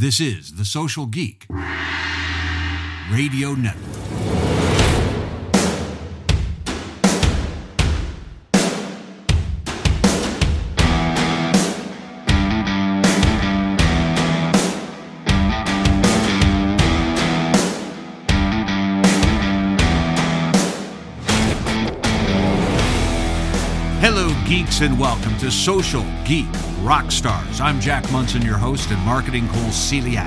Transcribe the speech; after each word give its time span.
This 0.00 0.18
is 0.18 0.54
The 0.54 0.64
Social 0.64 1.04
Geek 1.04 1.46
Radio 3.10 3.52
Network. 3.52 4.09
And 24.82 24.98
welcome 24.98 25.36
to 25.40 25.50
Social 25.50 26.02
Geek 26.24 26.46
Rockstars. 26.80 27.60
I'm 27.60 27.80
Jack 27.80 28.10
Monson, 28.10 28.40
your 28.40 28.56
host 28.56 28.90
and 28.90 28.98
marketing 29.04 29.46
conciliary. 29.48 30.26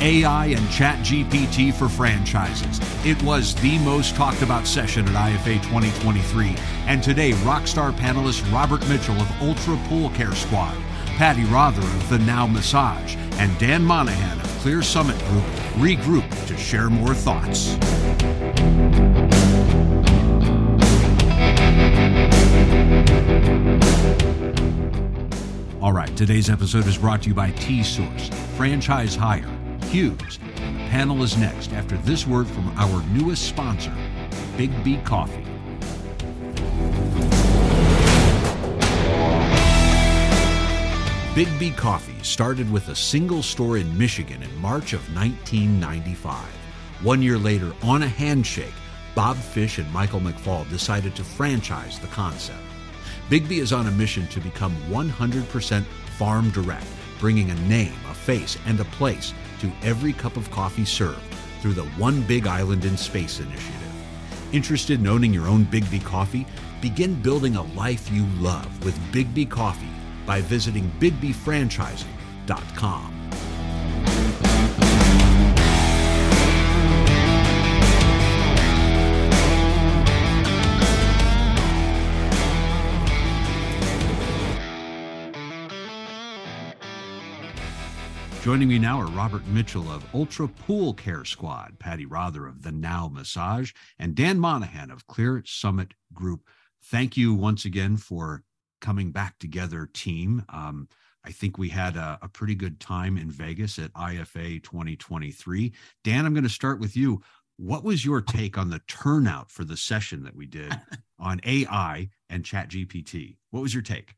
AI 0.00 0.46
and 0.56 0.70
Chat 0.70 0.98
GPT 1.00 1.74
for 1.74 1.88
franchises. 1.88 2.78
It 3.04 3.20
was 3.24 3.56
the 3.56 3.76
most 3.80 4.14
talked 4.14 4.42
about 4.42 4.68
session 4.68 5.08
at 5.08 5.32
IFA 5.32 5.60
2023. 5.64 6.54
And 6.86 7.02
today, 7.02 7.32
Rockstar 7.32 7.92
panelist 7.92 8.48
Robert 8.52 8.88
Mitchell 8.88 9.20
of 9.20 9.42
Ultra 9.42 9.76
Pool 9.88 10.10
Care 10.10 10.36
Squad, 10.36 10.76
Patti 11.16 11.42
Rother 11.46 11.82
of 11.82 12.08
The 12.08 12.18
Now 12.20 12.46
Massage, 12.46 13.16
and 13.40 13.58
Dan 13.58 13.82
Monaghan 13.82 14.38
of 14.38 14.46
Clear 14.58 14.82
Summit 14.82 15.18
Group 15.26 15.44
regroup 15.82 16.46
to 16.46 16.56
share 16.56 16.90
more 16.90 17.12
thoughts. 17.12 17.76
All 25.80 25.92
right, 25.92 26.14
today's 26.16 26.50
episode 26.50 26.88
is 26.88 26.98
brought 26.98 27.22
to 27.22 27.28
you 27.28 27.34
by 27.34 27.52
T 27.52 27.84
Source, 27.84 28.30
Franchise 28.56 29.14
Hire, 29.14 29.48
Hughes. 29.84 30.40
And 30.56 30.74
the 30.74 30.84
panel 30.88 31.22
is 31.22 31.36
next 31.36 31.72
after 31.72 31.96
this 31.98 32.26
word 32.26 32.48
from 32.48 32.66
our 32.76 33.00
newest 33.10 33.46
sponsor, 33.46 33.94
Big 34.56 34.72
B 34.82 34.98
Coffee. 35.04 35.44
BIGGBY 41.36 41.76
Coffee 41.76 42.24
started 42.24 42.68
with 42.72 42.88
a 42.88 42.96
single 42.96 43.44
store 43.44 43.78
in 43.78 43.96
Michigan 43.96 44.42
in 44.42 44.56
March 44.56 44.94
of 44.94 45.14
1995. 45.14 46.44
One 47.04 47.22
year 47.22 47.38
later, 47.38 47.72
on 47.82 48.02
a 48.02 48.08
handshake, 48.08 48.74
Bob 49.14 49.36
Fish 49.36 49.78
and 49.78 49.88
Michael 49.92 50.18
McFall 50.18 50.68
decided 50.70 51.14
to 51.14 51.22
franchise 51.22 52.00
the 52.00 52.08
concept. 52.08 52.58
BIGGBY 53.28 53.58
is 53.58 53.72
on 53.74 53.88
a 53.88 53.90
mission 53.90 54.26
to 54.28 54.40
become 54.40 54.74
100% 54.88 55.84
farm 56.16 56.48
direct, 56.48 56.86
bringing 57.20 57.50
a 57.50 57.54
name, 57.68 57.92
a 58.10 58.14
face, 58.14 58.56
and 58.64 58.80
a 58.80 58.84
place 58.84 59.34
to 59.60 59.70
every 59.82 60.14
cup 60.14 60.38
of 60.38 60.50
coffee 60.50 60.86
served 60.86 61.34
through 61.60 61.74
the 61.74 61.84
One 61.98 62.22
Big 62.22 62.46
Island 62.46 62.86
in 62.86 62.96
Space 62.96 63.38
initiative. 63.38 63.92
Interested 64.52 65.00
in 65.00 65.06
owning 65.06 65.34
your 65.34 65.46
own 65.46 65.66
BIGGBY 65.66 66.06
coffee? 66.06 66.46
Begin 66.80 67.20
building 67.20 67.56
a 67.56 67.62
life 67.74 68.10
you 68.10 68.24
love 68.38 68.82
with 68.82 68.98
BIGGBY 69.12 69.50
Coffee 69.50 69.92
by 70.24 70.40
visiting 70.40 70.90
biggbyfranchising.com. 70.98 73.17
Joining 88.48 88.68
me 88.68 88.78
now 88.78 88.98
are 88.98 89.06
Robert 89.08 89.46
Mitchell 89.48 89.90
of 89.90 90.06
Ultra 90.14 90.48
Pool 90.48 90.94
Care 90.94 91.26
Squad, 91.26 91.78
Patti 91.78 92.06
Rother 92.06 92.46
of 92.46 92.62
The 92.62 92.72
Now 92.72 93.06
Massage, 93.12 93.72
and 93.98 94.14
Dan 94.14 94.40
Monaghan 94.40 94.90
of 94.90 95.06
Clear 95.06 95.42
Summit 95.44 95.92
Group. 96.14 96.48
Thank 96.84 97.14
you 97.14 97.34
once 97.34 97.66
again 97.66 97.98
for 97.98 98.42
coming 98.80 99.12
back 99.12 99.38
together, 99.38 99.86
team. 99.92 100.46
Um, 100.48 100.88
I 101.26 101.30
think 101.30 101.58
we 101.58 101.68
had 101.68 101.96
a, 101.96 102.18
a, 102.22 102.28
pretty 102.30 102.54
good 102.54 102.80
time 102.80 103.18
in 103.18 103.30
Vegas 103.30 103.78
at 103.78 103.92
IFA 103.92 104.62
2023. 104.62 105.74
Dan, 106.02 106.24
I'm 106.24 106.32
going 106.32 106.42
to 106.42 106.48
start 106.48 106.80
with 106.80 106.96
you. 106.96 107.20
What 107.58 107.84
was 107.84 108.02
your 108.02 108.22
take 108.22 108.56
on 108.56 108.70
the 108.70 108.80
turnout 108.88 109.50
for 109.50 109.64
the 109.64 109.76
session 109.76 110.22
that 110.22 110.34
we 110.34 110.46
did 110.46 110.72
on 111.18 111.42
AI 111.44 112.08
and 112.30 112.46
Chat 112.46 112.70
GPT? 112.70 113.36
What 113.50 113.60
was 113.60 113.74
your 113.74 113.82
take? 113.82 114.14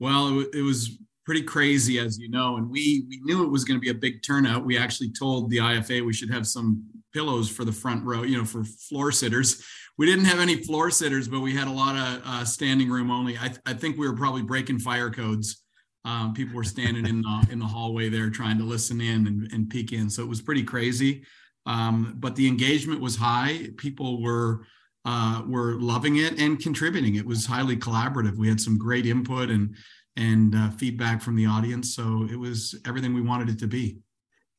Well, 0.00 0.40
it, 0.40 0.48
it 0.54 0.62
was 0.62 0.98
pretty 1.30 1.42
crazy, 1.42 2.00
as 2.00 2.18
you 2.18 2.28
know, 2.28 2.56
and 2.56 2.68
we 2.68 3.04
we 3.08 3.20
knew 3.22 3.44
it 3.44 3.50
was 3.52 3.62
going 3.62 3.76
to 3.76 3.80
be 3.80 3.90
a 3.90 3.94
big 3.94 4.20
turnout. 4.20 4.66
We 4.66 4.76
actually 4.76 5.12
told 5.12 5.48
the 5.48 5.58
IFA 5.58 6.04
we 6.04 6.12
should 6.12 6.28
have 6.28 6.44
some 6.44 6.84
pillows 7.14 7.48
for 7.48 7.64
the 7.64 7.70
front 7.70 8.04
row, 8.04 8.24
you 8.24 8.36
know, 8.36 8.44
for 8.44 8.64
floor 8.64 9.12
sitters. 9.12 9.64
We 9.96 10.06
didn't 10.06 10.24
have 10.24 10.40
any 10.40 10.56
floor 10.56 10.90
sitters, 10.90 11.28
but 11.28 11.38
we 11.38 11.54
had 11.54 11.68
a 11.68 11.70
lot 11.70 11.94
of 11.94 12.22
uh, 12.24 12.44
standing 12.44 12.90
room 12.90 13.12
only. 13.12 13.38
I, 13.38 13.46
th- 13.46 13.60
I 13.64 13.74
think 13.74 13.96
we 13.96 14.08
were 14.08 14.16
probably 14.16 14.42
breaking 14.42 14.80
fire 14.80 15.08
codes. 15.08 15.62
Um, 16.04 16.34
people 16.34 16.56
were 16.56 16.64
standing 16.64 17.06
in 17.06 17.22
the 17.22 17.46
in 17.48 17.60
the 17.60 17.64
hallway 17.64 18.08
there 18.08 18.28
trying 18.28 18.58
to 18.58 18.64
listen 18.64 19.00
in 19.00 19.28
and, 19.28 19.52
and 19.52 19.70
peek 19.70 19.92
in. 19.92 20.10
So 20.10 20.24
it 20.24 20.28
was 20.28 20.42
pretty 20.42 20.64
crazy. 20.64 21.22
Um, 21.64 22.16
but 22.18 22.34
the 22.34 22.48
engagement 22.48 23.00
was 23.00 23.14
high. 23.14 23.68
People 23.76 24.20
were 24.20 24.66
uh, 25.04 25.42
were 25.46 25.80
loving 25.80 26.16
it 26.16 26.40
and 26.40 26.60
contributing. 26.60 27.14
It 27.14 27.24
was 27.24 27.46
highly 27.46 27.76
collaborative. 27.76 28.36
We 28.36 28.48
had 28.48 28.60
some 28.60 28.76
great 28.76 29.06
input 29.06 29.48
and 29.48 29.76
and 30.20 30.54
uh, 30.54 30.70
feedback 30.70 31.22
from 31.22 31.34
the 31.34 31.46
audience. 31.46 31.94
So 31.96 32.28
it 32.30 32.38
was 32.38 32.78
everything 32.86 33.14
we 33.14 33.22
wanted 33.22 33.48
it 33.48 33.58
to 33.60 33.66
be. 33.66 33.98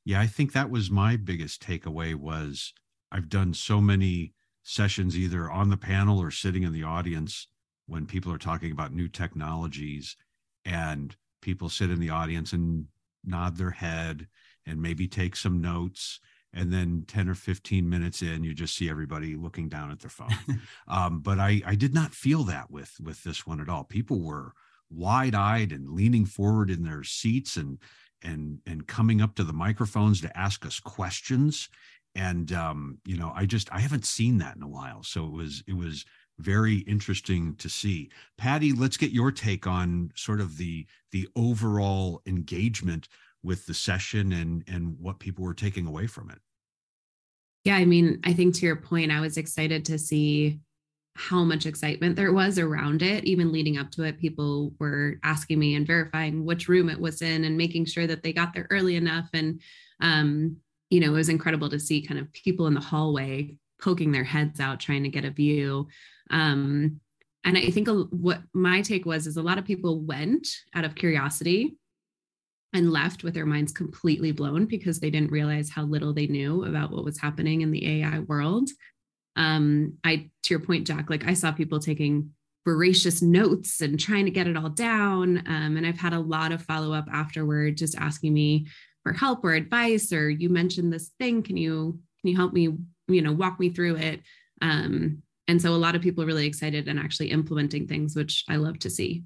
Yeah, 0.04 0.20
I 0.20 0.28
think 0.28 0.52
that 0.52 0.72
was 0.72 0.90
my 0.90 1.16
biggest 1.16 1.66
takeaway 1.66 2.16
was 2.16 2.74
I've 3.12 3.30
done 3.30 3.54
so 3.54 3.80
many 3.80 4.34
sessions 4.64 5.16
either 5.18 5.50
on 5.50 5.70
the 5.70 5.78
panel 5.78 6.20
or 6.20 6.32
sitting 6.32 6.64
in 6.64 6.74
the 6.74 6.84
audience 6.84 7.48
when 7.86 8.06
people 8.06 8.34
are 8.34 8.40
talking 8.40 8.72
about 8.72 8.94
new 8.94 9.08
technologies 9.08 10.16
and 10.66 11.16
people 11.42 11.70
sit 11.70 11.92
in 11.92 12.00
the 12.00 12.10
audience 12.10 12.54
and 12.54 12.86
nod 13.24 13.58
their 13.58 13.72
head 13.72 14.28
and 14.66 14.82
maybe 14.82 15.08
take 15.08 15.36
some 15.36 15.62
notes 15.62 16.20
and 16.54 16.72
then 16.72 17.04
10 17.08 17.30
or 17.30 17.36
15 17.36 17.88
minutes 17.88 18.22
in 18.22 18.44
you 18.44 18.54
just 18.54 18.76
see 18.76 18.90
everybody 18.90 19.36
looking 19.36 19.68
down 19.68 19.92
at 19.92 20.00
their 20.00 20.10
phone 20.10 20.30
um, 20.88 21.20
but 21.20 21.40
I, 21.40 21.62
I 21.66 21.76
did 21.76 21.94
not 21.94 22.14
feel 22.14 22.44
that 22.46 22.70
with 22.70 22.96
with 23.02 23.24
this 23.24 23.46
one 23.46 23.60
at 23.60 23.70
all 23.70 23.84
people 23.84 24.22
were 24.22 24.54
wide-eyed 24.92 25.72
and 25.72 25.90
leaning 25.90 26.26
forward 26.26 26.70
in 26.70 26.84
their 26.84 27.04
seats 27.04 27.58
and 27.58 27.80
and 28.24 28.60
and 28.66 28.88
coming 28.88 29.22
up 29.22 29.36
to 29.36 29.44
the 29.44 29.54
microphones 29.54 30.22
to 30.22 30.38
ask 30.38 30.66
us 30.66 30.80
questions. 30.80 31.70
And 32.14 32.52
um, 32.52 32.98
you 33.06 33.18
know 33.18 33.32
i 33.36 33.46
just 33.46 33.72
i 33.72 33.80
haven't 33.80 34.06
seen 34.06 34.38
that 34.40 34.56
in 34.56 34.64
a 34.64 34.68
while. 34.68 35.04
So 35.04 35.26
it 35.26 35.32
was 35.32 35.64
it 35.68 35.76
was 35.76 36.06
very 36.40 36.78
interesting 36.80 37.56
to 37.58 37.70
see. 37.70 38.10
Patti 38.38 38.74
let's 38.74 38.98
get 38.98 39.12
your 39.12 39.32
take 39.32 39.68
on 39.68 40.12
sort 40.16 40.42
of 40.42 40.58
the 40.58 40.86
the 41.12 41.28
overall 41.36 42.22
engagement 42.26 43.08
with 43.44 43.66
the 43.66 43.74
session 43.74 44.34
and 44.34 44.64
and 44.68 44.98
what 45.00 45.20
people 45.20 45.44
were 45.44 45.54
taking 45.54 45.88
away 45.88 46.08
from 46.08 46.30
it. 46.30 46.40
Yeah 47.64 47.76
i 47.76 47.86
mean 47.86 48.20
i 48.24 48.34
think 48.34 48.56
to 48.56 48.66
your 48.66 48.76
point 48.76 49.12
i 49.12 49.22
was 49.22 49.38
excited 49.38 49.86
to 49.86 50.00
see 50.00 50.60
how 51.16 51.44
much 51.44 51.66
excitement 51.66 52.16
there 52.16 52.32
was 52.32 52.58
around 52.58 53.02
it. 53.02 53.26
Even 53.26 53.52
leading 53.52 53.78
up 53.78 53.92
to 53.92 54.04
it, 54.04 54.20
people 54.20 54.74
were 54.80 55.20
asking 55.24 55.60
me 55.60 55.76
and 55.76 55.86
verifying 55.86 56.46
which 56.46 56.68
room 56.68 56.90
it 56.90 57.00
was 57.00 57.22
in 57.22 57.44
and 57.44 57.58
making 57.58 57.86
sure 57.86 58.08
that 58.08 58.24
they 58.24 58.32
got 58.34 58.54
there 58.54 58.68
early 58.70 58.96
enough. 58.96 59.30
And, 59.34 59.62
um, 60.00 60.58
you 60.90 61.00
know, 61.00 61.08
it 61.08 61.18
was 61.18 61.30
incredible 61.30 61.70
to 61.70 61.80
see 61.80 62.02
kind 62.02 62.20
of 62.20 62.32
people 62.34 62.68
in 62.68 62.74
the 62.74 62.80
hallway 62.80 63.56
poking 63.82 64.12
their 64.12 64.24
heads 64.24 64.60
out, 64.60 64.80
trying 64.80 65.04
to 65.04 65.10
get 65.10 65.26
a 65.26 65.32
view. 65.32 65.88
Um, 66.30 67.02
and 67.44 67.58
I 67.58 67.72
think 67.72 67.88
what 68.12 68.42
my 68.54 68.82
take 68.82 69.06
was 69.06 69.28
is 69.28 69.38
a 69.38 69.42
lot 69.42 69.58
of 69.58 69.66
people 69.66 70.02
went 70.02 70.48
out 70.74 70.86
of 70.86 70.96
curiosity 70.96 71.78
and 72.74 72.92
left 72.92 73.24
with 73.24 73.34
their 73.34 73.46
minds 73.46 73.72
completely 73.72 74.32
blown 74.32 74.66
because 74.66 75.00
they 75.00 75.10
didn't 75.10 75.32
realize 75.32 75.70
how 75.70 75.84
little 75.84 76.14
they 76.14 76.28
knew 76.28 76.64
about 76.64 76.92
what 76.92 77.04
was 77.04 77.20
happening 77.20 77.62
in 77.62 77.72
the 77.72 78.02
AI 78.02 78.20
world 78.20 78.70
um 79.36 79.94
i 80.04 80.30
to 80.44 80.54
your 80.54 80.60
point 80.60 80.86
jack 80.86 81.10
like 81.10 81.26
i 81.26 81.34
saw 81.34 81.52
people 81.52 81.80
taking 81.80 82.32
voracious 82.66 83.22
notes 83.22 83.82
and 83.82 84.00
trying 84.00 84.26
to 84.26 84.32
get 84.32 84.46
it 84.46 84.56
all 84.56 84.70
down. 84.70 85.40
Um, 85.48 85.78
and 85.78 85.86
i've 85.86 86.00
had 86.00 86.14
a 86.14 86.20
lot 86.20 86.52
of 86.52 86.62
follow 86.62 86.94
up 86.94 87.08
afterward 87.12 87.78
just 87.78 87.98
asking 87.98 88.34
me 88.34 88.68
for 89.04 89.14
help 89.14 89.44
or 89.44 89.54
advice 89.54 90.14
or 90.14 90.30
you 90.30 90.50
mentioned 90.50 90.94
this 90.94 91.10
thing. 91.20 91.42
Can 91.42 91.58
you 91.58 92.00
can 92.22 92.30
you 92.30 92.36
help 92.36 92.54
me 92.54 92.78
you 93.08 93.22
know 93.22 93.34
walk 93.34 93.60
me 93.60 93.70
through 93.70 93.98
it? 93.98 94.22
Um, 94.62 95.24
and 95.48 95.62
so 95.62 95.74
a 95.74 95.76
lot 95.76 95.96
of 95.96 96.02
people 96.02 96.24
are 96.24 96.28
really 96.28 96.46
excited 96.46 96.88
and 96.88 97.00
actually 97.00 97.32
implementing 97.32 97.88
things 97.88 98.16
which 98.16 98.46
i 98.48 98.56
love 98.56 98.80
to 98.80 98.90
see 98.90 99.24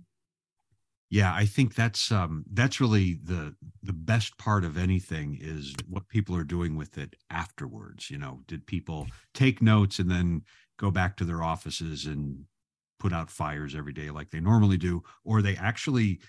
yeah 1.16 1.34
i 1.34 1.46
think 1.46 1.76
that's 1.76 2.12
um 2.12 2.44
that's 2.52 2.82
really 2.82 3.18
the 3.24 3.56
the 3.82 3.94
best 3.94 4.38
part 4.38 4.66
of 4.66 4.78
anything 4.78 5.38
is 5.40 5.74
what 5.88 6.10
people 6.10 6.36
are 6.36 6.44
doing 6.44 6.76
with 6.76 6.98
it 6.98 7.16
afterwards 7.30 8.12
you 8.12 8.18
know 8.18 8.42
did 8.48 8.68
people 8.68 9.08
take 9.34 9.62
notes 9.62 9.98
and 9.98 10.12
then 10.12 10.42
go 10.78 10.92
back 10.92 11.16
to 11.16 11.24
their 11.24 11.42
offices 11.42 12.06
and 12.06 12.44
put 13.00 13.14
out 13.14 13.30
fires 13.30 13.76
every 13.76 13.94
day 13.94 14.10
like 14.10 14.30
they 14.30 14.42
normally 14.42 14.78
do 14.78 15.02
or 15.24 15.38
are 15.38 15.42
they 15.42 15.56
actually 15.56 16.20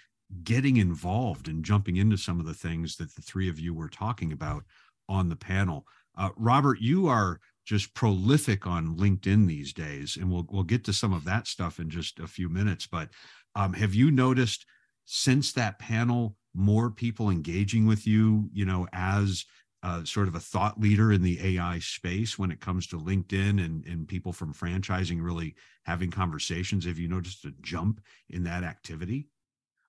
getting 0.44 0.76
involved 0.76 1.48
and 1.48 1.64
jumping 1.64 1.96
into 1.96 2.16
some 2.16 2.38
of 2.38 2.46
the 2.46 2.54
things 2.54 2.96
that 2.96 3.12
the 3.16 3.22
three 3.22 3.48
of 3.48 3.58
you 3.58 3.74
were 3.74 3.88
talking 3.88 4.32
about 4.32 4.64
on 5.08 5.28
the 5.28 5.36
panel. 5.36 5.86
Uh, 6.18 6.30
Robert, 6.36 6.80
you 6.80 7.06
are 7.06 7.38
just 7.64 7.94
prolific 7.94 8.66
on 8.66 8.96
LinkedIn 8.96 9.46
these 9.46 9.72
days, 9.72 10.16
and 10.16 10.30
we'll 10.30 10.46
we'll 10.50 10.62
get 10.64 10.84
to 10.84 10.92
some 10.92 11.12
of 11.12 11.24
that 11.24 11.46
stuff 11.46 11.78
in 11.78 11.90
just 11.90 12.18
a 12.18 12.26
few 12.26 12.48
minutes. 12.48 12.86
But 12.86 13.10
um, 13.54 13.72
have 13.74 13.94
you 13.94 14.10
noticed 14.10 14.66
since 15.06 15.52
that 15.52 15.78
panel 15.78 16.36
more 16.54 16.90
people 16.90 17.30
engaging 17.30 17.86
with 17.86 18.06
you? 18.06 18.50
You 18.52 18.66
know, 18.66 18.86
as 18.92 19.46
uh, 19.82 20.04
sort 20.04 20.28
of 20.28 20.34
a 20.34 20.40
thought 20.40 20.80
leader 20.80 21.12
in 21.12 21.22
the 21.22 21.58
AI 21.58 21.78
space 21.78 22.38
when 22.38 22.50
it 22.50 22.60
comes 22.60 22.86
to 22.88 22.98
LinkedIn 22.98 23.64
and 23.64 23.84
and 23.86 24.08
people 24.08 24.32
from 24.32 24.52
franchising 24.52 25.22
really 25.22 25.54
having 25.84 26.10
conversations. 26.10 26.84
Have 26.84 26.98
you 26.98 27.08
noticed 27.08 27.44
a 27.44 27.52
jump 27.60 28.00
in 28.28 28.44
that 28.44 28.64
activity? 28.64 29.28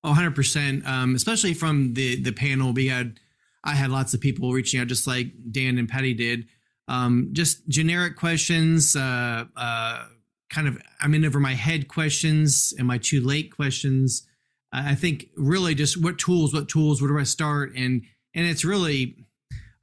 Oh, 0.04 0.14
100%. 0.14 0.86
Um, 0.88 1.16
especially 1.16 1.54
from 1.54 1.94
the 1.94 2.22
the 2.22 2.32
panel, 2.32 2.74
we 2.74 2.88
had 2.88 3.20
I 3.64 3.72
had 3.72 3.90
lots 3.90 4.14
of 4.14 4.22
people 4.22 4.54
reaching 4.54 4.80
out, 4.80 4.88
just 4.88 5.08
like 5.08 5.32
Dan 5.52 5.78
and 5.78 5.90
Patti 5.90 6.14
did. 6.14 6.48
Um, 6.88 7.30
just 7.34 7.68
generic 7.68 8.16
questions, 8.16 8.96
uh, 8.96 9.46
uh, 9.56 10.06
kind 10.50 10.68
of 10.68 10.82
I'm 11.02 11.14
in 11.14 11.26
over 11.26 11.40
my 11.40 11.54
head 11.54 11.88
questions. 11.88 12.74
Am 12.80 12.90
I 12.90 12.98
too 12.98 13.22
late 13.22 13.54
questions? 13.54 14.28
I 14.72 14.96
think 14.96 15.30
really 15.36 15.76
just 15.76 16.02
what 16.02 16.18
tools, 16.18 16.54
what 16.54 16.68
tools, 16.68 17.02
where 17.02 17.10
do 17.10 17.20
I 17.20 17.24
start? 17.24 17.74
And 17.76 18.04
and 18.34 18.46
it's 18.46 18.66
really 18.66 19.26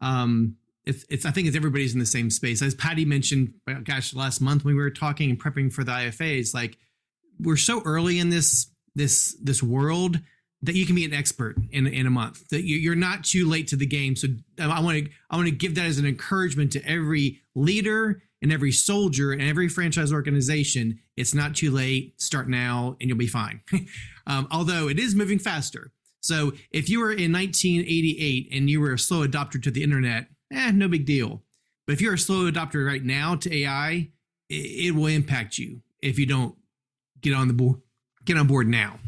um, 0.01 0.57
it's, 0.85 1.05
it's 1.09 1.27
I 1.27 1.31
think 1.31 1.49
it's 1.49 1.57
everybody's 1.57 1.95
in 1.95 1.99
the 1.99 2.07
same 2.07 2.31
space. 2.31 2.63
As 2.63 2.75
Patti 2.75 3.05
mentioned, 3.05 3.55
gosh, 3.85 4.15
last 4.15 4.41
month 4.41 4.65
when 4.65 4.77
we 4.77 4.83
were 4.83 4.91
talking 4.91 5.31
and 5.31 5.43
prepping 5.43 5.73
for 5.73 5.85
the 5.85 5.93
IFAs, 5.93 6.55
like 6.55 6.77
we're 7.41 7.57
so 7.57 7.83
early 7.85 8.19
in 8.19 8.31
this 8.31 8.69
this 8.95 9.37
this 9.43 9.63
world 9.63 10.21
that 10.63 10.75
you 10.75 10.87
can 10.87 10.95
be 10.95 11.05
an 11.05 11.13
expert 11.13 11.57
in 11.71 11.87
in 11.87 12.07
a 12.07 12.11
month. 12.11 12.49
That 12.49 12.65
you're 12.65 12.95
not 12.95 13.25
too 13.25 13.49
late 13.49 13.69
to 13.69 13.77
the 13.77 13.87
game. 13.87 14.17
So 14.17 14.29
I 14.61 14.81
want 14.81 15.07
to 15.07 15.11
I 15.31 15.37
want 15.37 15.49
to 15.49 15.55
give 15.55 15.75
that 15.77 15.87
as 15.87 15.99
an 15.99 16.07
encouragement 16.07 16.73
to 16.73 16.87
every 16.87 17.41
leader 17.55 18.23
and 18.43 18.53
every 18.53 18.73
soldier 18.73 19.33
and 19.33 19.43
every 19.43 19.69
franchise 19.69 20.13
organization. 20.13 21.01
It's 21.17 21.35
not 21.35 21.57
too 21.57 21.71
late. 21.71 22.21
Start 22.21 22.49
now, 22.49 22.97
and 23.01 23.09
you'll 23.09 23.19
be 23.19 23.27
fine. 23.27 23.61
um, 24.27 24.47
although 24.51 24.89
it 24.89 24.99
is 24.99 25.15
moving 25.15 25.39
faster. 25.39 25.93
So 26.21 26.53
if 26.71 26.89
you 26.89 27.01
were 27.01 27.13
in 27.13 27.33
1988 27.33 28.49
and 28.53 28.71
you 28.71 28.81
were 28.81 28.95
a 28.95 28.99
slow 28.99 29.27
adopter 29.27 29.63
to 29.63 29.71
the 29.71 29.83
internet, 29.83 30.29
eh, 30.53 30.71
no 30.71 30.89
big 30.89 31.05
deal. 31.05 31.43
But 31.87 31.95
if 31.95 32.01
you're 32.01 32.15
a 32.15 32.19
slow 32.19 32.51
adopter 32.51 32.87
right 32.87 33.05
now 33.05 33.37
to 33.37 33.55
AI, 33.55 34.11
it, 34.49 34.55
it 34.55 34.95
will 34.95 35.07
impact 35.07 35.59
you 35.59 35.83
if 36.01 36.19
you 36.19 36.27
don't 36.27 36.57
get 37.21 37.35
on 37.35 37.49
the 37.49 37.55
board 37.55 37.81
get 38.25 38.39
on 38.39 38.47
board 38.47 38.69
now. 38.69 38.99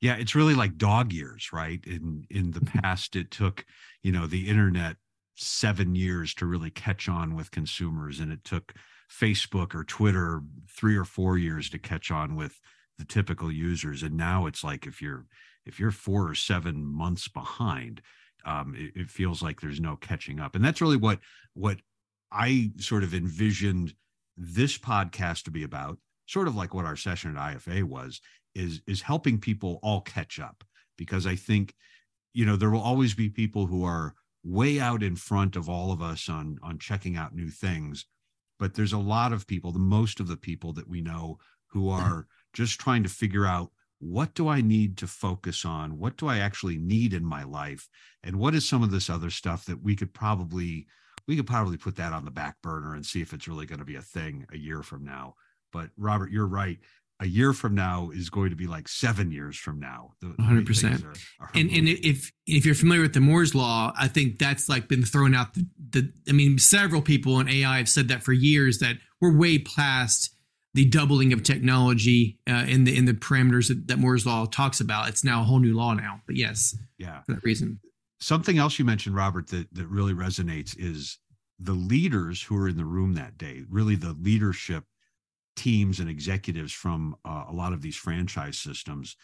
Yeah, 0.00 0.16
it's 0.16 0.34
really 0.34 0.54
like 0.54 0.76
dog 0.76 1.12
years, 1.12 1.52
right? 1.52 1.80
In 1.86 2.24
in 2.30 2.52
the 2.52 2.60
past, 2.82 3.16
it 3.16 3.30
took 3.30 3.64
you 4.02 4.12
know 4.12 4.26
the 4.26 4.48
internet 4.48 4.96
seven 5.40 5.94
years 5.94 6.34
to 6.34 6.46
really 6.46 6.70
catch 6.70 7.08
on 7.08 7.34
with 7.34 7.50
consumers, 7.50 8.20
and 8.20 8.32
it 8.32 8.44
took 8.44 8.74
Facebook 9.10 9.74
or 9.74 9.84
Twitter 9.84 10.42
three 10.68 10.96
or 10.96 11.04
four 11.04 11.38
years 11.38 11.68
to 11.70 11.78
catch 11.78 12.10
on 12.10 12.36
with 12.36 12.60
the 12.98 13.04
typical 13.04 13.50
users. 13.50 14.02
And 14.02 14.16
now 14.16 14.46
it's 14.46 14.62
like 14.62 14.86
if 14.86 15.00
you're 15.02 15.26
if 15.66 15.78
you're 15.78 15.90
four 15.90 16.28
or 16.28 16.34
seven 16.34 16.84
months 16.84 17.28
behind, 17.28 18.00
um, 18.44 18.74
it, 18.76 19.02
it 19.02 19.10
feels 19.10 19.42
like 19.42 19.60
there's 19.60 19.80
no 19.80 19.96
catching 19.96 20.40
up. 20.40 20.54
And 20.54 20.64
that's 20.64 20.80
really 20.80 20.96
what 20.96 21.20
what 21.54 21.78
I 22.30 22.70
sort 22.78 23.02
of 23.02 23.14
envisioned 23.14 23.94
this 24.36 24.78
podcast 24.78 25.44
to 25.44 25.50
be 25.50 25.64
about, 25.64 25.98
sort 26.26 26.48
of 26.48 26.54
like 26.54 26.74
what 26.74 26.84
our 26.84 26.96
session 26.96 27.36
at 27.36 27.56
IFA 27.56 27.84
was, 27.84 28.20
is 28.54 28.80
is 28.86 29.02
helping 29.02 29.38
people 29.38 29.80
all 29.82 30.00
catch 30.00 30.38
up 30.38 30.64
because 30.96 31.26
I 31.26 31.34
think 31.34 31.74
you 32.34 32.44
know 32.44 32.56
there 32.56 32.70
will 32.70 32.80
always 32.80 33.14
be 33.14 33.28
people 33.28 33.66
who 33.66 33.84
are 33.84 34.14
way 34.42 34.80
out 34.80 35.02
in 35.02 35.16
front 35.16 35.56
of 35.56 35.68
all 35.68 35.92
of 35.92 36.00
us 36.00 36.28
on 36.28 36.58
on 36.62 36.78
checking 36.78 37.16
out 37.16 37.34
new 37.34 37.50
things 37.50 38.06
but 38.58 38.74
there's 38.74 38.92
a 38.92 38.98
lot 38.98 39.32
of 39.32 39.46
people 39.46 39.72
the 39.72 39.78
most 39.78 40.20
of 40.20 40.28
the 40.28 40.36
people 40.36 40.72
that 40.72 40.88
we 40.88 41.00
know 41.00 41.38
who 41.66 41.88
are 41.88 42.26
just 42.52 42.80
trying 42.80 43.02
to 43.02 43.08
figure 43.08 43.46
out 43.46 43.70
what 44.00 44.34
do 44.34 44.48
I 44.48 44.62
need 44.62 44.96
to 44.98 45.06
focus 45.06 45.64
on? 45.64 45.98
What 45.98 46.16
do 46.16 46.26
I 46.26 46.38
actually 46.38 46.78
need 46.78 47.12
in 47.12 47.24
my 47.24 47.44
life? 47.44 47.86
And 48.24 48.36
what 48.36 48.54
is 48.54 48.66
some 48.66 48.82
of 48.82 48.90
this 48.90 49.10
other 49.10 49.30
stuff 49.30 49.66
that 49.66 49.82
we 49.82 49.94
could 49.94 50.12
probably 50.12 50.86
we 51.28 51.36
could 51.36 51.46
probably 51.46 51.76
put 51.76 51.96
that 51.96 52.12
on 52.12 52.24
the 52.24 52.30
back 52.30 52.56
burner 52.62 52.94
and 52.94 53.06
see 53.06 53.20
if 53.20 53.32
it's 53.32 53.46
really 53.46 53.66
going 53.66 53.78
to 53.78 53.84
be 53.84 53.96
a 53.96 54.02
thing 54.02 54.46
a 54.52 54.56
year 54.56 54.82
from 54.82 55.04
now. 55.04 55.34
But 55.70 55.90
Robert, 55.96 56.32
you're 56.32 56.46
right 56.46 56.78
a 57.20 57.26
year 57.26 57.52
from 57.52 57.74
now 57.74 58.10
is 58.10 58.30
going 58.30 58.50
to 58.50 58.56
be 58.56 58.66
like 58.66 58.88
seven 58.88 59.30
years 59.30 59.56
from 59.56 59.78
now. 59.78 60.14
One 60.22 60.34
hundred 60.40 60.66
percent. 60.66 61.04
And 61.54 61.70
and 61.70 61.86
if 61.88 62.32
if 62.46 62.64
you're 62.64 62.74
familiar 62.74 63.02
with 63.02 63.12
the 63.12 63.20
Moore's 63.20 63.54
law, 63.54 63.92
I 63.96 64.08
think 64.08 64.38
that's 64.38 64.68
like 64.68 64.88
been 64.88 65.04
thrown 65.04 65.34
out. 65.34 65.52
The, 65.54 65.66
the 65.92 66.12
I 66.28 66.32
mean, 66.32 66.58
several 66.58 67.02
people 67.02 67.38
in 67.38 67.48
AI 67.48 67.76
have 67.76 67.88
said 67.88 68.08
that 68.08 68.22
for 68.22 68.32
years 68.32 68.78
that 68.78 68.96
we're 69.20 69.36
way 69.36 69.58
past 69.58 70.34
the 70.72 70.86
doubling 70.86 71.32
of 71.32 71.42
technology 71.42 72.38
uh, 72.48 72.64
in 72.66 72.84
the 72.84 72.96
in 72.96 73.04
the 73.04 73.12
parameters 73.12 73.68
that, 73.68 73.86
that 73.88 73.98
Moore's 73.98 74.24
law 74.24 74.46
talks 74.46 74.80
about. 74.80 75.08
It's 75.08 75.22
now 75.22 75.42
a 75.42 75.44
whole 75.44 75.58
new 75.58 75.76
law 75.76 75.92
now. 75.92 76.22
But 76.26 76.36
yes, 76.36 76.74
yeah, 76.96 77.22
for 77.22 77.34
that 77.34 77.44
reason. 77.44 77.80
Something 78.18 78.58
else 78.58 78.78
you 78.78 78.84
mentioned, 78.84 79.14
Robert, 79.14 79.48
that 79.48 79.74
that 79.74 79.88
really 79.88 80.14
resonates 80.14 80.74
is 80.78 81.18
the 81.58 81.72
leaders 81.72 82.42
who 82.42 82.54
were 82.54 82.68
in 82.68 82.78
the 82.78 82.84
room 82.86 83.12
that 83.14 83.36
day. 83.36 83.64
Really, 83.68 83.94
the 83.94 84.16
leadership 84.18 84.84
teams 85.60 86.00
and 86.00 86.08
executives 86.08 86.72
from 86.72 87.14
uh, 87.22 87.44
a 87.46 87.52
lot 87.52 87.74
of 87.74 87.82
these 87.82 87.94
franchise 87.94 88.56
systems, 88.56 89.14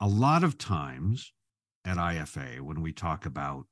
a 0.00 0.08
lot 0.08 0.42
of 0.42 0.58
times 0.58 1.32
at 1.84 1.96
IFA, 1.96 2.60
when 2.60 2.82
we 2.82 2.92
talk 2.92 3.24
about 3.24 3.66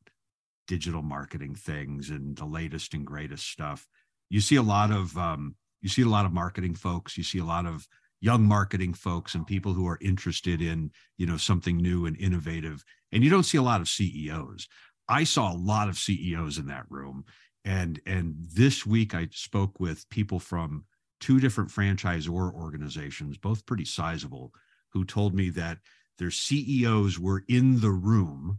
digital 0.68 1.02
marketing 1.02 1.56
things 1.56 2.10
and 2.10 2.36
the 2.36 2.44
latest 2.44 2.94
and 2.94 3.04
greatest 3.04 3.50
stuff, 3.50 3.88
you 4.30 4.40
see 4.40 4.54
a 4.54 4.62
lot 4.62 4.92
of 4.92 5.18
um, 5.18 5.56
you 5.82 5.88
see 5.88 6.02
a 6.02 6.08
lot 6.08 6.24
of 6.24 6.32
marketing 6.32 6.76
folks, 6.76 7.18
you 7.18 7.24
see 7.24 7.40
a 7.40 7.44
lot 7.44 7.66
of 7.66 7.88
young 8.20 8.44
marketing 8.44 8.94
folks 8.94 9.34
and 9.34 9.44
people 9.44 9.72
who 9.72 9.88
are 9.88 9.98
interested 10.00 10.62
in 10.62 10.92
you 11.18 11.26
know 11.26 11.36
something 11.36 11.76
new 11.76 12.06
and 12.06 12.16
innovative, 12.18 12.84
and 13.10 13.24
you 13.24 13.30
don't 13.30 13.42
see 13.42 13.58
a 13.58 13.62
lot 13.62 13.80
of 13.80 13.88
CEOs. 13.88 14.68
I 15.08 15.24
saw 15.24 15.52
a 15.52 15.58
lot 15.58 15.88
of 15.88 15.98
CEOs 15.98 16.58
in 16.58 16.66
that 16.68 16.86
room, 16.88 17.24
and 17.64 18.00
and 18.06 18.36
this 18.54 18.86
week 18.86 19.16
I 19.16 19.26
spoke 19.32 19.80
with 19.80 20.08
people 20.10 20.38
from 20.38 20.84
two 21.24 21.40
different 21.40 21.70
franchisor 21.70 22.52
organizations, 22.52 23.38
both 23.38 23.64
pretty 23.64 23.86
sizable, 23.86 24.52
who 24.90 25.06
told 25.06 25.34
me 25.34 25.48
that 25.48 25.78
their 26.18 26.30
CEOs 26.30 27.18
were 27.18 27.44
in 27.48 27.80
the 27.80 27.90
room 27.90 28.58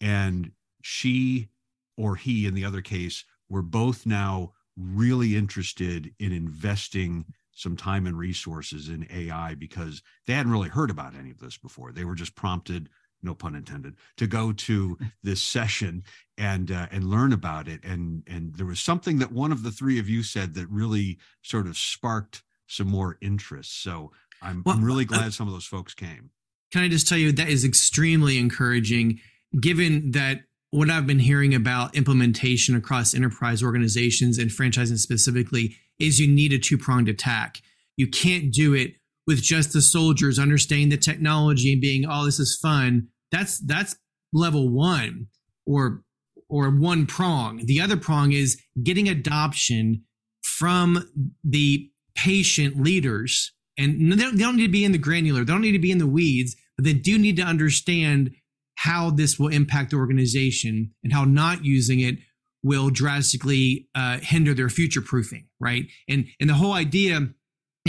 and 0.00 0.52
she 0.80 1.48
or 1.96 2.14
he, 2.14 2.46
in 2.46 2.54
the 2.54 2.64
other 2.64 2.80
case, 2.80 3.24
were 3.48 3.60
both 3.60 4.06
now 4.06 4.52
really 4.76 5.34
interested 5.34 6.14
in 6.20 6.30
investing 6.30 7.24
some 7.50 7.76
time 7.76 8.06
and 8.06 8.16
resources 8.16 8.88
in 8.88 9.04
AI 9.10 9.56
because 9.56 10.00
they 10.28 10.34
hadn't 10.34 10.52
really 10.52 10.68
heard 10.68 10.90
about 10.90 11.16
any 11.16 11.32
of 11.32 11.40
this 11.40 11.58
before. 11.58 11.90
They 11.90 12.04
were 12.04 12.14
just 12.14 12.36
prompted 12.36 12.88
no 13.22 13.34
pun 13.34 13.54
intended, 13.54 13.94
to 14.16 14.26
go 14.26 14.52
to 14.52 14.98
this 15.22 15.42
session 15.42 16.02
and 16.38 16.70
uh, 16.70 16.86
and 16.90 17.04
learn 17.04 17.32
about 17.32 17.68
it. 17.68 17.84
And 17.84 18.22
and 18.26 18.54
there 18.54 18.66
was 18.66 18.80
something 18.80 19.18
that 19.18 19.32
one 19.32 19.52
of 19.52 19.62
the 19.62 19.70
three 19.70 19.98
of 19.98 20.08
you 20.08 20.22
said 20.22 20.54
that 20.54 20.68
really 20.68 21.18
sort 21.42 21.66
of 21.66 21.76
sparked 21.76 22.42
some 22.66 22.88
more 22.88 23.18
interest. 23.20 23.82
So 23.82 24.12
I'm, 24.42 24.62
well, 24.64 24.76
I'm 24.76 24.84
really 24.84 25.04
uh, 25.04 25.08
glad 25.08 25.26
uh, 25.28 25.30
some 25.30 25.48
of 25.48 25.52
those 25.52 25.66
folks 25.66 25.94
came. 25.94 26.30
Can 26.72 26.82
I 26.82 26.88
just 26.88 27.08
tell 27.08 27.18
you 27.18 27.32
that 27.32 27.48
is 27.48 27.64
extremely 27.64 28.38
encouraging, 28.38 29.20
given 29.60 30.12
that 30.12 30.42
what 30.70 30.88
I've 30.88 31.06
been 31.06 31.18
hearing 31.18 31.52
about 31.54 31.96
implementation 31.96 32.76
across 32.76 33.12
enterprise 33.12 33.62
organizations 33.62 34.38
and 34.38 34.50
franchising 34.50 34.98
specifically 34.98 35.76
is 35.98 36.20
you 36.20 36.28
need 36.28 36.52
a 36.52 36.58
two 36.58 36.78
pronged 36.78 37.08
attack. 37.08 37.60
You 37.96 38.06
can't 38.06 38.52
do 38.52 38.72
it 38.74 38.94
with 39.26 39.42
just 39.42 39.72
the 39.72 39.82
soldiers 39.82 40.38
understanding 40.38 40.88
the 40.88 40.96
technology 40.96 41.72
and 41.72 41.80
being, 41.80 42.04
oh, 42.08 42.24
this 42.24 42.40
is 42.40 42.58
fun. 42.60 43.08
That's 43.30 43.58
that's 43.60 43.96
level 44.32 44.68
one 44.68 45.26
or 45.66 46.02
or 46.48 46.70
one 46.70 47.06
prong. 47.06 47.62
The 47.64 47.80
other 47.80 47.96
prong 47.96 48.32
is 48.32 48.60
getting 48.82 49.08
adoption 49.08 50.02
from 50.42 51.08
the 51.44 51.90
patient 52.14 52.82
leaders. 52.82 53.52
And 53.78 54.12
they 54.12 54.16
don't, 54.16 54.36
they 54.36 54.42
don't 54.42 54.56
need 54.56 54.66
to 54.66 54.72
be 54.72 54.84
in 54.84 54.92
the 54.92 54.98
granular, 54.98 55.44
they 55.44 55.52
don't 55.52 55.62
need 55.62 55.72
to 55.72 55.78
be 55.78 55.92
in 55.92 55.98
the 55.98 56.06
weeds, 56.06 56.56
but 56.76 56.84
they 56.84 56.92
do 56.92 57.18
need 57.18 57.36
to 57.36 57.42
understand 57.42 58.34
how 58.76 59.10
this 59.10 59.38
will 59.38 59.48
impact 59.48 59.90
the 59.90 59.96
organization 59.96 60.92
and 61.04 61.12
how 61.12 61.24
not 61.24 61.64
using 61.64 62.00
it 62.00 62.16
will 62.62 62.90
drastically 62.90 63.88
uh, 63.94 64.18
hinder 64.18 64.54
their 64.54 64.68
future 64.68 65.00
proofing, 65.00 65.46
right? 65.60 65.84
And 66.08 66.26
and 66.40 66.50
the 66.50 66.54
whole 66.54 66.72
idea 66.72 67.28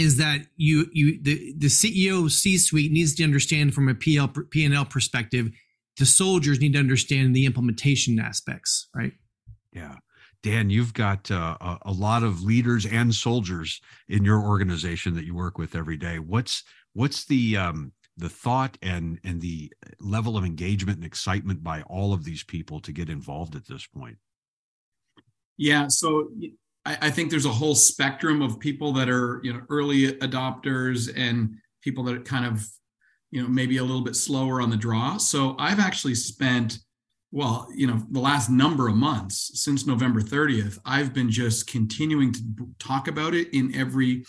is 0.02 0.16
that 0.18 0.46
you 0.56 0.86
you 0.92 1.22
the 1.22 1.54
the 1.56 1.68
CEO 1.68 2.30
C 2.30 2.58
suite 2.58 2.92
needs 2.92 3.14
to 3.16 3.24
understand 3.24 3.74
from 3.74 3.88
a 3.88 3.94
PL 3.94 4.28
P&L 4.50 4.84
perspective. 4.84 5.50
The 5.98 6.06
soldiers 6.06 6.60
need 6.60 6.72
to 6.72 6.78
understand 6.78 7.36
the 7.36 7.44
implementation 7.44 8.18
aspects, 8.18 8.88
right? 8.94 9.12
Yeah. 9.72 9.96
Dan, 10.42 10.70
you've 10.70 10.94
got 10.94 11.30
uh, 11.30 11.56
a, 11.60 11.78
a 11.82 11.92
lot 11.92 12.22
of 12.24 12.42
leaders 12.42 12.84
and 12.84 13.14
soldiers 13.14 13.80
in 14.08 14.24
your 14.24 14.40
organization 14.40 15.14
that 15.14 15.24
you 15.24 15.34
work 15.34 15.56
with 15.56 15.76
every 15.76 15.96
day. 15.96 16.18
What's 16.18 16.64
what's 16.94 17.24
the 17.26 17.56
um, 17.56 17.92
the 18.16 18.28
thought 18.28 18.76
and 18.82 19.18
and 19.24 19.40
the 19.40 19.72
level 20.00 20.36
of 20.36 20.44
engagement 20.44 20.98
and 20.98 21.06
excitement 21.06 21.62
by 21.62 21.82
all 21.82 22.12
of 22.12 22.24
these 22.24 22.44
people 22.44 22.80
to 22.80 22.92
get 22.92 23.08
involved 23.08 23.54
at 23.56 23.66
this 23.66 23.86
point 23.86 24.18
yeah 25.56 25.86
so 25.88 26.28
I, 26.84 26.98
I 27.02 27.10
think 27.10 27.30
there's 27.30 27.46
a 27.46 27.50
whole 27.50 27.74
spectrum 27.74 28.42
of 28.42 28.60
people 28.60 28.92
that 28.94 29.08
are 29.08 29.40
you 29.42 29.52
know 29.52 29.62
early 29.68 30.12
adopters 30.18 31.12
and 31.14 31.56
people 31.82 32.04
that 32.04 32.14
are 32.14 32.22
kind 32.22 32.46
of 32.46 32.66
you 33.30 33.42
know 33.42 33.48
maybe 33.48 33.78
a 33.78 33.84
little 33.84 34.02
bit 34.02 34.16
slower 34.16 34.60
on 34.60 34.70
the 34.70 34.76
draw. 34.76 35.16
So 35.16 35.56
i've 35.58 35.80
actually 35.80 36.14
spent 36.14 36.78
well 37.30 37.66
you 37.74 37.86
know 37.86 38.02
the 38.10 38.20
last 38.20 38.50
number 38.50 38.88
of 38.88 38.94
months 38.94 39.52
since 39.54 39.86
november 39.86 40.20
30th 40.20 40.78
i've 40.84 41.14
been 41.14 41.30
just 41.30 41.66
continuing 41.66 42.30
to 42.30 42.42
talk 42.78 43.08
about 43.08 43.32
it 43.32 43.48
in 43.54 43.74
every 43.74 44.22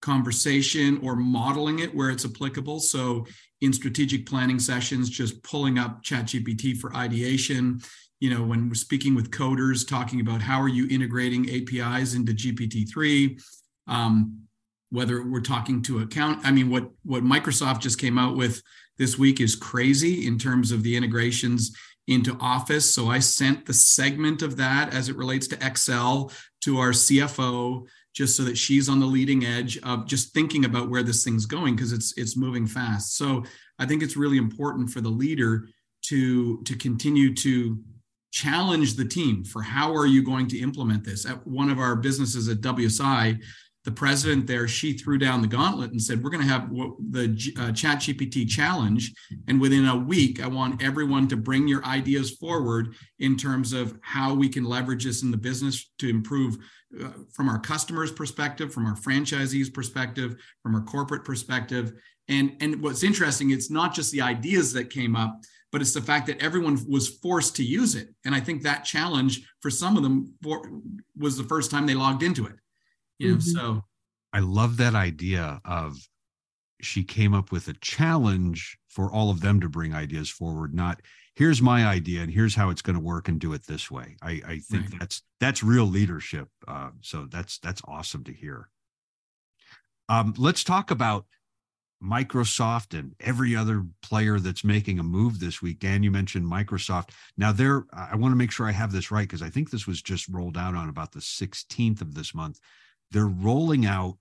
conversation 0.00 1.00
or 1.02 1.16
modeling 1.16 1.80
it 1.80 1.94
where 1.94 2.10
it's 2.10 2.24
applicable. 2.24 2.80
So 2.80 3.26
in 3.60 3.72
strategic 3.72 4.26
planning 4.26 4.58
sessions 4.58 5.10
just 5.10 5.42
pulling 5.42 5.78
up 5.78 6.04
ChatGPT 6.04 6.76
for 6.76 6.94
ideation 6.94 7.80
you 8.20 8.32
know 8.32 8.42
when 8.42 8.68
we're 8.68 8.74
speaking 8.74 9.14
with 9.14 9.30
coders 9.30 9.86
talking 9.86 10.20
about 10.20 10.42
how 10.42 10.60
are 10.60 10.68
you 10.68 10.88
integrating 10.90 11.48
apis 11.48 12.14
into 12.14 12.32
gpt-3 12.32 13.40
um, 13.86 14.42
whether 14.90 15.26
we're 15.26 15.40
talking 15.40 15.82
to 15.82 16.00
account 16.00 16.40
i 16.44 16.50
mean 16.50 16.70
what 16.70 16.90
what 17.04 17.22
microsoft 17.22 17.80
just 17.80 17.98
came 17.98 18.18
out 18.18 18.36
with 18.36 18.62
this 18.98 19.18
week 19.18 19.40
is 19.40 19.54
crazy 19.54 20.26
in 20.26 20.38
terms 20.38 20.72
of 20.72 20.82
the 20.82 20.96
integrations 20.96 21.74
into 22.08 22.36
office. 22.40 22.92
So 22.92 23.08
i 23.08 23.18
sent 23.18 23.66
the 23.66 23.74
segment 23.74 24.42
of 24.42 24.56
that 24.56 24.92
as 24.92 25.08
it 25.08 25.16
relates 25.16 25.46
to 25.48 25.66
excel 25.66 26.32
to 26.62 26.78
our 26.78 26.90
cfo 26.90 27.86
just 28.14 28.36
so 28.36 28.42
that 28.42 28.58
she's 28.58 28.88
on 28.88 28.98
the 28.98 29.06
leading 29.06 29.44
edge 29.44 29.78
of 29.84 30.06
just 30.06 30.34
thinking 30.34 30.64
about 30.64 30.90
where 30.90 31.04
this 31.04 31.22
thing's 31.22 31.46
going 31.46 31.76
because 31.76 31.92
it's 31.92 32.16
it's 32.16 32.36
moving 32.36 32.66
fast. 32.66 33.16
So 33.16 33.44
i 33.78 33.86
think 33.86 34.02
it's 34.02 34.16
really 34.16 34.38
important 34.38 34.90
for 34.90 35.00
the 35.00 35.08
leader 35.08 35.68
to 36.06 36.62
to 36.64 36.74
continue 36.76 37.34
to 37.34 37.78
challenge 38.42 38.94
the 38.94 39.04
team 39.04 39.44
for 39.44 39.62
how 39.62 39.94
are 39.94 40.06
you 40.06 40.22
going 40.22 40.46
to 40.46 40.58
implement 40.58 41.04
this 41.04 41.26
at 41.26 41.46
one 41.46 41.70
of 41.70 41.78
our 41.78 41.96
businesses 41.96 42.48
at 42.48 42.60
wsi 42.60 43.38
the 43.88 43.94
president 43.94 44.46
there, 44.46 44.68
she 44.68 44.92
threw 44.92 45.16
down 45.16 45.40
the 45.40 45.48
gauntlet 45.48 45.92
and 45.92 46.02
said, 46.02 46.22
"We're 46.22 46.28
going 46.28 46.46
to 46.46 46.52
have 46.52 46.68
the 47.10 47.54
uh, 47.58 47.72
Chat 47.72 48.00
GPT 48.00 48.46
challenge, 48.46 49.14
and 49.46 49.58
within 49.58 49.86
a 49.86 49.96
week, 49.96 50.42
I 50.42 50.46
want 50.46 50.82
everyone 50.82 51.26
to 51.28 51.38
bring 51.38 51.66
your 51.66 51.82
ideas 51.86 52.32
forward 52.32 52.94
in 53.18 53.36
terms 53.36 53.72
of 53.72 53.98
how 54.02 54.34
we 54.34 54.50
can 54.50 54.64
leverage 54.64 55.04
this 55.04 55.22
in 55.22 55.30
the 55.30 55.38
business 55.38 55.90
to 56.00 56.10
improve 56.10 56.58
uh, 57.02 57.08
from 57.32 57.48
our 57.48 57.58
customers' 57.58 58.12
perspective, 58.12 58.74
from 58.74 58.84
our 58.84 58.96
franchisees' 58.96 59.72
perspective, 59.72 60.36
from 60.62 60.74
our 60.74 60.82
corporate 60.82 61.24
perspective." 61.24 61.94
And 62.28 62.56
and 62.60 62.82
what's 62.82 63.02
interesting, 63.02 63.52
it's 63.52 63.70
not 63.70 63.94
just 63.94 64.12
the 64.12 64.20
ideas 64.20 64.74
that 64.74 64.90
came 64.90 65.16
up, 65.16 65.40
but 65.70 65.80
it's 65.80 65.92
the 65.92 66.00
fact 66.00 66.26
that 66.26 66.42
everyone 66.42 66.78
was 66.88 67.08
forced 67.08 67.56
to 67.56 67.64
use 67.64 67.94
it. 67.94 68.08
And 68.24 68.34
I 68.34 68.40
think 68.40 68.62
that 68.62 68.84
challenge 68.84 69.46
for 69.60 69.70
some 69.70 69.96
of 69.96 70.02
them 70.02 70.34
for, 70.42 70.62
was 71.16 71.36
the 71.36 71.44
first 71.44 71.70
time 71.70 71.86
they 71.86 71.94
logged 71.94 72.22
into 72.22 72.46
it 72.46 72.54
you 73.18 73.30
know 73.30 73.36
mm-hmm. 73.36 73.50
so 73.50 73.84
i 74.32 74.38
love 74.38 74.76
that 74.76 74.94
idea 74.94 75.60
of 75.64 75.96
she 76.80 77.02
came 77.02 77.34
up 77.34 77.50
with 77.50 77.68
a 77.68 77.74
challenge 77.74 78.78
for 78.88 79.12
all 79.12 79.30
of 79.30 79.40
them 79.40 79.60
to 79.60 79.68
bring 79.68 79.94
ideas 79.94 80.30
forward 80.30 80.74
not 80.74 81.00
here's 81.34 81.60
my 81.60 81.86
idea 81.86 82.22
and 82.22 82.32
here's 82.32 82.54
how 82.54 82.70
it's 82.70 82.82
going 82.82 82.96
to 82.96 83.02
work 83.02 83.28
and 83.28 83.40
do 83.40 83.52
it 83.52 83.66
this 83.66 83.90
way 83.90 84.16
i, 84.22 84.40
I 84.46 84.58
think 84.58 84.90
right. 84.90 85.00
that's 85.00 85.22
that's 85.40 85.62
real 85.62 85.86
leadership 85.86 86.48
uh, 86.66 86.90
so 87.00 87.26
that's 87.30 87.58
that's 87.58 87.82
awesome 87.86 88.24
to 88.24 88.32
hear 88.32 88.70
um, 90.10 90.32
let's 90.38 90.64
talk 90.64 90.90
about 90.90 91.26
Microsoft 92.02 92.98
and 92.98 93.14
every 93.20 93.56
other 93.56 93.84
player 94.02 94.38
that's 94.38 94.62
making 94.62 94.98
a 94.98 95.02
move 95.02 95.40
this 95.40 95.60
week. 95.60 95.80
Dan, 95.80 96.02
you 96.02 96.10
mentioned 96.10 96.46
Microsoft. 96.46 97.10
Now, 97.36 97.52
there, 97.52 97.84
I 97.92 98.16
want 98.16 98.32
to 98.32 98.36
make 98.36 98.52
sure 98.52 98.66
I 98.66 98.72
have 98.72 98.92
this 98.92 99.10
right 99.10 99.26
because 99.26 99.42
I 99.42 99.50
think 99.50 99.70
this 99.70 99.86
was 99.86 100.00
just 100.00 100.28
rolled 100.28 100.56
out 100.56 100.74
on 100.74 100.88
about 100.88 101.12
the 101.12 101.20
16th 101.20 102.00
of 102.00 102.14
this 102.14 102.34
month 102.34 102.60
they're 103.10 103.26
rolling 103.26 103.86
out 103.86 104.18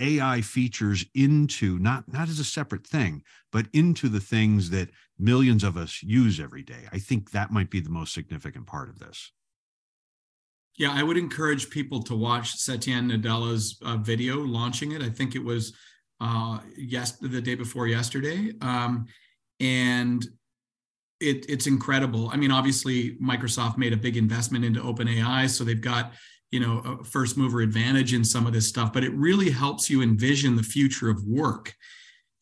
AI 0.00 0.40
features 0.40 1.04
into 1.14 1.78
not 1.78 2.12
not 2.12 2.28
as 2.28 2.40
a 2.40 2.44
separate 2.44 2.86
thing, 2.86 3.22
but 3.52 3.66
into 3.72 4.08
the 4.08 4.20
things 4.20 4.70
that 4.70 4.90
millions 5.18 5.62
of 5.62 5.76
us 5.76 6.02
use 6.02 6.40
every 6.40 6.62
day. 6.62 6.88
I 6.92 6.98
think 6.98 7.30
that 7.30 7.52
might 7.52 7.70
be 7.70 7.80
the 7.80 7.90
most 7.90 8.12
significant 8.12 8.66
part 8.66 8.88
of 8.88 8.98
this. 8.98 9.30
Yeah, 10.76 10.90
I 10.92 11.04
would 11.04 11.16
encourage 11.16 11.70
people 11.70 12.02
to 12.02 12.16
watch 12.16 12.54
Satya 12.54 12.96
Nadella's 12.96 13.78
uh, 13.84 13.96
video 13.96 14.38
launching 14.38 14.90
it. 14.90 15.02
I 15.02 15.10
think 15.10 15.36
it 15.36 15.44
was 15.44 15.72
uh, 16.24 16.58
yes 16.76 17.12
the 17.12 17.40
day 17.40 17.54
before 17.54 17.86
yesterday, 17.86 18.52
um, 18.62 19.06
and 19.60 20.26
it, 21.20 21.44
it's 21.50 21.66
incredible. 21.66 22.30
I 22.32 22.36
mean, 22.36 22.50
obviously, 22.50 23.16
Microsoft 23.16 23.76
made 23.76 23.92
a 23.92 23.96
big 23.96 24.16
investment 24.16 24.64
into 24.64 24.80
OpenAI, 24.80 25.50
so 25.50 25.64
they've 25.64 25.80
got 25.80 26.12
you 26.50 26.60
know 26.60 26.78
a 26.78 27.04
first 27.04 27.36
mover 27.36 27.60
advantage 27.60 28.14
in 28.14 28.24
some 28.24 28.46
of 28.46 28.52
this 28.52 28.68
stuff 28.68 28.92
but 28.92 29.02
it 29.02 29.12
really 29.14 29.50
helps 29.50 29.90
you 29.90 30.02
envision 30.02 30.54
the 30.54 30.62
future 30.62 31.10
of 31.10 31.20
work 31.24 31.74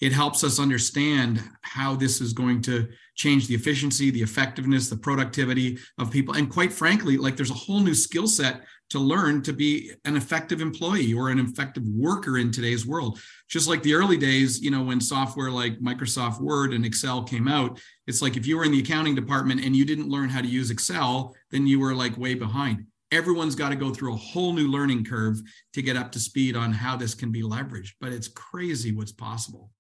it 0.03 0.13
helps 0.13 0.43
us 0.43 0.59
understand 0.59 1.41
how 1.63 1.95
this 1.95 2.21
is 2.21 2.33
going 2.33 2.61
to 2.61 2.89
change 3.15 3.47
the 3.47 3.55
efficiency 3.55 4.11
the 4.11 4.21
effectiveness 4.21 4.91
the 4.91 4.97
productivity 4.97 5.79
of 5.99 6.11
people. 6.11 6.35
And 6.35 6.51
quite 6.51 6.73
frankly 6.73 7.17
like 7.17 7.37
there's 7.37 7.53
a 7.53 7.55
whole 7.55 7.79
new 7.79 7.95
skill 7.95 8.27
set 8.27 8.63
to 8.91 8.99
learn 8.99 9.43
to 9.43 9.53
be 9.53 9.93
an 10.05 10.17
effective 10.17 10.61
employee 10.61 11.15
or 11.15 11.29
an 11.29 11.39
effective 11.39 11.85
worker 11.87 12.37
in 12.39 12.51
today's 12.51 12.85
world. 12.85 13.21
Just 13.49 13.69
like 13.69 13.83
the 13.85 13.95
early 13.95 14.17
days 14.17 14.61
you 14.61 14.73
know 14.73 14.83
when 14.83 15.01
software 15.01 15.53
like 15.53 15.79
microsoft 15.79 16.41
word 16.41 16.75
and 16.75 16.85
excel 16.85 17.23
came 17.23 17.47
out 17.47 17.79
it's 18.09 18.21
like 18.21 18.37
if 18.37 18.45
you 18.45 18.57
were 18.57 18.65
in 18.65 18.73
the 18.73 18.81
accounting 18.81 19.15
department 19.15 19.65
and 19.65 19.77
you 19.77 19.85
didn't 19.85 20.09
learn 20.09 20.29
how 20.29 20.41
to 20.41 20.49
use 20.49 20.73
excel 20.73 21.33
then 21.53 21.65
you 21.65 21.79
were 21.79 21.95
like 21.95 22.19
way 22.19 22.35
behind. 22.35 22.87
Everyone's 23.13 23.55
got 23.55 23.69
to 23.69 23.77
go 23.77 23.93
through 23.93 24.15
a 24.15 24.17
whole 24.17 24.53
new 24.53 24.69
learning 24.69 25.05
curve 25.05 25.41
to 25.75 25.83
get 25.83 25.97
up 25.97 26.11
to 26.13 26.19
speed 26.19 26.57
on 26.57 26.73
how 26.73 26.97
this 26.97 27.15
can 27.15 27.31
be 27.31 27.43
leveraged 27.43 27.93
but 28.01 28.13
it's 28.13 28.27
crazy 28.27 28.91
what's 28.91 29.13
possible 29.13 29.71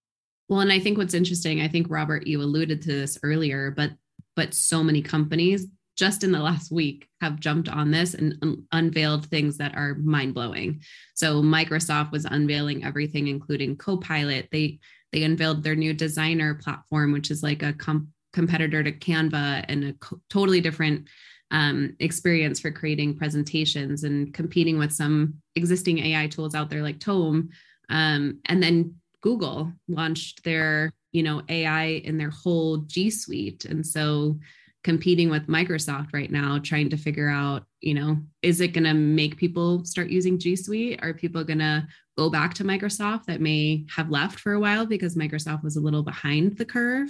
well 0.52 0.60
and 0.60 0.70
i 0.70 0.78
think 0.78 0.98
what's 0.98 1.14
interesting 1.14 1.62
i 1.62 1.68
think 1.68 1.86
robert 1.88 2.26
you 2.26 2.40
alluded 2.42 2.82
to 2.82 2.88
this 2.88 3.18
earlier 3.22 3.70
but 3.70 3.90
but 4.36 4.52
so 4.52 4.84
many 4.84 5.00
companies 5.00 5.66
just 5.96 6.24
in 6.24 6.32
the 6.32 6.38
last 6.38 6.70
week 6.70 7.08
have 7.22 7.40
jumped 7.40 7.68
on 7.68 7.90
this 7.90 8.12
and 8.12 8.36
un- 8.42 8.64
unveiled 8.72 9.26
things 9.26 9.56
that 9.56 9.74
are 9.74 9.94
mind-blowing 9.94 10.80
so 11.14 11.42
microsoft 11.42 12.12
was 12.12 12.26
unveiling 12.26 12.84
everything 12.84 13.28
including 13.28 13.76
copilot 13.76 14.46
they 14.52 14.78
they 15.12 15.22
unveiled 15.22 15.62
their 15.62 15.74
new 15.74 15.94
designer 15.94 16.54
platform 16.54 17.12
which 17.12 17.30
is 17.30 17.42
like 17.42 17.62
a 17.62 17.72
com- 17.72 18.08
competitor 18.34 18.82
to 18.82 18.92
canva 18.92 19.64
and 19.68 19.84
a 19.84 19.92
co- 19.94 20.20
totally 20.28 20.60
different 20.60 21.08
um, 21.50 21.96
experience 22.00 22.60
for 22.60 22.70
creating 22.70 23.16
presentations 23.16 24.04
and 24.04 24.32
competing 24.32 24.78
with 24.78 24.90
some 24.90 25.34
existing 25.54 25.98
AI 25.98 26.26
tools 26.26 26.54
out 26.54 26.70
there 26.70 26.82
like 26.82 26.98
Tome. 26.98 27.50
Um, 27.90 28.40
and 28.46 28.62
then 28.62 28.94
Google 29.22 29.72
launched 29.88 30.44
their, 30.44 30.92
you 31.12 31.22
know, 31.22 31.42
AI 31.48 31.84
in 31.84 32.18
their 32.18 32.30
whole 32.30 32.78
G 32.78 33.10
Suite. 33.10 33.64
And 33.64 33.86
so 33.86 34.38
competing 34.84 35.30
with 35.30 35.46
Microsoft 35.46 36.08
right 36.12 36.30
now, 36.30 36.58
trying 36.58 36.90
to 36.90 36.96
figure 36.96 37.28
out, 37.28 37.64
you 37.80 37.94
know, 37.94 38.18
is 38.42 38.60
it 38.60 38.74
going 38.74 38.84
to 38.84 38.94
make 38.94 39.36
people 39.36 39.84
start 39.84 40.08
using 40.08 40.38
G 40.38 40.56
Suite? 40.56 41.00
Are 41.02 41.14
people 41.14 41.44
going 41.44 41.60
to 41.60 41.86
go 42.18 42.28
back 42.28 42.52
to 42.54 42.64
Microsoft 42.64 43.24
that 43.24 43.40
may 43.40 43.86
have 43.88 44.10
left 44.10 44.40
for 44.40 44.52
a 44.52 44.60
while 44.60 44.84
because 44.84 45.14
Microsoft 45.14 45.62
was 45.62 45.76
a 45.76 45.80
little 45.80 46.02
behind 46.02 46.58
the 46.58 46.64
curve? 46.64 47.08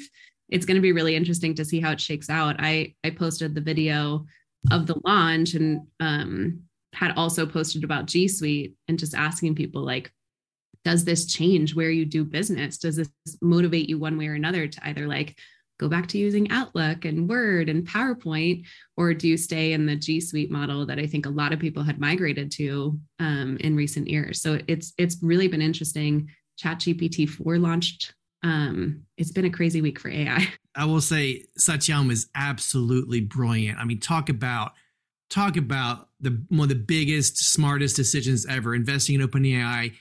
it's 0.53 0.67
going 0.67 0.77
to 0.77 0.83
be 0.83 0.93
really 0.93 1.17
interesting 1.17 1.55
to 1.55 1.65
see 1.65 1.81
how 1.81 1.91
it 1.93 2.01
shakes 2.01 2.29
out. 2.29 2.57
I 2.59 2.95
I 3.03 3.11
posted 3.11 3.55
the 3.55 3.61
video 3.61 4.27
of 4.71 4.87
the 4.87 5.01
launch 5.05 5.55
and 5.55 5.87
um, 5.99 6.61
had 6.93 7.13
also 7.17 7.47
posted 7.47 7.83
about 7.83 8.07
G 8.07 8.29
Suite 8.29 8.77
and 8.87 8.99
just 8.99 9.15
asking 9.15 9.55
people 9.55 9.83
like, 9.83 10.13
does 10.85 11.05
this 11.05 11.27
change 11.27 11.75
where 11.75 11.91
you 11.91 12.05
do 12.05 12.25
business? 12.25 12.79
Does 12.79 12.97
this 12.97 13.11
motivate 13.41 13.89
you 13.89 13.99
one 13.99 14.19
way 14.19 14.29
or 14.29 14.35
another 14.35 14.67
to 14.67 14.87
either 14.89 15.07
like 15.07 15.39
go 15.79 15.89
back 15.89 16.07
to 16.09 16.19
using 16.19 16.51
Outlook 16.51 17.05
and 17.05 17.29
Word 17.29 17.69
and 17.69 17.87
PowerPoint, 17.87 18.65
or 18.97 19.15
do 19.15 19.29
you 19.29 19.37
stay 19.37 19.73
in 19.73 19.87
the 19.87 19.97
G 19.97 20.21
Suite 20.21 20.51
model 20.51 20.87
that 20.87 20.99
I 20.99 21.07
think 21.07 21.27
a 21.27 21.31
lot 21.31 21.53
of 21.53 21.61
people 21.61 21.83
had 21.83 22.01
migrated 22.01 22.51
to 22.53 22.99
um, 23.19 23.57
in 23.61 23.77
recent 23.77 24.09
years? 24.09 24.41
So 24.41 24.59
it's 24.69 24.93
it's 24.99 25.19
really 25.23 25.49
been 25.49 25.63
interesting. 25.63 26.29
ChatGPT 26.63 27.29
4 27.29 27.59
launched 27.59 28.15
um, 28.43 29.05
it's 29.17 29.31
been 29.31 29.45
a 29.45 29.51
crazy 29.51 29.81
week 29.81 29.99
for 29.99 30.09
AI. 30.09 30.49
I 30.75 30.85
will 30.85 31.01
say 31.01 31.45
Satyam 31.59 32.11
is 32.11 32.29
absolutely 32.35 33.21
brilliant. 33.21 33.79
I 33.79 33.85
mean, 33.85 34.01
talk 34.01 34.29
about 34.29 34.73
talk 35.31 35.57
about 35.57 36.09
the 36.21 36.43
one 36.49 36.65
of 36.65 36.69
the 36.69 36.75
biggest, 36.75 37.39
smartest 37.39 37.97
decisions 37.97 38.47
ever. 38.47 38.75
Investing 38.75 39.21
in 39.21 39.27
OpenAI. 39.27 39.93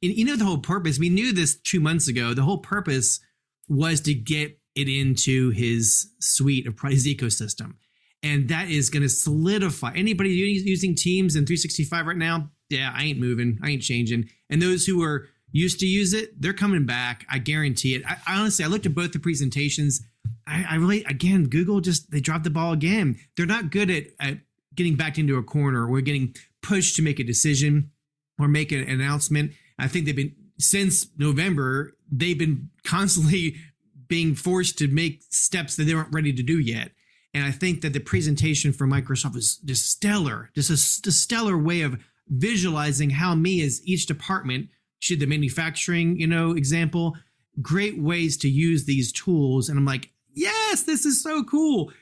You 0.00 0.24
know 0.24 0.36
the 0.36 0.44
whole 0.44 0.58
purpose. 0.58 0.98
We 0.98 1.10
knew 1.10 1.32
this 1.32 1.56
two 1.56 1.80
months 1.80 2.08
ago. 2.08 2.34
The 2.34 2.42
whole 2.42 2.58
purpose 2.58 3.20
was 3.68 4.00
to 4.02 4.14
get 4.14 4.58
it 4.74 4.88
into 4.88 5.50
his 5.50 6.10
suite 6.20 6.66
of 6.66 6.78
his 6.80 7.06
ecosystem, 7.06 7.74
and 8.22 8.48
that 8.48 8.68
is 8.68 8.90
going 8.90 9.02
to 9.02 9.08
solidify. 9.08 9.92
Anybody 9.94 10.30
using 10.30 10.94
Teams 10.94 11.36
and 11.36 11.46
365 11.46 12.06
right 12.06 12.16
now? 12.16 12.50
Yeah, 12.68 12.92
I 12.94 13.04
ain't 13.04 13.20
moving. 13.20 13.58
I 13.62 13.70
ain't 13.70 13.82
changing. 13.82 14.28
And 14.48 14.60
those 14.60 14.86
who 14.86 15.02
are 15.02 15.28
used 15.52 15.80
to 15.80 15.86
use 15.86 16.14
it, 16.14 16.40
they're 16.40 16.52
coming 16.52 16.86
back. 16.86 17.26
I 17.28 17.38
guarantee 17.38 17.94
it. 17.94 18.02
I, 18.06 18.16
I 18.26 18.40
honestly, 18.40 18.64
I 18.64 18.68
looked 18.68 18.86
at 18.86 18.94
both 18.94 19.12
the 19.12 19.18
presentations. 19.18 20.00
I, 20.46 20.64
I, 20.70 20.74
really, 20.76 21.04
again, 21.04 21.44
Google 21.44 21.80
just 21.80 22.10
they 22.10 22.20
dropped 22.20 22.44
the 22.44 22.50
ball 22.50 22.72
again. 22.72 23.18
They're 23.36 23.46
not 23.46 23.70
good 23.70 23.90
at, 23.90 24.04
at 24.20 24.38
getting 24.74 24.96
backed 24.96 25.18
into 25.18 25.36
a 25.36 25.42
corner 25.42 25.88
or 25.88 26.00
getting 26.00 26.34
pushed 26.62 26.96
to 26.96 27.02
make 27.02 27.18
a 27.18 27.24
decision 27.24 27.90
or 28.40 28.48
make 28.48 28.72
an 28.72 28.82
announcement. 28.82 29.52
I 29.78 29.88
think 29.88 30.06
they've 30.06 30.16
been 30.16 30.34
since 30.58 31.08
November. 31.18 31.92
They've 32.10 32.38
been 32.38 32.70
constantly 32.84 33.56
being 34.08 34.34
forced 34.34 34.76
to 34.78 34.88
make 34.88 35.22
steps 35.30 35.76
that 35.76 35.84
they 35.84 35.94
weren't 35.94 36.12
ready 36.12 36.32
to 36.32 36.42
do 36.42 36.58
yet. 36.58 36.90
And 37.32 37.44
I 37.44 37.52
think 37.52 37.82
that 37.82 37.92
the 37.92 38.00
presentation 38.00 38.72
for 38.72 38.88
Microsoft 38.88 39.34
was 39.34 39.58
just 39.58 39.88
stellar, 39.88 40.50
just 40.54 40.70
a, 40.70 41.08
a 41.08 41.12
stellar 41.12 41.56
way 41.56 41.82
of 41.82 42.02
visualizing 42.28 43.10
how 43.10 43.36
me 43.36 43.62
as 43.62 43.80
each 43.84 44.06
department 44.06 44.68
should 44.98 45.20
the 45.20 45.26
manufacturing, 45.26 46.18
you 46.18 46.26
know, 46.26 46.52
example, 46.52 47.16
great 47.62 48.00
ways 48.00 48.36
to 48.38 48.48
use 48.48 48.84
these 48.84 49.12
tools. 49.12 49.68
And 49.68 49.78
I'm 49.78 49.84
like, 49.84 50.10
yes, 50.34 50.82
this 50.82 51.06
is 51.06 51.22
so 51.22 51.44
cool. 51.44 51.92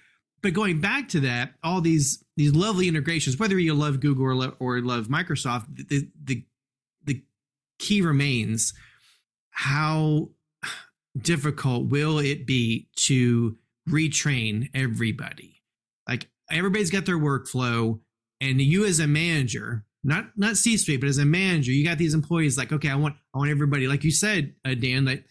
But 0.42 0.52
going 0.52 0.80
back 0.80 1.08
to 1.10 1.20
that, 1.20 1.54
all 1.62 1.80
these 1.80 2.24
these 2.36 2.52
lovely 2.54 2.86
integrations, 2.86 3.38
whether 3.38 3.58
you 3.58 3.74
love 3.74 4.00
Google 4.00 4.24
or, 4.24 4.34
love, 4.34 4.56
or 4.60 4.80
love 4.80 5.08
Microsoft, 5.08 5.88
the, 5.88 6.08
the 6.24 6.44
the 7.04 7.22
key 7.78 8.00
remains 8.02 8.72
how 9.50 10.30
difficult 11.20 11.88
will 11.88 12.18
it 12.18 12.46
be 12.46 12.88
to 12.96 13.56
retrain 13.88 14.68
everybody? 14.74 15.62
Like 16.08 16.28
everybody's 16.50 16.90
got 16.90 17.06
their 17.06 17.18
workflow, 17.18 18.00
and 18.40 18.60
you 18.60 18.84
as 18.84 19.00
a 19.00 19.06
manager, 19.06 19.84
not 20.04 20.26
not 20.36 20.56
C 20.56 20.76
suite, 20.76 21.00
but 21.00 21.08
as 21.08 21.18
a 21.18 21.24
manager, 21.24 21.72
you 21.72 21.84
got 21.84 21.98
these 21.98 22.14
employees 22.14 22.56
like, 22.56 22.72
okay, 22.72 22.90
I 22.90 22.94
want 22.94 23.16
I 23.34 23.38
want 23.38 23.50
everybody, 23.50 23.88
like 23.88 24.04
you 24.04 24.12
said, 24.12 24.54
uh, 24.64 24.74
Dan, 24.74 25.06
that 25.06 25.24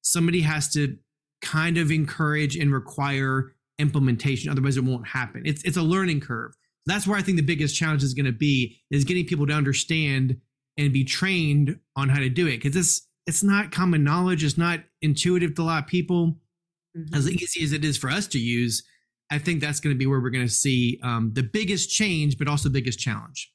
somebody 0.00 0.40
has 0.40 0.72
to 0.72 0.96
kind 1.42 1.76
of 1.76 1.90
encourage 1.90 2.56
and 2.56 2.72
require 2.72 3.53
implementation, 3.78 4.50
otherwise 4.50 4.76
it 4.76 4.84
won't 4.84 5.06
happen. 5.06 5.42
It's 5.44 5.62
it's 5.64 5.76
a 5.76 5.82
learning 5.82 6.20
curve. 6.20 6.54
That's 6.86 7.06
where 7.06 7.18
I 7.18 7.22
think 7.22 7.36
the 7.36 7.42
biggest 7.42 7.76
challenge 7.76 8.02
is 8.02 8.14
going 8.14 8.26
to 8.26 8.32
be 8.32 8.78
is 8.90 9.04
getting 9.04 9.26
people 9.26 9.46
to 9.46 9.54
understand 9.54 10.36
and 10.76 10.92
be 10.92 11.04
trained 11.04 11.78
on 11.96 12.08
how 12.08 12.18
to 12.18 12.28
do 12.28 12.46
it 12.46 12.62
because 12.62 12.76
it's 12.76 13.08
it's 13.26 13.42
not 13.42 13.72
common 13.72 14.04
knowledge. 14.04 14.44
It's 14.44 14.58
not 14.58 14.80
intuitive 15.00 15.54
to 15.54 15.62
a 15.62 15.64
lot 15.64 15.84
of 15.84 15.88
people. 15.88 16.36
Mm-hmm. 16.96 17.14
As 17.14 17.28
easy 17.28 17.64
as 17.64 17.72
it 17.72 17.84
is 17.84 17.96
for 17.96 18.10
us 18.10 18.26
to 18.28 18.38
use, 18.38 18.84
I 19.30 19.38
think 19.38 19.60
that's 19.60 19.80
going 19.80 19.94
to 19.94 19.98
be 19.98 20.06
where 20.06 20.20
we're 20.20 20.30
going 20.30 20.46
to 20.46 20.52
see 20.52 21.00
um, 21.02 21.32
the 21.32 21.42
biggest 21.42 21.90
change, 21.90 22.38
but 22.38 22.48
also 22.48 22.68
the 22.68 22.74
biggest 22.74 22.98
challenge. 22.98 23.50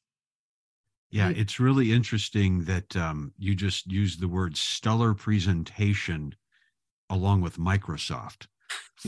Yeah, 1.12 1.30
it's 1.30 1.60
really 1.60 1.92
interesting 1.92 2.66
that 2.66 2.96
um, 2.96 3.34
you 3.38 3.56
just 3.56 3.92
used 3.92 4.20
the 4.20 4.28
word 4.28 4.56
stellar 4.56 5.16
presentation 5.16 6.36
along 7.10 7.42
with 7.42 7.58
Microsoft. 7.58 8.46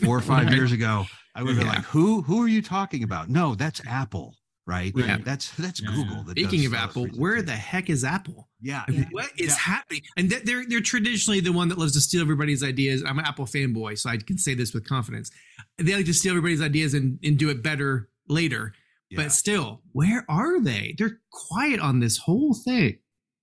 Four 0.03 0.17
or 0.17 0.21
five 0.21 0.53
years 0.53 0.71
ago, 0.71 1.05
I 1.35 1.43
would 1.43 1.57
be 1.57 1.63
yeah. 1.63 1.69
like, 1.69 1.83
"Who? 1.85 2.21
Who 2.21 2.41
are 2.41 2.47
you 2.47 2.61
talking 2.61 3.03
about?" 3.03 3.29
No, 3.29 3.55
that's 3.55 3.81
Apple 3.85 4.35
right? 4.71 4.93
Yeah. 4.95 5.17
That's 5.23 5.51
that's 5.51 5.81
yeah. 5.81 5.89
Google. 5.89 6.23
That 6.23 6.37
Speaking 6.37 6.65
of 6.65 6.73
Apple, 6.73 7.07
where 7.17 7.41
the 7.41 7.51
heck 7.55 7.89
is 7.89 8.03
Apple? 8.03 8.47
Yeah, 8.61 8.85
what 9.11 9.29
is 9.37 9.49
yeah. 9.49 9.55
happening? 9.55 10.01
And 10.17 10.29
they're 10.29 10.65
they're 10.67 10.81
traditionally 10.81 11.39
the 11.39 11.51
one 11.51 11.67
that 11.69 11.77
loves 11.77 11.93
to 11.93 12.01
steal 12.01 12.21
everybody's 12.21 12.63
ideas. 12.63 13.03
I'm 13.05 13.19
an 13.19 13.25
Apple 13.25 13.45
fanboy, 13.45 13.97
so 13.97 14.09
I 14.09 14.17
can 14.17 14.37
say 14.37 14.53
this 14.53 14.73
with 14.73 14.87
confidence. 14.87 15.31
They 15.77 15.95
like 15.95 16.05
to 16.05 16.13
steal 16.13 16.31
everybody's 16.31 16.61
ideas 16.61 16.93
and, 16.93 17.19
and 17.23 17.37
do 17.37 17.49
it 17.49 17.63
better 17.63 18.09
later. 18.27 18.73
But 19.13 19.33
still, 19.33 19.81
where 19.91 20.23
are 20.29 20.61
they? 20.61 20.95
They're 20.97 21.19
quiet 21.33 21.81
on 21.81 21.99
this 21.99 22.17
whole 22.17 22.53
thing. 22.53 22.97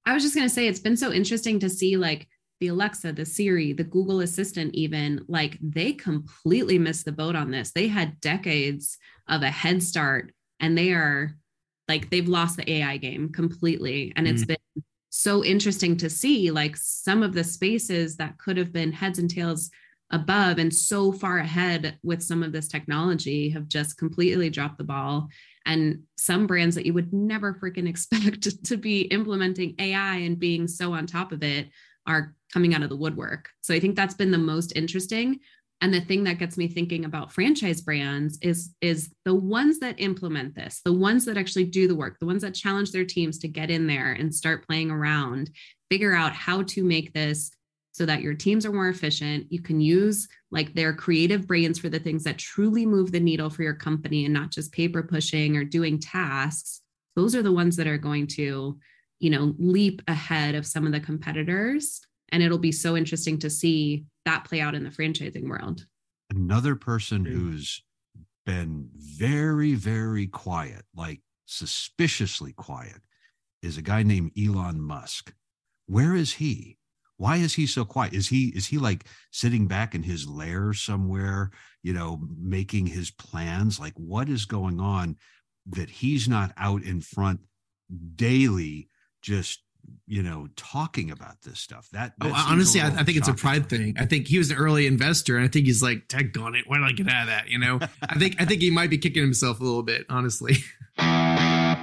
I 0.07 0.15
was 0.15 0.23
just 0.23 0.35
gonna 0.35 0.49
say 0.49 0.67
it's 0.67 0.81
been 0.81 0.97
so 0.97 1.13
interesting 1.13 1.61
to 1.61 1.69
see 1.69 1.99
like 1.99 2.27
the 2.61 2.69
Alexa, 2.69 3.13
the 3.13 3.25
Siri, 3.25 3.73
the 3.73 3.85
Google 3.85 4.21
Assistant, 4.21 4.75
even 4.75 5.25
like 5.29 5.59
they 5.61 5.93
completely 5.93 6.79
missed 6.79 7.05
the 7.05 7.13
boat 7.13 7.37
on 7.37 7.51
this. 7.51 7.71
They 7.71 7.89
had 7.89 8.21
decades 8.21 8.99
of 9.29 9.43
a 9.43 9.51
head 9.51 9.83
start 9.83 10.33
and 10.61 10.77
they 10.77 10.93
are 10.93 11.37
like 11.87 12.11
they've 12.11 12.29
lost 12.29 12.57
the 12.57 12.71
AI 12.71 12.97
game 12.97 13.31
completely. 13.31 14.13
And 14.17 14.27
it's 14.27 14.43
mm-hmm. 14.43 14.55
been 14.75 14.85
so 15.11 15.45
interesting 15.45 15.97
to 15.99 16.11
see 16.11 16.51
like 16.51 16.77
some 16.77 17.23
of 17.23 17.33
the 17.33 17.45
spaces 17.45 18.17
that 18.17 18.39
could 18.39 18.57
have 18.57 18.73
been 18.73 18.93
heads 18.93 19.19
and 19.19 19.31
tails 19.31 19.71
above 20.11 20.59
and 20.59 20.75
so 20.75 21.13
far 21.13 21.39
ahead 21.39 21.99
with 22.03 22.23
some 22.23 22.43
of 22.43 22.53
this 22.53 22.69
technology 22.69 23.51
have 23.51 23.69
just 23.69 23.99
completely 23.99 24.51
dropped 24.51 24.79
the 24.79 24.85
ball. 24.85 25.29
And 25.67 26.05
some 26.17 26.47
brands 26.47 26.75
that 26.77 26.87
you 26.87 26.95
would 26.95 27.13
never 27.13 27.55
freaking 27.55 27.89
expect 27.91 28.65
to 28.65 28.77
be 28.77 29.03
implementing 29.03 29.75
AI 29.79 30.17
and 30.17 30.39
being 30.39 30.67
so 30.67 30.93
on 30.93 31.07
top 31.07 31.33
of 31.33 31.43
it 31.43 31.69
are 32.07 32.35
coming 32.53 32.75
out 32.75 32.83
of 32.83 32.89
the 32.89 32.97
woodwork. 32.97 33.51
So 33.61 33.75
I 33.75 33.81
think 33.81 33.97
that's 33.97 34.15
been 34.15 34.31
the 34.31 34.39
most 34.39 34.73
interesting. 34.77 35.41
And 35.81 35.95
the 35.95 36.01
thing 36.01 36.25
that 36.25 36.39
gets 36.39 36.57
me 36.57 36.67
thinking 36.67 37.05
about 37.05 37.33
franchise 37.33 37.81
brands 37.81 38.39
is 38.43 38.75
is 38.81 39.13
the 39.25 39.35
ones 39.35 39.79
that 39.79 40.01
implement 40.01 40.57
this 40.57 40.81
the 40.85 40.93
ones 40.93 41.25
that 41.25 41.37
actually 41.37 41.67
do 41.67 41.87
the 41.87 41.95
work 41.95 42.19
the 42.19 42.27
ones 42.27 42.43
that 42.43 42.53
challenge 42.53 42.91
their 42.91 43.05
teams 43.05 43.39
to 43.39 43.47
get 43.47 43.71
in 43.71 43.87
there 43.87 44.11
and 44.11 44.35
start 44.35 44.67
playing 44.67 44.91
around 44.91 45.51
figure 45.89 46.15
out 46.15 46.33
how 46.33 46.63
to 46.65 46.83
make 46.83 47.13
this 47.13 47.53
so 47.93 48.07
that 48.07 48.23
your 48.23 48.35
teams 48.35 48.65
are 48.65 48.73
more 48.73 48.89
efficient. 48.89 49.47
You 49.51 49.61
can 49.61 49.81
use 49.81 50.29
like 50.53 50.73
their 50.73 50.95
creative 50.95 51.49
brains 51.49 51.81
for 51.81 51.89
the 51.89 51.99
things 51.99 52.23
that 52.25 52.39
truly 52.39 52.87
move 52.87 53.11
the 53.11 53.19
needle 53.19 53.51
for 53.51 53.65
your 53.65 53.75
company 53.75 54.25
and 54.25 54.33
not 54.33 54.53
just 54.53 54.73
paper 54.73 55.03
pushing 55.03 55.57
or 55.57 55.65
doing 55.65 55.99
tasks. 55.99 56.81
Those 57.17 57.35
are 57.35 57.43
the 57.43 57.53
ones 57.53 57.75
that 57.77 57.89
are 57.89 57.99
going 57.99 58.29
to 58.29 58.79
you 59.21 59.31
know 59.31 59.55
leap 59.59 60.01
ahead 60.07 60.55
of 60.55 60.67
some 60.67 60.87
of 60.87 60.93
the 60.93 61.01
competitors 61.01 62.01
and 62.31 62.43
it'll 62.43 62.59
be 62.59 62.73
so 62.73 62.97
interesting 62.97 63.39
to 63.39 63.51
see 63.51 64.05
that 64.25 64.45
play 64.45 64.61
out 64.61 64.75
in 64.75 64.85
the 64.85 64.91
franchising 64.91 65.49
world. 65.49 65.87
Another 66.31 66.77
person 66.77 67.25
who's 67.25 67.83
been 68.45 68.89
very, 68.95 69.75
very 69.75 70.27
quiet, 70.27 70.83
like 70.95 71.21
suspiciously 71.47 72.53
quiet, 72.53 73.01
is 73.63 73.77
a 73.77 73.83
guy 73.83 74.03
named 74.03 74.33
Elon 74.39 74.81
Musk. 74.81 75.33
Where 75.87 76.15
is 76.15 76.35
he? 76.35 76.77
Why 77.17 77.37
is 77.39 77.55
he 77.55 77.67
so 77.67 77.85
quiet? 77.85 78.15
Is 78.15 78.29
he 78.29 78.49
is 78.49 78.67
he 78.67 78.79
like 78.79 79.07
sitting 79.33 79.67
back 79.67 79.95
in 79.95 80.03
his 80.03 80.29
lair 80.29 80.73
somewhere, 80.73 81.51
you 81.83 81.93
know, 81.93 82.21
making 82.39 82.87
his 82.87 83.11
plans? 83.11 83.81
Like 83.81 83.95
what 83.97 84.29
is 84.29 84.45
going 84.45 84.81
on 84.81 85.17
that 85.67 85.91
he's 85.91 86.29
not 86.29 86.53
out 86.57 86.83
in 86.83 87.01
front 87.01 87.41
daily 88.15 88.89
just 89.21 89.63
you 90.07 90.23
know 90.23 90.49
talking 90.57 91.11
about 91.11 91.43
this 91.43 91.59
stuff. 91.59 91.89
That, 91.93 92.15
that 92.19 92.29
oh, 92.29 92.47
honestly 92.49 92.81
I, 92.81 92.89
I, 92.89 93.03
think 93.05 93.19
it's 93.19 93.29
a 93.29 93.35
pride 93.35 93.69
thing. 93.69 93.97
I 93.99 94.07
think 94.07 94.27
he 94.27 94.39
was 94.39 94.51
an 94.51 94.57
early 94.57 94.87
investor 94.87 95.37
and 95.37 95.45
i 95.45 95.49
think 95.49 95.67
he's 95.67 95.83
like 95.83 96.09
tech 96.09 96.39
on 96.39 96.55
it. 96.55 96.65
Why 96.67 96.79
don't 96.79 96.87
i 96.87 96.93
get 96.93 97.09
out 97.09 97.23
of 97.23 97.29
that? 97.29 97.49
You 97.49 97.59
know? 97.59 97.79
I 98.03 98.19
think 98.19 98.41
i 98.41 98.45
think 98.45 98.63
he 98.63 98.71
might 98.71 98.91
be 98.91 98.99
kicking 98.99 99.23
himself 99.23 99.61
a 99.61 99.65
little 99.65 99.83
bit 99.83 100.07
honestly. 100.09 100.57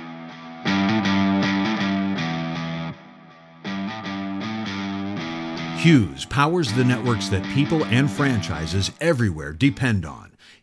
Hughes 5.77 6.25
powers 6.25 6.73
the 6.73 6.83
networks 6.83 7.29
that 7.29 7.43
people 7.53 7.85
and 7.85 8.09
franchises 8.09 8.91
everywhere 8.99 9.53
depend 9.53 10.03
on 10.03 10.34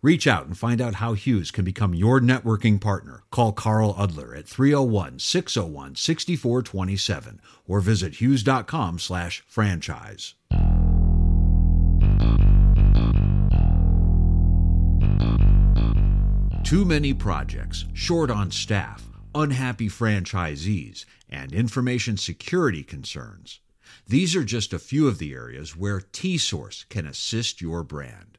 Reach 0.00 0.26
out 0.28 0.46
and 0.46 0.56
find 0.56 0.80
out 0.80 0.96
how 0.96 1.14
Hughes 1.14 1.50
can 1.50 1.64
become 1.64 1.94
your 1.94 2.20
networking 2.20 2.80
partner. 2.80 3.24
Call 3.30 3.52
Carl 3.52 3.94
Udler 3.94 4.38
at 4.38 4.46
301 4.46 5.18
601 5.18 5.96
6427 5.96 7.40
or 7.66 7.80
visit 7.80 8.14
hughes.com 8.16 8.98
slash 8.98 9.42
franchise. 9.46 10.34
Too 16.64 16.84
many 16.84 17.14
projects, 17.14 17.86
short 17.94 18.30
on 18.30 18.50
staff, 18.50 19.08
unhappy 19.34 19.88
franchisees, 19.88 21.06
and 21.28 21.52
information 21.52 22.16
security 22.16 22.84
concerns. 22.84 23.60
These 24.06 24.36
are 24.36 24.44
just 24.44 24.72
a 24.72 24.78
few 24.78 25.08
of 25.08 25.18
the 25.18 25.32
areas 25.32 25.76
where 25.76 26.00
T-Source 26.00 26.84
can 26.88 27.06
assist 27.06 27.60
your 27.60 27.82
brand. 27.82 28.37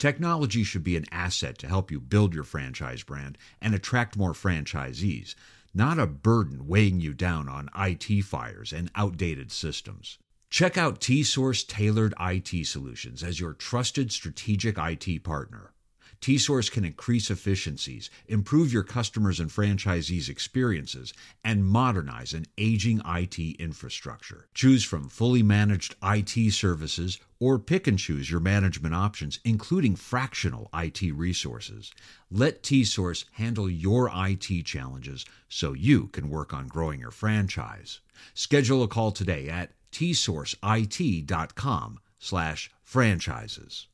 Technology 0.00 0.64
should 0.64 0.82
be 0.82 0.96
an 0.96 1.04
asset 1.12 1.58
to 1.58 1.68
help 1.68 1.90
you 1.90 2.00
build 2.00 2.32
your 2.32 2.42
franchise 2.42 3.02
brand 3.02 3.36
and 3.60 3.74
attract 3.74 4.16
more 4.16 4.32
franchisees, 4.32 5.34
not 5.74 5.98
a 5.98 6.06
burden 6.06 6.66
weighing 6.66 7.00
you 7.00 7.12
down 7.12 7.50
on 7.50 7.68
IT 7.76 8.22
fires 8.24 8.72
and 8.72 8.90
outdated 8.94 9.52
systems. 9.52 10.16
Check 10.48 10.78
out 10.78 11.02
T-Source 11.02 11.64
Tailored 11.64 12.14
IT 12.18 12.66
Solutions 12.66 13.22
as 13.22 13.40
your 13.40 13.52
trusted 13.52 14.10
strategic 14.10 14.78
IT 14.78 15.22
partner. 15.22 15.74
T-Source 16.20 16.68
can 16.68 16.84
increase 16.84 17.30
efficiencies, 17.30 18.10
improve 18.28 18.72
your 18.72 18.82
customers 18.82 19.40
and 19.40 19.48
franchisees' 19.48 20.28
experiences, 20.28 21.14
and 21.42 21.64
modernize 21.64 22.34
an 22.34 22.44
aging 22.58 23.00
IT 23.06 23.38
infrastructure. 23.58 24.46
Choose 24.52 24.84
from 24.84 25.08
fully 25.08 25.42
managed 25.42 25.94
IT 26.02 26.52
services 26.52 27.18
or 27.38 27.58
pick 27.58 27.86
and 27.86 27.98
choose 27.98 28.30
your 28.30 28.40
management 28.40 28.94
options, 28.94 29.40
including 29.44 29.96
fractional 29.96 30.68
IT 30.74 31.00
resources. 31.14 31.90
Let 32.30 32.62
T-Source 32.62 33.24
handle 33.32 33.70
your 33.70 34.10
IT 34.12 34.66
challenges 34.66 35.24
so 35.48 35.72
you 35.72 36.08
can 36.08 36.28
work 36.28 36.52
on 36.52 36.68
growing 36.68 37.00
your 37.00 37.10
franchise. 37.10 38.00
Schedule 38.34 38.82
a 38.82 38.88
call 38.88 39.10
today 39.10 39.48
at 39.48 39.70
tsourceit.com 39.90 41.98
slash 42.18 42.70
franchises. 42.84 43.86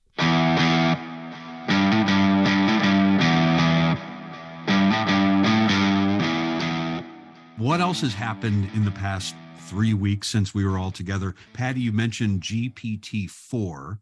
What 7.67 7.81
else 7.81 8.01
has 8.03 8.15
happened 8.15 8.71
in 8.75 8.85
the 8.85 8.91
past 8.93 9.35
three 9.61 9.93
weeks 9.93 10.29
since 10.29 10.55
we 10.55 10.65
were 10.65 10.79
all 10.79 10.91
together? 10.91 11.35
Patti, 11.53 11.81
you 11.81 11.91
mentioned 11.91 12.43
GPT 12.43 13.29
four. 13.29 13.99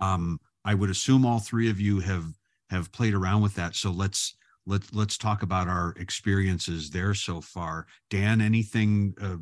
Um, 0.00 0.38
I 0.64 0.74
would 0.74 0.90
assume 0.90 1.24
all 1.24 1.38
three 1.38 1.70
of 1.70 1.80
you 1.80 2.00
have 2.00 2.26
have 2.70 2.92
played 2.92 3.14
around 3.14 3.40
with 3.40 3.54
that. 3.54 3.74
So 3.76 3.90
let's 3.90 4.36
let's 4.66 4.92
let's 4.92 5.16
talk 5.16 5.42
about 5.42 5.68
our 5.68 5.94
experiences 5.96 6.90
there 6.90 7.14
so 7.14 7.40
far. 7.40 7.86
Dan, 8.10 8.40
anything 8.40 9.14
uh, 9.22 9.36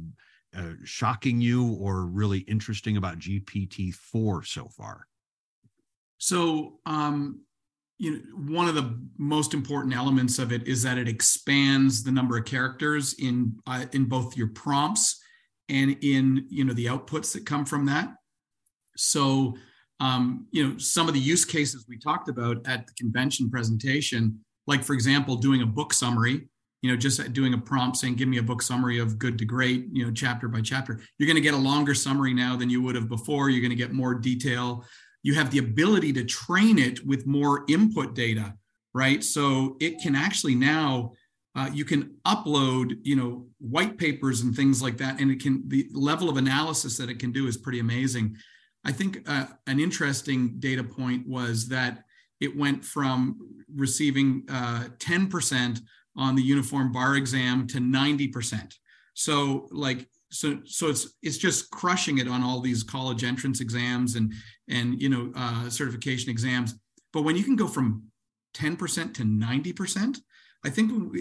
uh, 0.56 0.74
shocking 0.84 1.40
you 1.40 1.72
or 1.80 2.06
really 2.06 2.40
interesting 2.40 2.96
about 2.96 3.18
GPT 3.18 3.92
four 3.92 4.44
so 4.44 4.68
far? 4.68 5.06
So 6.18 6.78
um, 6.86 7.40
you 7.98 8.12
know 8.12 8.18
one 8.52 8.68
of 8.68 8.74
the 8.74 8.98
most 9.16 9.54
important 9.54 9.94
elements 9.94 10.38
of 10.38 10.52
it 10.52 10.66
is 10.66 10.82
that 10.82 10.98
it 10.98 11.08
expands 11.08 12.02
the 12.02 12.12
number 12.12 12.36
of 12.36 12.44
characters 12.44 13.14
in 13.18 13.54
uh, 13.66 13.86
in 13.92 14.04
both 14.04 14.36
your 14.36 14.48
prompts 14.48 15.22
and 15.68 15.96
in 16.02 16.46
you 16.48 16.64
know 16.64 16.74
the 16.74 16.86
outputs 16.86 17.32
that 17.32 17.46
come 17.46 17.64
from 17.64 17.86
that. 17.86 18.14
So 18.96 19.56
um, 20.00 20.46
you 20.50 20.66
know 20.66 20.78
some 20.78 21.08
of 21.08 21.14
the 21.14 21.20
use 21.20 21.44
cases 21.44 21.86
we 21.88 21.98
talked 21.98 22.28
about 22.28 22.58
at 22.66 22.86
the 22.86 22.92
convention 22.94 23.50
presentation 23.50 24.38
like 24.66 24.84
for 24.84 24.92
example 24.92 25.36
doing 25.36 25.62
a 25.62 25.66
book 25.66 25.94
summary 25.94 26.48
you 26.82 26.90
know 26.90 26.96
just 26.96 27.32
doing 27.32 27.54
a 27.54 27.58
prompt 27.58 27.96
saying 27.96 28.14
give 28.14 28.28
me 28.28 28.38
a 28.38 28.42
book 28.42 28.60
summary 28.60 28.98
of 28.98 29.18
good 29.18 29.38
to 29.38 29.44
great 29.44 29.86
you 29.92 30.04
know 30.04 30.12
chapter 30.12 30.48
by 30.48 30.60
chapter. 30.60 31.00
You're 31.18 31.26
going 31.26 31.36
to 31.36 31.40
get 31.40 31.54
a 31.54 31.58
longer 31.58 31.94
summary 31.94 32.34
now 32.34 32.56
than 32.56 32.68
you 32.68 32.82
would 32.82 32.94
have 32.94 33.08
before. 33.08 33.48
You're 33.48 33.62
going 33.62 33.70
to 33.70 33.76
get 33.76 33.92
more 33.92 34.14
detail 34.14 34.84
you 35.26 35.34
have 35.34 35.50
the 35.50 35.58
ability 35.58 36.12
to 36.12 36.22
train 36.22 36.78
it 36.78 37.04
with 37.04 37.26
more 37.26 37.64
input 37.68 38.14
data, 38.14 38.54
right? 38.94 39.24
So 39.24 39.76
it 39.80 40.00
can 40.00 40.14
actually 40.14 40.54
now 40.54 41.14
uh, 41.56 41.68
you 41.72 41.84
can 41.84 42.14
upload, 42.24 42.98
you 43.02 43.16
know, 43.16 43.48
white 43.58 43.98
papers 43.98 44.42
and 44.42 44.54
things 44.54 44.80
like 44.80 44.98
that, 44.98 45.20
and 45.20 45.32
it 45.32 45.42
can 45.42 45.64
the 45.66 45.88
level 45.92 46.28
of 46.28 46.36
analysis 46.36 46.96
that 46.98 47.10
it 47.10 47.18
can 47.18 47.32
do 47.32 47.48
is 47.48 47.56
pretty 47.56 47.80
amazing. 47.80 48.36
I 48.84 48.92
think 48.92 49.28
uh, 49.28 49.46
an 49.66 49.80
interesting 49.80 50.60
data 50.60 50.84
point 50.84 51.26
was 51.26 51.66
that 51.70 52.04
it 52.40 52.56
went 52.56 52.84
from 52.84 53.40
receiving 53.74 54.44
uh, 54.48 54.84
10% 54.98 55.80
on 56.16 56.36
the 56.36 56.42
uniform 56.42 56.92
bar 56.92 57.16
exam 57.16 57.66
to 57.66 57.78
90%. 57.78 58.74
So 59.14 59.66
like 59.72 60.08
so 60.38 60.58
so 60.64 60.88
it's 60.88 61.14
it's 61.22 61.38
just 61.38 61.70
crushing 61.70 62.18
it 62.18 62.28
on 62.28 62.42
all 62.42 62.60
these 62.60 62.82
college 62.82 63.24
entrance 63.24 63.60
exams 63.60 64.14
and 64.14 64.32
and 64.68 65.00
you 65.00 65.08
know 65.08 65.32
uh, 65.34 65.68
certification 65.68 66.30
exams. 66.30 66.74
But 67.12 67.22
when 67.22 67.36
you 67.36 67.44
can 67.44 67.56
go 67.56 67.66
from 67.66 68.04
10% 68.56 69.14
to 69.14 69.22
90% 69.22 70.18
i 70.64 70.70
think 70.70 71.16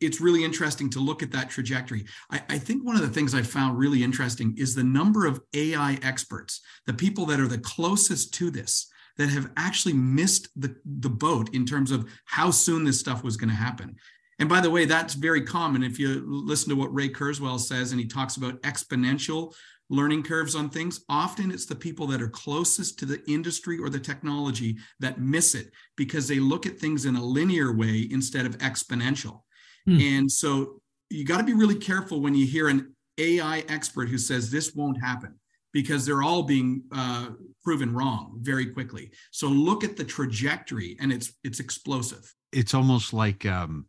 it's 0.00 0.20
really 0.20 0.44
interesting 0.44 0.90
to 0.90 1.00
look 1.00 1.22
at 1.22 1.32
that 1.32 1.48
trajectory. 1.48 2.04
I, 2.30 2.42
I 2.50 2.58
think 2.58 2.84
one 2.84 2.96
of 2.96 3.02
the 3.02 3.08
things 3.08 3.34
i 3.34 3.42
found 3.42 3.78
really 3.78 4.02
interesting 4.02 4.54
is 4.58 4.74
the 4.74 4.84
number 4.84 5.26
of 5.26 5.40
ai 5.54 5.98
experts 6.02 6.60
the 6.86 6.94
people 6.94 7.24
that 7.26 7.40
are 7.40 7.48
the 7.48 7.58
closest 7.58 8.34
to 8.34 8.50
this 8.50 8.90
that 9.16 9.30
have 9.30 9.50
actually 9.56 9.94
missed 9.94 10.48
the, 10.54 10.76
the 10.84 11.10
boat 11.10 11.52
in 11.52 11.66
terms 11.66 11.90
of 11.90 12.08
how 12.24 12.50
soon 12.50 12.84
this 12.84 13.00
stuff 13.00 13.24
was 13.24 13.36
going 13.36 13.50
to 13.50 13.56
happen 13.56 13.96
and 14.38 14.48
by 14.48 14.60
the 14.60 14.70
way, 14.70 14.84
that's 14.84 15.14
very 15.14 15.42
common. 15.42 15.82
If 15.82 15.98
you 15.98 16.22
listen 16.26 16.70
to 16.70 16.76
what 16.76 16.94
Ray 16.94 17.08
Kurzweil 17.08 17.58
says, 17.58 17.90
and 17.92 18.00
he 18.00 18.06
talks 18.06 18.36
about 18.36 18.60
exponential 18.62 19.52
learning 19.90 20.22
curves 20.22 20.54
on 20.54 20.68
things, 20.70 21.04
often 21.08 21.50
it's 21.50 21.66
the 21.66 21.74
people 21.74 22.06
that 22.08 22.22
are 22.22 22.28
closest 22.28 22.98
to 22.98 23.06
the 23.06 23.22
industry 23.26 23.78
or 23.78 23.88
the 23.88 23.98
technology 23.98 24.76
that 25.00 25.20
miss 25.20 25.54
it 25.54 25.70
because 25.96 26.28
they 26.28 26.38
look 26.38 26.66
at 26.66 26.78
things 26.78 27.04
in 27.04 27.16
a 27.16 27.24
linear 27.24 27.74
way 27.74 28.06
instead 28.10 28.46
of 28.46 28.58
exponential. 28.58 29.42
Hmm. 29.86 29.98
And 30.00 30.30
so 30.30 30.82
you 31.10 31.24
got 31.24 31.38
to 31.38 31.44
be 31.44 31.54
really 31.54 31.74
careful 31.74 32.20
when 32.20 32.34
you 32.34 32.46
hear 32.46 32.68
an 32.68 32.94
AI 33.16 33.64
expert 33.68 34.08
who 34.08 34.18
says 34.18 34.50
this 34.50 34.74
won't 34.74 35.02
happen 35.02 35.34
because 35.72 36.06
they're 36.06 36.22
all 36.22 36.42
being 36.42 36.82
uh, 36.92 37.30
proven 37.64 37.92
wrong 37.92 38.38
very 38.40 38.66
quickly. 38.66 39.10
So 39.32 39.48
look 39.48 39.84
at 39.84 39.96
the 39.96 40.04
trajectory, 40.04 40.96
and 41.00 41.12
it's 41.12 41.32
it's 41.44 41.60
explosive. 41.60 42.32
It's 42.52 42.74
almost 42.74 43.12
like 43.12 43.44
um, 43.44 43.86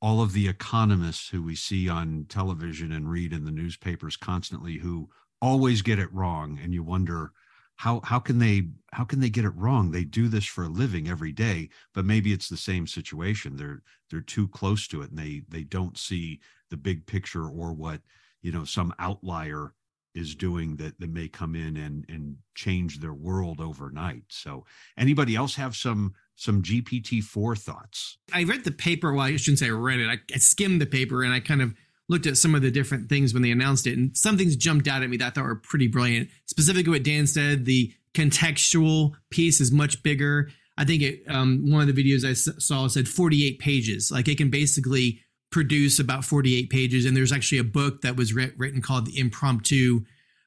all 0.00 0.22
of 0.22 0.32
the 0.32 0.48
economists 0.48 1.28
who 1.28 1.42
we 1.42 1.54
see 1.54 1.88
on 1.88 2.26
television 2.28 2.92
and 2.92 3.10
read 3.10 3.32
in 3.32 3.44
the 3.44 3.50
newspapers 3.50 4.16
constantly 4.16 4.78
who 4.78 5.08
always 5.40 5.82
get 5.82 5.98
it 5.98 6.12
wrong 6.12 6.58
and 6.62 6.72
you 6.72 6.82
wonder 6.82 7.32
how 7.76 8.00
how 8.02 8.18
can 8.18 8.38
they 8.38 8.68
how 8.92 9.04
can 9.04 9.20
they 9.20 9.30
get 9.30 9.44
it 9.44 9.54
wrong? 9.54 9.90
They 9.90 10.04
do 10.04 10.28
this 10.28 10.44
for 10.44 10.64
a 10.64 10.68
living 10.68 11.08
every 11.08 11.32
day 11.32 11.68
but 11.94 12.04
maybe 12.04 12.32
it's 12.32 12.48
the 12.48 12.56
same 12.56 12.86
situation. 12.86 13.56
They're 13.56 13.82
they're 14.10 14.20
too 14.20 14.48
close 14.48 14.88
to 14.88 15.02
it 15.02 15.10
and 15.10 15.18
they 15.18 15.42
they 15.48 15.62
don't 15.62 15.96
see 15.96 16.40
the 16.70 16.76
big 16.76 17.06
picture 17.06 17.46
or 17.46 17.72
what 17.72 18.00
you 18.42 18.52
know 18.52 18.64
some 18.64 18.94
outlier 18.98 19.74
is 20.14 20.34
doing 20.34 20.76
that 20.76 20.98
that 20.98 21.10
may 21.10 21.28
come 21.28 21.54
in 21.54 21.76
and 21.76 22.04
and 22.08 22.36
change 22.54 22.98
their 22.98 23.14
world 23.14 23.60
overnight. 23.60 24.24
So 24.28 24.64
anybody 24.96 25.36
else 25.36 25.54
have 25.54 25.76
some 25.76 26.14
some 26.38 26.62
GPT-4 26.62 27.58
thoughts. 27.58 28.16
I 28.32 28.44
read 28.44 28.62
the 28.62 28.70
paper. 28.70 29.12
Well, 29.12 29.26
I 29.26 29.36
shouldn't 29.36 29.58
say 29.58 29.66
I 29.66 29.70
read 29.70 29.98
it. 29.98 30.08
I, 30.08 30.18
I, 30.32 30.38
skimmed 30.38 30.80
the 30.80 30.86
paper 30.86 31.24
and 31.24 31.32
I 31.32 31.40
kind 31.40 31.60
of 31.60 31.74
looked 32.08 32.26
at 32.26 32.36
some 32.36 32.54
of 32.54 32.62
the 32.62 32.70
different 32.70 33.08
things 33.08 33.34
when 33.34 33.42
they 33.42 33.50
announced 33.50 33.86
it, 33.86 33.98
and 33.98 34.16
some 34.16 34.38
things 34.38 34.56
jumped 34.56 34.86
out 34.86 35.02
at 35.02 35.10
me 35.10 35.16
that 35.16 35.26
I 35.26 35.30
thought 35.30 35.44
were 35.44 35.56
pretty 35.56 35.88
brilliant. 35.88 36.30
Specifically, 36.46 36.90
what 36.92 37.02
Dan 37.02 37.26
said, 37.26 37.64
the 37.64 37.92
contextual 38.14 39.14
piece 39.30 39.60
is 39.60 39.72
much 39.72 40.02
bigger. 40.02 40.48
I 40.78 40.84
think 40.84 41.02
it. 41.02 41.22
Um, 41.28 41.70
one 41.70 41.86
of 41.86 41.94
the 41.94 42.02
videos 42.02 42.24
I 42.24 42.34
saw 42.34 42.86
said 42.86 43.08
48 43.08 43.58
pages. 43.58 44.10
Like 44.12 44.28
it 44.28 44.38
can 44.38 44.48
basically 44.48 45.20
produce 45.50 45.98
about 45.98 46.24
48 46.24 46.70
pages, 46.70 47.04
and 47.04 47.16
there's 47.16 47.32
actually 47.32 47.58
a 47.58 47.64
book 47.64 48.02
that 48.02 48.16
was 48.16 48.32
written 48.32 48.80
called 48.80 49.06
the 49.06 49.18
Impromptu. 49.18 50.04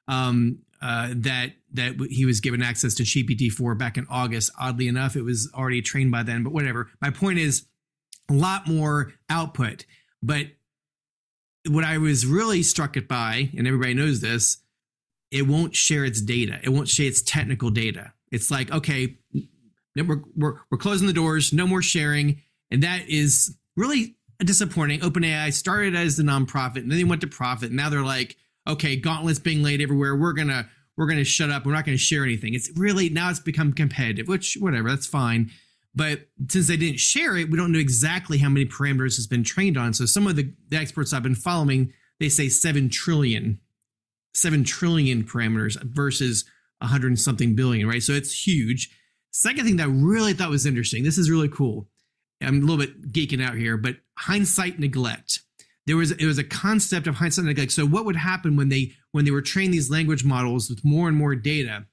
Um, 0.07 0.59
uh, 0.81 1.09
that 1.15 1.53
that 1.73 1.95
he 2.09 2.25
was 2.25 2.39
given 2.39 2.61
access 2.61 2.95
to 2.95 3.03
GPT-4 3.03 3.77
back 3.77 3.97
in 3.97 4.07
August. 4.09 4.51
Oddly 4.59 4.87
enough, 4.87 5.15
it 5.15 5.21
was 5.21 5.49
already 5.53 5.81
trained 5.81 6.11
by 6.11 6.23
then, 6.23 6.43
but 6.43 6.51
whatever. 6.51 6.89
My 7.01 7.11
point 7.11 7.39
is 7.39 7.65
a 8.29 8.33
lot 8.33 8.67
more 8.67 9.13
output. 9.29 9.85
But 10.21 10.47
what 11.69 11.83
I 11.83 11.97
was 11.97 12.25
really 12.25 12.63
struck 12.63 12.95
by, 13.07 13.49
and 13.55 13.67
everybody 13.67 13.93
knows 13.93 14.21
this, 14.21 14.57
it 15.31 15.47
won't 15.47 15.75
share 15.75 16.03
its 16.03 16.21
data. 16.21 16.59
It 16.63 16.69
won't 16.69 16.89
share 16.89 17.07
its 17.07 17.21
technical 17.21 17.69
data. 17.69 18.13
It's 18.31 18.51
like, 18.51 18.71
okay, 18.71 19.17
we're, 19.95 20.23
we're, 20.35 20.55
we're 20.69 20.77
closing 20.77 21.07
the 21.07 21.13
doors, 21.13 21.53
no 21.53 21.67
more 21.67 21.81
sharing. 21.81 22.41
And 22.69 22.83
that 22.83 23.07
is 23.07 23.55
really 23.75 24.15
disappointing. 24.39 25.01
OpenAI 25.01 25.53
started 25.53 25.95
as 25.95 26.19
a 26.19 26.23
nonprofit 26.23 26.77
and 26.77 26.91
then 26.91 26.97
they 26.97 27.03
went 27.03 27.21
to 27.21 27.27
profit. 27.27 27.71
Now 27.71 27.89
they're 27.89 28.01
like, 28.01 28.37
okay, 28.67 28.95
gauntlets 28.95 29.39
being 29.39 29.63
laid 29.63 29.81
everywhere. 29.81 30.15
We're 30.15 30.33
gonna 30.33 30.69
we're 30.97 31.07
gonna 31.07 31.23
shut 31.23 31.49
up. 31.49 31.65
We're 31.65 31.73
not 31.73 31.85
gonna 31.85 31.97
share 31.97 32.23
anything. 32.23 32.53
It's 32.53 32.71
really 32.75 33.09
now 33.09 33.29
it's 33.29 33.39
become 33.39 33.73
competitive, 33.73 34.27
which 34.27 34.57
whatever, 34.59 34.89
that's 34.89 35.07
fine. 35.07 35.51
But 35.93 36.27
since 36.47 36.67
they 36.67 36.77
didn't 36.77 36.99
share 36.99 37.35
it, 37.37 37.49
we 37.49 37.57
don't 37.57 37.71
know 37.71 37.79
exactly 37.79 38.37
how 38.37 38.49
many 38.49 38.65
parameters 38.65 39.17
has 39.17 39.27
been 39.27 39.43
trained 39.43 39.77
on. 39.77 39.93
So 39.93 40.05
some 40.05 40.25
of 40.25 40.37
the, 40.37 40.53
the 40.69 40.77
experts 40.77 41.11
I've 41.11 41.23
been 41.23 41.35
following, 41.35 41.91
they 42.19 42.29
say 42.29 42.47
seven 42.47 42.89
trillion, 42.89 43.59
seven 44.33 44.63
trillion 44.63 45.23
parameters 45.23 45.81
versus 45.83 46.45
hundred 46.81 47.07
and 47.09 47.19
something 47.19 47.55
billion, 47.55 47.87
right? 47.87 48.01
So 48.01 48.13
it's 48.13 48.47
huge. 48.47 48.89
Second 49.31 49.65
thing 49.65 49.77
that 49.77 49.87
I 49.87 49.91
really 49.91 50.33
thought 50.33 50.49
was 50.49 50.65
interesting, 50.65 51.03
this 51.03 51.17
is 51.17 51.29
really 51.29 51.49
cool. 51.49 51.87
I'm 52.41 52.57
a 52.57 52.61
little 52.61 52.77
bit 52.77 53.11
geeking 53.11 53.43
out 53.43 53.55
here, 53.55 53.77
but 53.77 53.97
hindsight 54.17 54.79
neglect 54.79 55.41
there 55.87 55.97
was 55.97 56.11
it 56.11 56.25
was 56.25 56.37
a 56.37 56.43
concept 56.43 57.07
of 57.07 57.15
hindsight 57.15 57.45
neglect. 57.45 57.71
So 57.71 57.85
what 57.85 58.05
would 58.05 58.15
happen 58.15 58.55
when 58.55 58.69
they 58.69 58.93
when 59.11 59.25
they 59.25 59.31
were 59.31 59.41
training 59.41 59.71
these 59.71 59.89
language 59.89 60.23
models 60.23 60.69
with 60.69 60.83
more 60.85 61.07
and 61.07 61.17
more 61.17 61.35
data? 61.35 61.85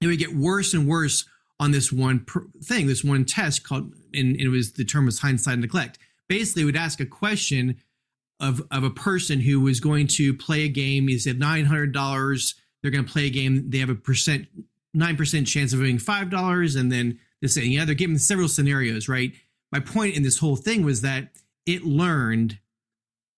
It 0.00 0.06
would 0.06 0.18
get 0.18 0.34
worse 0.34 0.74
and 0.74 0.86
worse 0.86 1.24
on 1.60 1.70
this 1.70 1.92
one 1.92 2.26
thing, 2.62 2.86
this 2.86 3.04
one 3.04 3.24
test 3.24 3.66
called, 3.66 3.94
and 4.12 4.36
it 4.36 4.48
was 4.48 4.72
the 4.72 4.84
term 4.84 5.06
was 5.06 5.20
hindsight 5.20 5.58
neglect. 5.58 5.98
Basically, 6.28 6.62
it 6.62 6.66
would 6.66 6.76
ask 6.76 7.00
a 7.00 7.06
question 7.06 7.76
of 8.40 8.62
of 8.70 8.84
a 8.84 8.90
person 8.90 9.40
who 9.40 9.60
was 9.60 9.80
going 9.80 10.06
to 10.08 10.34
play 10.34 10.62
a 10.64 10.68
game. 10.68 11.08
He 11.08 11.18
said 11.18 11.38
nine 11.38 11.64
hundred 11.64 11.92
dollars 11.92 12.54
they're 12.84 12.90
going 12.90 13.06
to 13.06 13.10
play 13.10 13.24
a 13.24 13.30
game. 13.30 13.70
They 13.70 13.78
have 13.78 13.88
a 13.88 13.94
percent, 13.94 14.46
9% 14.94 15.46
chance 15.46 15.72
of 15.72 15.78
winning 15.78 15.96
$5. 15.96 16.78
And 16.78 16.92
then 16.92 17.18
this 17.40 17.56
and 17.56 17.64
yeah, 17.64 17.86
they're 17.86 17.94
giving 17.94 18.18
several 18.18 18.46
scenarios, 18.46 19.08
right? 19.08 19.32
My 19.72 19.80
point 19.80 20.16
in 20.16 20.22
this 20.22 20.38
whole 20.38 20.56
thing 20.56 20.84
was 20.84 21.00
that 21.00 21.30
it 21.64 21.84
learned 21.84 22.58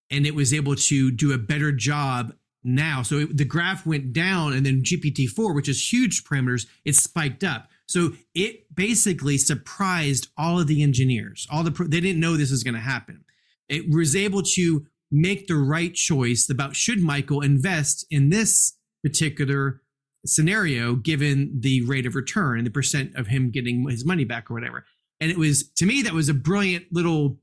and 0.09 0.25
it 0.25 0.35
was 0.35 0.53
able 0.53 0.75
to 0.75 1.11
do 1.11 1.33
a 1.33 1.37
better 1.37 1.71
job 1.71 2.33
now. 2.63 3.01
So 3.01 3.19
it, 3.19 3.37
the 3.37 3.45
graph 3.45 3.85
went 3.85 4.13
down, 4.13 4.53
and 4.53 4.65
then 4.65 4.83
GPT-4, 4.83 5.55
which 5.55 5.69
is 5.69 5.91
huge 5.91 6.23
parameters, 6.23 6.67
it 6.85 6.95
spiked 6.95 7.43
up. 7.43 7.69
So 7.87 8.11
it 8.35 8.73
basically 8.75 9.37
surprised 9.37 10.27
all 10.37 10.59
of 10.59 10.67
the 10.67 10.83
engineers. 10.83 11.47
All 11.49 11.63
the 11.63 11.71
they 11.71 12.01
didn't 12.01 12.19
know 12.19 12.35
this 12.35 12.51
was 12.51 12.63
going 12.63 12.73
to 12.73 12.81
happen. 12.81 13.23
It 13.69 13.89
was 13.89 14.15
able 14.15 14.43
to 14.43 14.85
make 15.09 15.47
the 15.47 15.55
right 15.55 15.93
choice 15.93 16.49
about 16.49 16.75
should 16.75 16.99
Michael 16.99 17.41
invest 17.41 18.05
in 18.11 18.29
this 18.29 18.77
particular 19.03 19.81
scenario 20.25 20.95
given 20.95 21.59
the 21.59 21.81
rate 21.83 22.05
of 22.05 22.15
return 22.15 22.57
and 22.57 22.67
the 22.67 22.71
percent 22.71 23.15
of 23.15 23.27
him 23.27 23.51
getting 23.51 23.87
his 23.87 24.05
money 24.05 24.25
back 24.25 24.51
or 24.51 24.53
whatever. 24.53 24.85
And 25.21 25.31
it 25.31 25.37
was 25.37 25.69
to 25.77 25.85
me 25.85 26.01
that 26.01 26.13
was 26.13 26.27
a 26.27 26.33
brilliant 26.33 26.87
little 26.91 27.39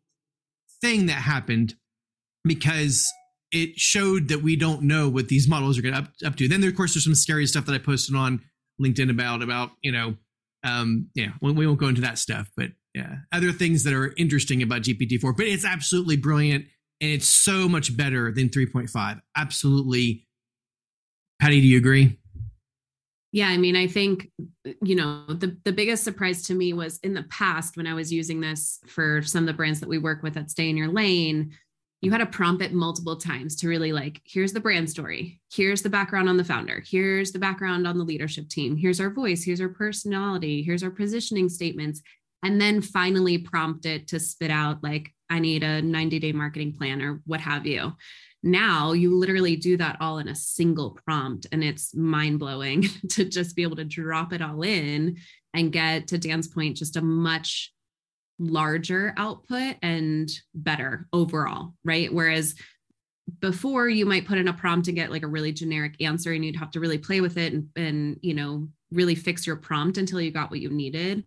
thing 0.83 1.07
that 1.07 1.13
happened 1.13 1.75
because 2.45 3.13
it 3.53 3.79
showed 3.79 4.29
that 4.29 4.43
we 4.43 4.57
don't 4.57 4.83
know 4.83 5.09
what 5.09 5.29
these 5.29 5.49
models 5.49 5.79
are 5.79 5.83
going 5.83 5.95
up, 5.95 6.09
up 6.25 6.37
to. 6.37 6.49
Then, 6.49 6.61
there, 6.61 6.71
of 6.71 6.77
course, 6.77 6.95
there's 6.95 7.05
some 7.05 7.15
scary 7.15 7.47
stuff 7.47 7.67
that 7.67 7.75
I 7.75 7.79
posted 7.79 8.15
on 8.15 8.41
LinkedIn 8.83 9.11
about 9.11 9.43
about 9.43 9.71
you 9.83 9.93
know, 9.93 10.17
um, 10.65 11.09
yeah, 11.15 11.31
we, 11.41 11.53
we 11.53 11.67
won't 11.67 11.79
go 11.79 11.89
into 11.89 12.01
that 12.01 12.19
stuff, 12.19 12.51
but 12.57 12.71
yeah, 12.95 13.17
other 13.33 13.53
things 13.53 13.85
that 13.85 13.93
are 13.95 14.13
interesting 14.17 14.63
about 14.63 14.83
GPT-4. 14.83 15.37
But 15.37 15.47
it's 15.47 15.65
absolutely 15.65 16.17
brilliant, 16.17 16.67
and 17.01 17.11
it's 17.11 17.29
so 17.29 17.69
much 17.69 17.97
better 17.97 18.33
than 18.33 18.49
3.5. 18.49 19.21
Absolutely, 19.37 20.27
Patti, 21.41 21.61
do 21.61 21.67
you 21.67 21.79
agree? 21.79 22.19
Yeah, 23.33 23.49
I 23.49 23.57
mean, 23.57 23.75
I 23.75 23.87
think 23.87 24.31
you 24.83 24.97
know 24.97 25.25
the 25.29 25.57
the 25.65 25.73
biggest 25.73 26.03
surprise 26.03 26.43
to 26.43 26.55
me 26.55 26.73
was 26.73 26.99
in 27.01 27.15
the 27.15 27.25
past 27.25 27.77
when 27.77 27.87
I 27.87 27.95
was 27.95 28.13
using 28.13 28.41
this 28.41 28.81
for 28.87 29.23
some 29.23 29.45
of 29.45 29.47
the 29.47 29.55
brands 29.55 29.81
that 29.81 29.89
we 29.89 29.99
work 29.99 30.23
with 30.23 30.37
at 30.37 30.51
Stay 30.51 30.69
in 30.71 30.77
Your 30.77 30.89
Lane 30.89 31.53
you 32.05 32.11
had 32.11 32.19
to 32.19 32.27
prompt 32.27 32.63
it 32.63 32.73
multiple 32.73 33.17
times 33.17 33.57
to 33.57 33.69
really 33.69 33.93
like 33.93 34.21
here's 34.25 34.53
the 34.53 34.61
brand 34.61 34.91
story. 34.91 35.41
Here's 35.53 35.83
the 35.83 35.89
background 35.89 36.29
on 36.29 36.37
the 36.37 36.45
founder. 36.45 36.83
Here's 36.87 37.33
the 37.33 37.39
background 37.39 37.87
on 37.87 37.99
the 37.99 38.05
leadership 38.05 38.49
team. 38.49 38.77
Here's 38.77 39.01
our 39.01 39.11
voice. 39.11 39.43
Here's 39.43 39.61
our 39.61 39.69
personality. 39.69 40.63
Here's 40.63 40.83
our 40.83 40.91
positioning 40.91 41.49
statements. 41.49 42.03
And 42.43 42.61
then 42.61 42.83
finally 42.83 43.39
prompt 43.39 43.87
it 43.87 44.09
to 44.09 44.21
spit 44.21 44.51
out 44.51 44.83
like 44.83 45.11
i 45.31 45.39
need 45.39 45.63
a 45.63 45.81
90 45.81 46.19
day 46.19 46.33
marketing 46.33 46.75
plan 46.75 47.01
or 47.01 47.23
what 47.25 47.41
have 47.41 47.67
you. 47.67 47.95
Now 48.43 48.93
you 48.93 49.17
literally 49.17 49.57
do 49.57 49.79
that 49.79 49.97
all 50.01 50.19
in 50.19 50.29
a 50.29 50.35
single 50.35 50.99
prompt 51.07 51.47
and 51.51 51.65
it's 51.65 51.95
mind 51.95 52.39
blowing 52.39 52.83
to 53.11 53.25
just 53.25 53.57
be 53.57 53.63
able 53.63 53.77
to 53.77 53.85
drop 53.85 54.35
it 54.35 54.43
all 54.43 54.63
in 54.63 55.17
and 55.55 55.73
get 55.73 56.09
to 56.09 56.19
dan's 56.19 56.49
point 56.49 56.77
just 56.77 56.97
a 56.97 57.03
much 57.03 57.73
larger 58.39 59.15
output 59.17 59.77
and 59.83 60.31
better 60.55 61.07
overall, 61.13 61.75
right? 61.85 62.13
Whereas 62.13 62.55
before 63.41 63.89
you 63.89 64.05
might 64.05 64.27
put 64.27 64.39
in 64.39 64.49
a 64.49 64.53
prompt 64.53 64.87
to 64.87 64.93
get 64.93 65.11
like 65.11 65.23
a 65.23 65.29
really 65.29 65.53
generic 65.53 66.01
answer 66.01 66.33
and 66.33 66.45
you'd 66.45 66.57
have 66.57 66.71
to 66.73 66.81
really 66.81 66.99
play 66.99 67.21
with 67.21 67.39
it 67.39 67.53
and, 67.53 67.69
and 67.77 68.19
you 68.21 68.35
know 68.35 68.69
really 68.93 69.15
fix 69.15 69.47
your 69.47 69.57
prompt 69.57 69.99
until 69.99 70.21
you 70.21 70.31
got 70.31 70.51
what 70.51 70.61
you 70.61 70.71
needed. 70.71 71.25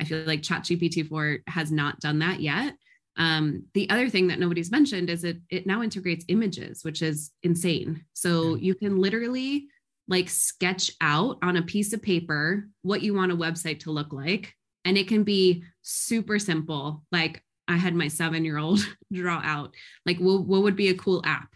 I 0.00 0.04
feel 0.04 0.24
like 0.24 0.42
chatgpt 0.42 1.08
4 1.08 1.38
has 1.48 1.70
not 1.70 2.00
done 2.00 2.20
that 2.20 2.40
yet. 2.40 2.74
Um, 3.16 3.64
the 3.74 3.90
other 3.90 4.08
thing 4.08 4.28
that 4.28 4.38
nobody's 4.38 4.70
mentioned 4.70 5.10
is 5.10 5.24
it 5.24 5.38
it 5.50 5.66
now 5.66 5.82
integrates 5.82 6.24
images 6.28 6.84
which 6.84 7.02
is 7.02 7.30
insane. 7.42 8.04
So 8.12 8.54
you 8.54 8.74
can 8.74 8.98
literally 8.98 9.66
like 10.08 10.28
sketch 10.28 10.90
out 11.00 11.38
on 11.42 11.56
a 11.56 11.62
piece 11.62 11.92
of 11.92 12.02
paper 12.02 12.68
what 12.82 13.02
you 13.02 13.14
want 13.14 13.32
a 13.32 13.36
website 13.36 13.80
to 13.80 13.90
look 13.90 14.12
like 14.12 14.54
and 14.84 14.98
it 14.98 15.08
can 15.08 15.24
be 15.24 15.64
super 15.82 16.38
simple. 16.38 17.02
Like 17.12 17.42
I 17.68 17.76
had 17.76 17.94
my 17.94 18.08
seven 18.08 18.44
year 18.44 18.58
old 18.58 18.80
draw 19.12 19.40
out, 19.42 19.74
like, 20.06 20.18
what, 20.18 20.44
what 20.44 20.62
would 20.62 20.76
be 20.76 20.88
a 20.88 20.94
cool 20.94 21.22
app? 21.24 21.48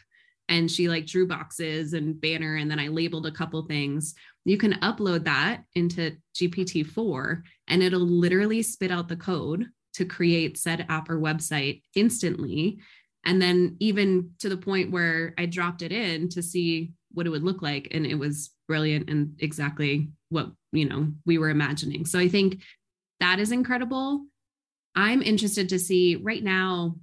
And 0.48 0.70
she 0.70 0.88
like 0.88 1.06
drew 1.06 1.26
boxes 1.26 1.92
and 1.92 2.20
banner, 2.20 2.56
and 2.56 2.70
then 2.70 2.78
I 2.78 2.88
labeled 2.88 3.26
a 3.26 3.32
couple 3.32 3.62
things. 3.62 4.14
You 4.44 4.56
can 4.56 4.74
upload 4.74 5.24
that 5.24 5.64
into 5.74 6.16
GPT 6.34 6.86
4, 6.86 7.42
and 7.66 7.82
it'll 7.82 8.00
literally 8.00 8.62
spit 8.62 8.92
out 8.92 9.08
the 9.08 9.16
code 9.16 9.66
to 9.94 10.04
create 10.04 10.56
said 10.56 10.86
app 10.88 11.10
or 11.10 11.18
website 11.18 11.82
instantly. 11.96 12.78
And 13.24 13.42
then, 13.42 13.76
even 13.80 14.30
to 14.38 14.48
the 14.48 14.56
point 14.56 14.92
where 14.92 15.34
I 15.36 15.46
dropped 15.46 15.82
it 15.82 15.90
in 15.90 16.28
to 16.28 16.42
see 16.42 16.92
what 17.12 17.26
it 17.26 17.30
would 17.30 17.42
look 17.42 17.62
like. 17.62 17.88
And 17.90 18.06
it 18.06 18.14
was 18.14 18.50
brilliant 18.68 19.10
and 19.10 19.34
exactly 19.40 20.10
what, 20.28 20.52
you 20.70 20.84
know, 20.88 21.12
we 21.24 21.38
were 21.38 21.48
imagining. 21.48 22.04
So 22.04 22.18
I 22.18 22.28
think 22.28 22.60
that 23.20 23.38
is 23.38 23.52
incredible. 23.52 24.24
I'm 24.94 25.22
interested 25.22 25.68
to 25.70 25.78
see 25.78 26.16
right 26.16 26.42
now, 26.42 26.96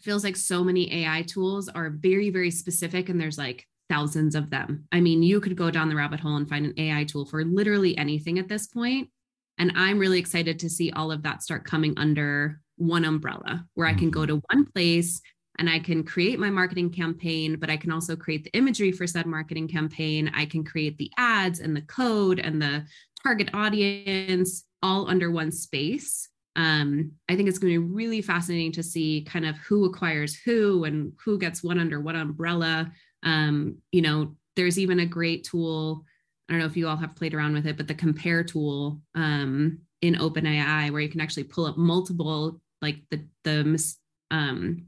feels 0.00 0.24
like 0.24 0.36
so 0.36 0.64
many 0.64 1.04
AI 1.04 1.22
tools 1.22 1.68
are 1.68 1.90
very, 1.90 2.30
very 2.30 2.50
specific 2.50 3.08
and 3.08 3.20
there's 3.20 3.38
like 3.38 3.66
thousands 3.88 4.34
of 4.34 4.50
them. 4.50 4.84
I 4.90 5.00
mean, 5.00 5.22
you 5.22 5.40
could 5.40 5.56
go 5.56 5.70
down 5.70 5.88
the 5.88 5.94
rabbit 5.94 6.18
hole 6.18 6.36
and 6.36 6.48
find 6.48 6.66
an 6.66 6.74
AI 6.76 7.04
tool 7.04 7.24
for 7.24 7.44
literally 7.44 7.96
anything 7.96 8.38
at 8.38 8.48
this 8.48 8.66
point. 8.66 9.10
And 9.58 9.72
I'm 9.76 9.98
really 9.98 10.18
excited 10.18 10.58
to 10.60 10.70
see 10.70 10.90
all 10.90 11.12
of 11.12 11.22
that 11.22 11.42
start 11.42 11.64
coming 11.64 11.94
under 11.96 12.60
one 12.76 13.04
umbrella 13.04 13.66
where 13.74 13.86
I 13.86 13.94
can 13.94 14.10
go 14.10 14.20
mm-hmm. 14.20 14.38
to 14.38 14.42
one 14.50 14.66
place 14.72 15.20
and 15.58 15.68
I 15.68 15.78
can 15.78 16.02
create 16.02 16.40
my 16.40 16.50
marketing 16.50 16.90
campaign, 16.90 17.56
but 17.56 17.70
I 17.70 17.76
can 17.76 17.92
also 17.92 18.16
create 18.16 18.44
the 18.44 18.56
imagery 18.56 18.90
for 18.90 19.06
said 19.06 19.26
marketing 19.26 19.68
campaign. 19.68 20.32
I 20.34 20.46
can 20.46 20.64
create 20.64 20.96
the 20.96 21.12
ads 21.18 21.60
and 21.60 21.76
the 21.76 21.82
code 21.82 22.40
and 22.40 22.60
the 22.60 22.86
target 23.22 23.50
audience 23.52 24.64
all 24.82 25.08
under 25.08 25.30
one 25.30 25.50
space. 25.50 26.28
Um, 26.54 27.12
I 27.28 27.36
think 27.36 27.48
it's 27.48 27.58
going 27.58 27.72
to 27.72 27.80
be 27.80 27.92
really 27.94 28.20
fascinating 28.20 28.72
to 28.72 28.82
see 28.82 29.24
kind 29.28 29.46
of 29.46 29.56
who 29.58 29.84
acquires 29.86 30.34
who 30.34 30.84
and 30.84 31.12
who 31.24 31.38
gets 31.38 31.62
one 31.62 31.78
under 31.78 32.00
what 32.00 32.16
umbrella. 32.16 32.92
Um, 33.22 33.78
you 33.90 34.02
know, 34.02 34.36
there's 34.56 34.78
even 34.78 35.00
a 35.00 35.06
great 35.06 35.44
tool. 35.44 36.04
I 36.48 36.52
don't 36.52 36.60
know 36.60 36.66
if 36.66 36.76
you 36.76 36.88
all 36.88 36.96
have 36.96 37.16
played 37.16 37.32
around 37.32 37.54
with 37.54 37.66
it, 37.66 37.76
but 37.76 37.88
the 37.88 37.94
compare 37.94 38.44
tool 38.44 39.00
um, 39.14 39.78
in 40.02 40.16
OpenAI, 40.16 40.90
where 40.90 41.00
you 41.00 41.08
can 41.08 41.20
actually 41.20 41.44
pull 41.44 41.64
up 41.64 41.78
multiple, 41.78 42.60
like 42.82 42.96
the 43.10 43.24
the 43.44 43.94
um, 44.30 44.86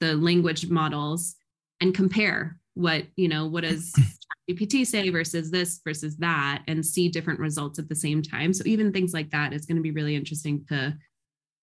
the 0.00 0.14
language 0.14 0.68
models 0.68 1.34
and 1.80 1.94
compare 1.94 2.58
what 2.74 3.04
you 3.16 3.28
know 3.28 3.46
what 3.46 3.62
does 3.62 3.92
GPT 4.50 4.86
say 4.86 5.08
versus 5.08 5.50
this 5.50 5.80
versus 5.84 6.16
that 6.18 6.62
and 6.66 6.84
see 6.84 7.08
different 7.08 7.40
results 7.40 7.78
at 7.78 7.88
the 7.88 7.94
same 7.94 8.20
time. 8.20 8.52
So 8.52 8.64
even 8.66 8.92
things 8.92 9.14
like 9.14 9.30
that 9.30 9.52
is 9.52 9.64
going 9.64 9.76
to 9.76 9.82
be 9.82 9.92
really 9.92 10.16
interesting 10.16 10.64
to 10.68 10.96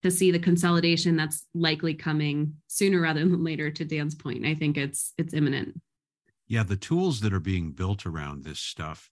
to 0.02 0.10
see 0.10 0.32
the 0.32 0.38
consolidation 0.38 1.16
that's 1.16 1.46
likely 1.54 1.94
coming 1.94 2.54
sooner 2.66 3.00
rather 3.00 3.20
than 3.20 3.44
later 3.44 3.70
to 3.70 3.84
dan's 3.84 4.16
point. 4.16 4.44
I 4.44 4.54
think 4.54 4.76
it's 4.76 5.12
it's 5.18 5.34
imminent. 5.34 5.80
Yeah 6.48 6.64
the 6.64 6.76
tools 6.76 7.20
that 7.20 7.32
are 7.32 7.40
being 7.40 7.72
built 7.72 8.04
around 8.04 8.44
this 8.44 8.58
stuff 8.58 9.10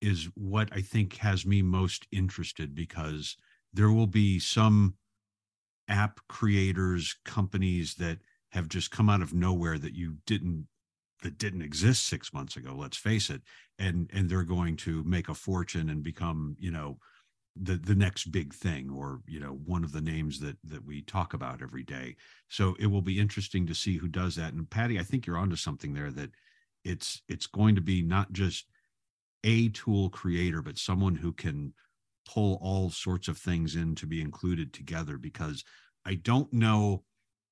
is 0.00 0.28
what 0.34 0.68
i 0.72 0.80
think 0.80 1.16
has 1.16 1.44
me 1.44 1.62
most 1.62 2.06
interested 2.10 2.74
because 2.74 3.36
there 3.72 3.90
will 3.90 4.06
be 4.06 4.38
some 4.38 4.94
app 5.88 6.20
creators 6.28 7.16
companies 7.24 7.94
that 7.94 8.18
have 8.50 8.68
just 8.68 8.90
come 8.90 9.08
out 9.08 9.22
of 9.22 9.34
nowhere 9.34 9.78
that 9.78 9.94
you 9.94 10.16
didn't 10.26 10.66
that 11.22 11.38
didn't 11.38 11.62
exist 11.62 12.06
six 12.06 12.32
months 12.32 12.56
ago 12.56 12.74
let's 12.76 12.96
face 12.96 13.30
it 13.30 13.42
and 13.78 14.10
and 14.12 14.28
they're 14.28 14.42
going 14.42 14.76
to 14.76 15.02
make 15.04 15.28
a 15.28 15.34
fortune 15.34 15.90
and 15.90 16.02
become 16.02 16.56
you 16.58 16.70
know 16.70 16.98
the 17.56 17.74
the 17.74 17.94
next 17.94 18.30
big 18.30 18.54
thing 18.54 18.90
or 18.90 19.20
you 19.26 19.40
know 19.40 19.58
one 19.64 19.84
of 19.84 19.92
the 19.92 20.00
names 20.00 20.38
that 20.40 20.56
that 20.64 20.84
we 20.84 21.02
talk 21.02 21.34
about 21.34 21.62
every 21.62 21.82
day. 21.82 22.16
So 22.48 22.76
it 22.78 22.86
will 22.86 23.02
be 23.02 23.18
interesting 23.18 23.66
to 23.66 23.74
see 23.74 23.96
who 23.96 24.08
does 24.08 24.36
that. 24.36 24.52
And 24.52 24.68
patti 24.68 24.98
i 24.98 25.02
think 25.02 25.26
you're 25.26 25.36
onto 25.36 25.56
something 25.56 25.92
there 25.92 26.10
that 26.12 26.30
it's 26.84 27.22
it's 27.28 27.46
going 27.46 27.74
to 27.74 27.80
be 27.80 28.02
not 28.02 28.32
just 28.32 28.66
a 29.44 29.68
tool 29.70 30.10
creator 30.10 30.62
but 30.62 30.78
someone 30.78 31.16
who 31.16 31.32
can 31.32 31.72
pull 32.28 32.58
all 32.62 32.90
sorts 32.90 33.28
of 33.28 33.38
things 33.38 33.74
in 33.74 33.94
to 33.94 34.06
be 34.06 34.20
included 34.20 34.72
together 34.72 35.16
because 35.18 35.64
i 36.04 36.14
don't 36.14 36.52
know 36.52 37.02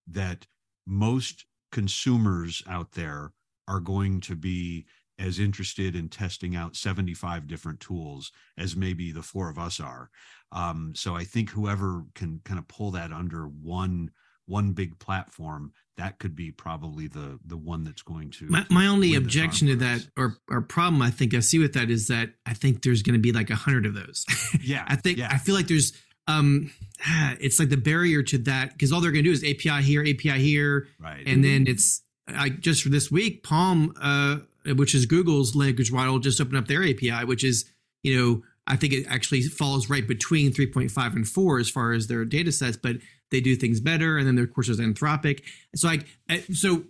that 0.06 0.46
most 0.86 1.46
consumers 1.72 2.62
out 2.68 2.92
there 2.92 3.32
are 3.68 3.80
going 3.80 4.20
to 4.22 4.34
be 4.34 4.86
as 5.18 5.38
interested 5.38 5.96
in 5.96 6.08
testing 6.08 6.54
out 6.56 6.76
75 6.76 7.46
different 7.46 7.80
tools 7.80 8.32
as 8.56 8.76
maybe 8.76 9.10
the 9.12 9.22
four 9.22 9.50
of 9.50 9.58
us 9.58 9.80
are. 9.80 10.10
Um, 10.52 10.92
so 10.94 11.14
I 11.14 11.24
think 11.24 11.50
whoever 11.50 12.04
can 12.14 12.40
kind 12.44 12.58
of 12.58 12.68
pull 12.68 12.92
that 12.92 13.12
under 13.12 13.44
one 13.44 14.10
one 14.46 14.72
big 14.72 14.98
platform, 14.98 15.72
that 15.98 16.18
could 16.18 16.34
be 16.34 16.50
probably 16.50 17.06
the 17.06 17.38
the 17.44 17.56
one 17.56 17.84
that's 17.84 18.02
going 18.02 18.30
to. 18.30 18.46
My, 18.46 18.64
my 18.70 18.86
only 18.86 19.14
objection 19.14 19.68
to 19.68 19.76
that 19.76 20.06
or 20.16 20.38
or 20.48 20.62
problem 20.62 21.02
I 21.02 21.10
think 21.10 21.34
I 21.34 21.40
see 21.40 21.58
with 21.58 21.74
that 21.74 21.90
is 21.90 22.08
that 22.08 22.30
I 22.46 22.54
think 22.54 22.82
there's 22.82 23.02
going 23.02 23.14
to 23.14 23.20
be 23.20 23.32
like 23.32 23.50
a 23.50 23.56
hundred 23.56 23.84
of 23.86 23.94
those. 23.94 24.24
Yeah, 24.62 24.84
I 24.86 24.96
think 24.96 25.18
yeah. 25.18 25.28
I 25.30 25.38
feel 25.38 25.54
like 25.54 25.68
there's 25.68 25.92
um 26.26 26.70
it's 27.40 27.58
like 27.58 27.68
the 27.68 27.76
barrier 27.76 28.22
to 28.22 28.38
that 28.38 28.72
because 28.72 28.92
all 28.92 29.00
they're 29.02 29.12
going 29.12 29.24
to 29.24 29.30
do 29.30 29.34
is 29.34 29.44
API 29.44 29.82
here, 29.82 30.00
API 30.02 30.40
here, 30.40 30.88
right, 30.98 31.26
and 31.26 31.44
then 31.44 31.66
it's 31.66 32.02
I 32.36 32.50
just 32.50 32.82
for 32.82 32.88
this 32.88 33.10
week, 33.10 33.42
PaLM 33.42 33.94
uh, 34.00 34.38
which 34.74 34.94
is 34.94 35.06
Google's 35.06 35.54
language 35.54 35.92
model, 35.92 36.18
just 36.18 36.40
opened 36.40 36.58
up 36.58 36.68
their 36.68 36.84
API, 36.84 37.24
which 37.24 37.44
is, 37.44 37.64
you 38.02 38.18
know, 38.18 38.42
I 38.66 38.76
think 38.76 38.92
it 38.92 39.06
actually 39.08 39.42
falls 39.42 39.88
right 39.88 40.06
between 40.06 40.52
3.5 40.52 41.16
and 41.16 41.26
4 41.26 41.58
as 41.58 41.70
far 41.70 41.92
as 41.92 42.06
their 42.06 42.24
data 42.24 42.52
sets, 42.52 42.76
but 42.76 42.96
they 43.30 43.40
do 43.40 43.56
things 43.56 43.80
better. 43.80 44.18
And 44.18 44.26
then, 44.26 44.38
of 44.38 44.52
course, 44.52 44.66
there's 44.66 44.78
Anthropic. 44.78 45.42
So, 45.74 45.88
like, 45.88 46.06
eh, 46.28 46.42
so 46.52 46.84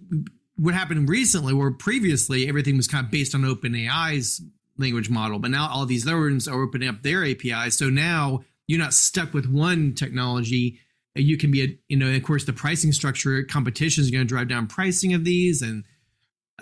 what 0.56 0.74
happened 0.74 1.08
recently, 1.08 1.54
where 1.54 1.70
previously 1.70 2.48
everything 2.48 2.76
was 2.76 2.88
kind 2.88 3.04
of 3.04 3.12
based 3.12 3.34
on 3.34 3.42
OpenAI's 3.42 4.42
language 4.76 5.10
model, 5.10 5.38
but 5.38 5.50
now 5.50 5.68
all 5.68 5.86
these 5.86 6.06
other 6.06 6.20
ones 6.20 6.48
are 6.48 6.62
opening 6.62 6.88
up 6.88 7.02
their 7.02 7.24
APIs. 7.24 7.78
So 7.78 7.90
now 7.90 8.42
you're 8.66 8.78
not 8.78 8.94
stuck 8.94 9.32
with 9.32 9.46
one 9.46 9.94
technology. 9.94 10.80
You 11.18 11.36
can 11.36 11.50
be, 11.50 11.62
a, 11.62 11.78
you 11.88 11.96
know, 11.96 12.10
of 12.10 12.22
course, 12.22 12.44
the 12.44 12.52
pricing 12.52 12.92
structure 12.92 13.42
competition 13.44 14.02
is 14.02 14.10
going 14.10 14.22
to 14.22 14.28
drive 14.28 14.48
down 14.48 14.66
pricing 14.66 15.14
of 15.14 15.24
these, 15.24 15.62
and 15.62 15.84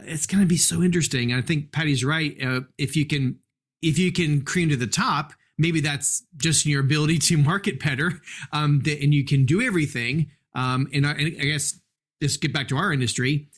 it's 0.02 0.26
going 0.26 0.40
to 0.40 0.46
be 0.46 0.56
so 0.56 0.82
interesting. 0.82 1.32
I 1.32 1.42
think 1.42 1.72
Patti's 1.72 2.04
right. 2.04 2.36
Uh, 2.42 2.62
if 2.78 2.96
you 2.96 3.06
can, 3.06 3.38
if 3.82 3.98
you 3.98 4.12
can 4.12 4.42
cream 4.42 4.68
to 4.68 4.76
the 4.76 4.86
top, 4.86 5.32
maybe 5.58 5.80
that's 5.80 6.24
just 6.36 6.66
your 6.66 6.80
ability 6.80 7.18
to 7.18 7.36
market 7.36 7.82
better, 7.82 8.20
um, 8.52 8.82
and 8.86 9.14
you 9.14 9.24
can 9.24 9.44
do 9.44 9.62
everything. 9.62 10.30
Um, 10.54 10.88
and, 10.92 11.06
I, 11.06 11.12
and 11.12 11.36
I 11.40 11.44
guess 11.44 11.78
just 12.22 12.40
get 12.40 12.52
back 12.52 12.68
to 12.68 12.76
our 12.76 12.92
industry 12.92 13.48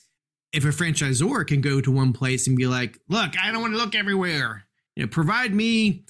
if 0.53 0.65
a 0.65 0.69
franchisor 0.69 1.47
can 1.47 1.61
go 1.61 1.81
to 1.81 1.91
one 1.91 2.13
place 2.13 2.47
and 2.47 2.57
be 2.57 2.67
like, 2.67 2.99
look, 3.09 3.33
I 3.39 3.53
don't 3.53 3.61
want 3.61 3.75
to 3.75 3.79
look 3.79 3.95
everywhere. 3.95 4.65
You 4.97 5.05
know, 5.05 5.09
provide 5.09 5.55
me 5.55 6.05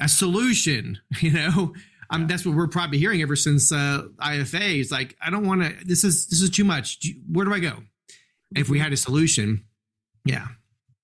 a 0.00 0.08
solution, 0.08 0.98
you 1.20 1.32
know. 1.32 1.74
Um, 2.14 2.22
yeah. 2.22 2.26
that's 2.28 2.46
what 2.46 2.54
we're 2.54 2.68
probably 2.68 2.98
hearing 2.98 3.22
ever 3.22 3.36
since 3.36 3.72
uh, 3.72 4.04
IFA. 4.18 4.80
Is 4.80 4.90
like, 4.90 5.16
I 5.24 5.30
don't 5.30 5.46
want 5.46 5.62
to. 5.62 5.84
This 5.84 6.04
is 6.04 6.26
this 6.28 6.40
is 6.40 6.50
too 6.50 6.64
much. 6.64 7.06
Where 7.30 7.44
do 7.44 7.52
I 7.52 7.60
go? 7.60 7.82
if 8.56 8.68
we 8.68 8.78
had 8.78 8.92
a 8.92 8.96
solution, 8.96 9.64
yeah, 10.24 10.46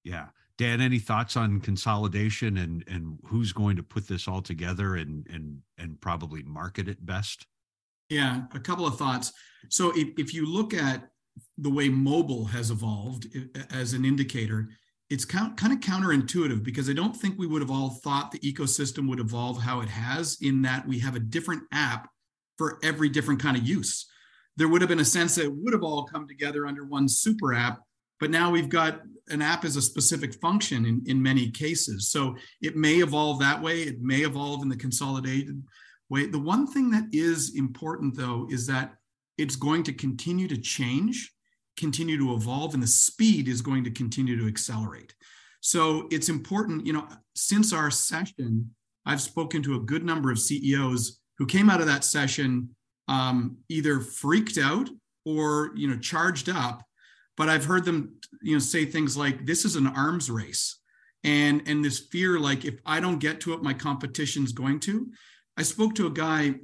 yeah. 0.04 0.26
Dan, 0.56 0.80
any 0.80 0.98
thoughts 0.98 1.36
on 1.36 1.60
consolidation 1.60 2.58
and 2.58 2.84
and 2.86 3.18
who's 3.26 3.52
going 3.52 3.76
to 3.76 3.82
put 3.82 4.08
this 4.08 4.28
all 4.28 4.42
together 4.42 4.94
and 4.94 5.26
and 5.28 5.62
and 5.78 6.00
probably 6.00 6.42
market 6.42 6.88
it 6.88 7.04
best? 7.04 7.46
Yeah, 8.08 8.42
a 8.54 8.60
couple 8.60 8.86
of 8.86 8.96
thoughts. 8.96 9.32
So 9.68 9.92
if, 9.96 10.08
if 10.18 10.34
you 10.34 10.46
look 10.46 10.74
at 10.74 11.10
the 11.56 11.70
way 11.70 11.88
mobile 11.88 12.46
has 12.46 12.70
evolved 12.70 13.26
as 13.72 13.92
an 13.92 14.04
indicator, 14.04 14.68
it's 15.10 15.24
kind 15.24 15.52
of 15.52 15.80
counterintuitive 15.80 16.62
because 16.62 16.88
I 16.88 16.92
don't 16.92 17.16
think 17.16 17.36
we 17.36 17.48
would 17.48 17.62
have 17.62 17.70
all 17.70 17.90
thought 17.90 18.30
the 18.30 18.38
ecosystem 18.38 19.08
would 19.08 19.18
evolve 19.18 19.60
how 19.60 19.80
it 19.80 19.88
has, 19.88 20.38
in 20.40 20.62
that 20.62 20.86
we 20.86 21.00
have 21.00 21.16
a 21.16 21.20
different 21.20 21.64
app 21.72 22.08
for 22.56 22.78
every 22.84 23.08
different 23.08 23.42
kind 23.42 23.56
of 23.56 23.66
use. 23.66 24.06
There 24.56 24.68
would 24.68 24.82
have 24.82 24.88
been 24.88 25.00
a 25.00 25.04
sense 25.04 25.34
that 25.34 25.46
it 25.46 25.54
would 25.54 25.72
have 25.72 25.82
all 25.82 26.04
come 26.04 26.28
together 26.28 26.66
under 26.66 26.84
one 26.84 27.08
super 27.08 27.52
app, 27.52 27.80
but 28.20 28.30
now 28.30 28.50
we've 28.50 28.68
got 28.68 29.00
an 29.28 29.42
app 29.42 29.64
as 29.64 29.76
a 29.76 29.82
specific 29.82 30.34
function 30.34 30.86
in, 30.86 31.02
in 31.06 31.22
many 31.22 31.50
cases. 31.50 32.10
So 32.10 32.36
it 32.60 32.76
may 32.76 32.96
evolve 32.96 33.40
that 33.40 33.60
way, 33.60 33.82
it 33.82 34.00
may 34.00 34.18
evolve 34.18 34.62
in 34.62 34.68
the 34.68 34.76
consolidated 34.76 35.60
way. 36.08 36.26
The 36.26 36.38
one 36.38 36.66
thing 36.66 36.90
that 36.90 37.04
is 37.12 37.56
important, 37.56 38.16
though, 38.16 38.46
is 38.50 38.66
that 38.68 38.94
it's 39.38 39.56
going 39.56 39.82
to 39.84 39.92
continue 39.92 40.46
to 40.48 40.58
change, 40.58 41.32
continue 41.76 42.18
to 42.18 42.34
evolve, 42.34 42.74
and 42.74 42.82
the 42.82 42.86
speed 42.86 43.48
is 43.48 43.62
going 43.62 43.84
to 43.84 43.90
continue 43.90 44.38
to 44.38 44.46
accelerate. 44.46 45.14
So 45.60 46.08
it's 46.10 46.28
important, 46.28 46.86
you 46.86 46.92
know, 46.92 47.06
since 47.34 47.72
our 47.72 47.90
session, 47.90 48.74
I've 49.06 49.20
spoken 49.20 49.62
to 49.62 49.76
a 49.76 49.80
good 49.80 50.04
number 50.04 50.30
of 50.30 50.38
CEOs 50.38 51.20
who 51.38 51.46
came 51.46 51.70
out 51.70 51.80
of 51.80 51.86
that 51.86 52.04
session 52.04 52.74
um, 53.08 53.58
either 53.68 54.00
freaked 54.00 54.58
out 54.58 54.88
or, 55.24 55.72
you 55.74 55.88
know, 55.88 55.98
charged 55.98 56.48
up. 56.48 56.82
But 57.36 57.48
I've 57.48 57.64
heard 57.64 57.84
them, 57.84 58.16
you 58.42 58.54
know, 58.54 58.58
say 58.58 58.84
things 58.84 59.16
like, 59.16 59.46
"This 59.46 59.64
is 59.64 59.76
an 59.76 59.86
arms 59.86 60.30
race," 60.30 60.78
and 61.24 61.62
and 61.66 61.82
this 61.82 61.98
fear, 61.98 62.38
like, 62.38 62.66
if 62.66 62.78
I 62.84 63.00
don't 63.00 63.18
get 63.18 63.40
to 63.42 63.54
it, 63.54 63.62
my 63.62 63.72
competition's 63.72 64.52
going 64.52 64.80
to. 64.80 65.10
I 65.56 65.62
spoke 65.62 65.94
to 65.94 66.06
a 66.06 66.10
guy 66.10 66.56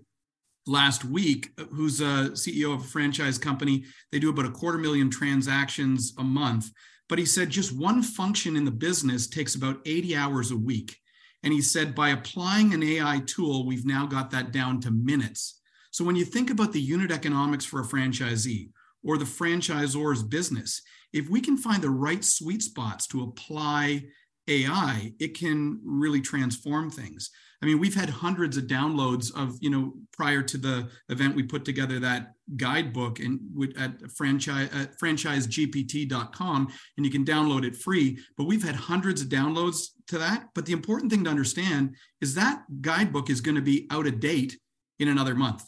last 0.66 1.04
week, 1.04 1.50
who's 1.72 2.00
a 2.00 2.30
CEO 2.32 2.74
of 2.74 2.82
a 2.82 2.88
franchise 2.88 3.38
company. 3.38 3.84
They 4.10 4.18
do 4.18 4.30
about 4.30 4.46
a 4.46 4.50
quarter 4.50 4.78
million 4.78 5.10
transactions 5.10 6.12
a 6.18 6.24
month. 6.24 6.70
But 7.08 7.18
he 7.18 7.24
said 7.24 7.50
just 7.50 7.76
one 7.76 8.02
function 8.02 8.56
in 8.56 8.64
the 8.64 8.70
business 8.70 9.28
takes 9.28 9.54
about 9.54 9.80
80 9.86 10.16
hours 10.16 10.50
a 10.50 10.56
week. 10.56 10.96
And 11.42 11.52
he 11.52 11.62
said 11.62 11.94
by 11.94 12.08
applying 12.08 12.74
an 12.74 12.82
AI 12.82 13.22
tool, 13.26 13.66
we've 13.66 13.86
now 13.86 14.06
got 14.06 14.32
that 14.32 14.50
down 14.50 14.80
to 14.80 14.90
minutes. 14.90 15.60
So 15.92 16.04
when 16.04 16.16
you 16.16 16.24
think 16.24 16.50
about 16.50 16.72
the 16.72 16.80
unit 16.80 17.12
economics 17.12 17.64
for 17.64 17.80
a 17.80 17.84
franchisee 17.84 18.70
or 19.04 19.16
the 19.16 19.24
franchisor's 19.24 20.22
business, 20.22 20.82
if 21.12 21.28
we 21.30 21.40
can 21.40 21.56
find 21.56 21.80
the 21.80 21.90
right 21.90 22.24
sweet 22.24 22.62
spots 22.62 23.06
to 23.08 23.22
apply 23.22 24.04
AI, 24.48 25.12
it 25.18 25.36
can 25.36 25.80
really 25.84 26.20
transform 26.20 26.90
things. 26.90 27.30
I 27.62 27.66
mean, 27.66 27.78
we've 27.78 27.94
had 27.94 28.10
hundreds 28.10 28.56
of 28.56 28.64
downloads 28.64 29.34
of, 29.34 29.56
you 29.60 29.70
know, 29.70 29.94
prior 30.12 30.42
to 30.42 30.58
the 30.58 30.88
event, 31.08 31.34
we 31.34 31.42
put 31.42 31.64
together 31.64 31.98
that 32.00 32.34
guidebook 32.56 33.18
and 33.18 33.40
at 33.78 34.10
franchise 34.12 34.68
at 34.74 34.98
franchisegpt.com, 35.00 36.68
and 36.96 37.06
you 37.06 37.10
can 37.10 37.24
download 37.24 37.64
it 37.64 37.74
free. 37.74 38.18
But 38.36 38.44
we've 38.44 38.62
had 38.62 38.74
hundreds 38.74 39.22
of 39.22 39.28
downloads 39.28 39.86
to 40.08 40.18
that. 40.18 40.48
But 40.54 40.66
the 40.66 40.74
important 40.74 41.10
thing 41.10 41.24
to 41.24 41.30
understand 41.30 41.96
is 42.20 42.34
that 42.34 42.62
guidebook 42.82 43.30
is 43.30 43.40
going 43.40 43.56
to 43.56 43.62
be 43.62 43.86
out 43.90 44.06
of 44.06 44.20
date 44.20 44.58
in 44.98 45.08
another 45.08 45.34
month. 45.34 45.64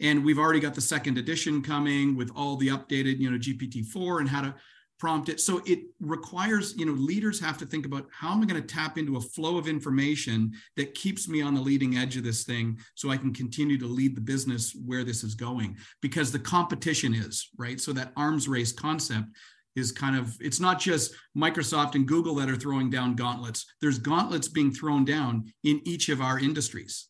And 0.00 0.24
we've 0.24 0.38
already 0.38 0.60
got 0.60 0.74
the 0.74 0.80
second 0.80 1.16
edition 1.16 1.62
coming 1.62 2.16
with 2.16 2.30
all 2.34 2.56
the 2.56 2.68
updated, 2.68 3.18
you 3.18 3.30
know, 3.30 3.38
GPT-4 3.38 4.20
and 4.20 4.28
how 4.28 4.42
to 4.42 4.54
prompt 4.98 5.28
it. 5.28 5.40
So 5.40 5.60
it 5.66 5.80
requires, 6.00 6.74
you 6.76 6.86
know, 6.86 6.92
leaders 6.92 7.38
have 7.40 7.58
to 7.58 7.66
think 7.66 7.84
about 7.84 8.06
how 8.10 8.32
am 8.32 8.42
I 8.42 8.46
going 8.46 8.60
to 8.60 8.66
tap 8.66 8.96
into 8.96 9.16
a 9.16 9.20
flow 9.20 9.58
of 9.58 9.68
information 9.68 10.52
that 10.76 10.94
keeps 10.94 11.28
me 11.28 11.42
on 11.42 11.54
the 11.54 11.60
leading 11.60 11.96
edge 11.96 12.16
of 12.16 12.24
this 12.24 12.44
thing 12.44 12.78
so 12.94 13.10
I 13.10 13.16
can 13.16 13.32
continue 13.32 13.78
to 13.78 13.86
lead 13.86 14.16
the 14.16 14.20
business 14.20 14.74
where 14.86 15.04
this 15.04 15.22
is 15.22 15.34
going 15.34 15.76
because 16.00 16.32
the 16.32 16.38
competition 16.38 17.14
is, 17.14 17.50
right? 17.58 17.80
So 17.80 17.92
that 17.92 18.12
arms 18.16 18.48
race 18.48 18.72
concept 18.72 19.28
is 19.74 19.92
kind 19.92 20.16
of 20.16 20.34
it's 20.40 20.58
not 20.58 20.80
just 20.80 21.14
Microsoft 21.36 21.94
and 21.94 22.08
Google 22.08 22.34
that 22.36 22.48
are 22.48 22.56
throwing 22.56 22.88
down 22.88 23.14
gauntlets. 23.14 23.66
There's 23.82 23.98
gauntlets 23.98 24.48
being 24.48 24.72
thrown 24.72 25.04
down 25.04 25.52
in 25.64 25.82
each 25.84 26.08
of 26.08 26.22
our 26.22 26.38
industries. 26.38 27.08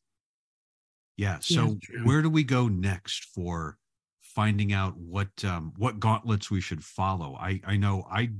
Yeah. 1.17 1.39
So 1.41 1.79
yeah, 1.89 2.05
where 2.05 2.21
do 2.21 2.29
we 2.29 2.43
go 2.43 2.69
next 2.69 3.27
for 3.27 3.79
finding 4.37 4.71
out 4.71 4.95
what 4.99 5.43
um, 5.45 5.73
what 5.79 5.99
gauntlets 5.99 6.51
we 6.51 6.61
should 6.61 6.85
follow. 6.85 7.37
I 7.41 7.59
I 7.67 7.79
know 7.79 8.07
I 8.11 8.33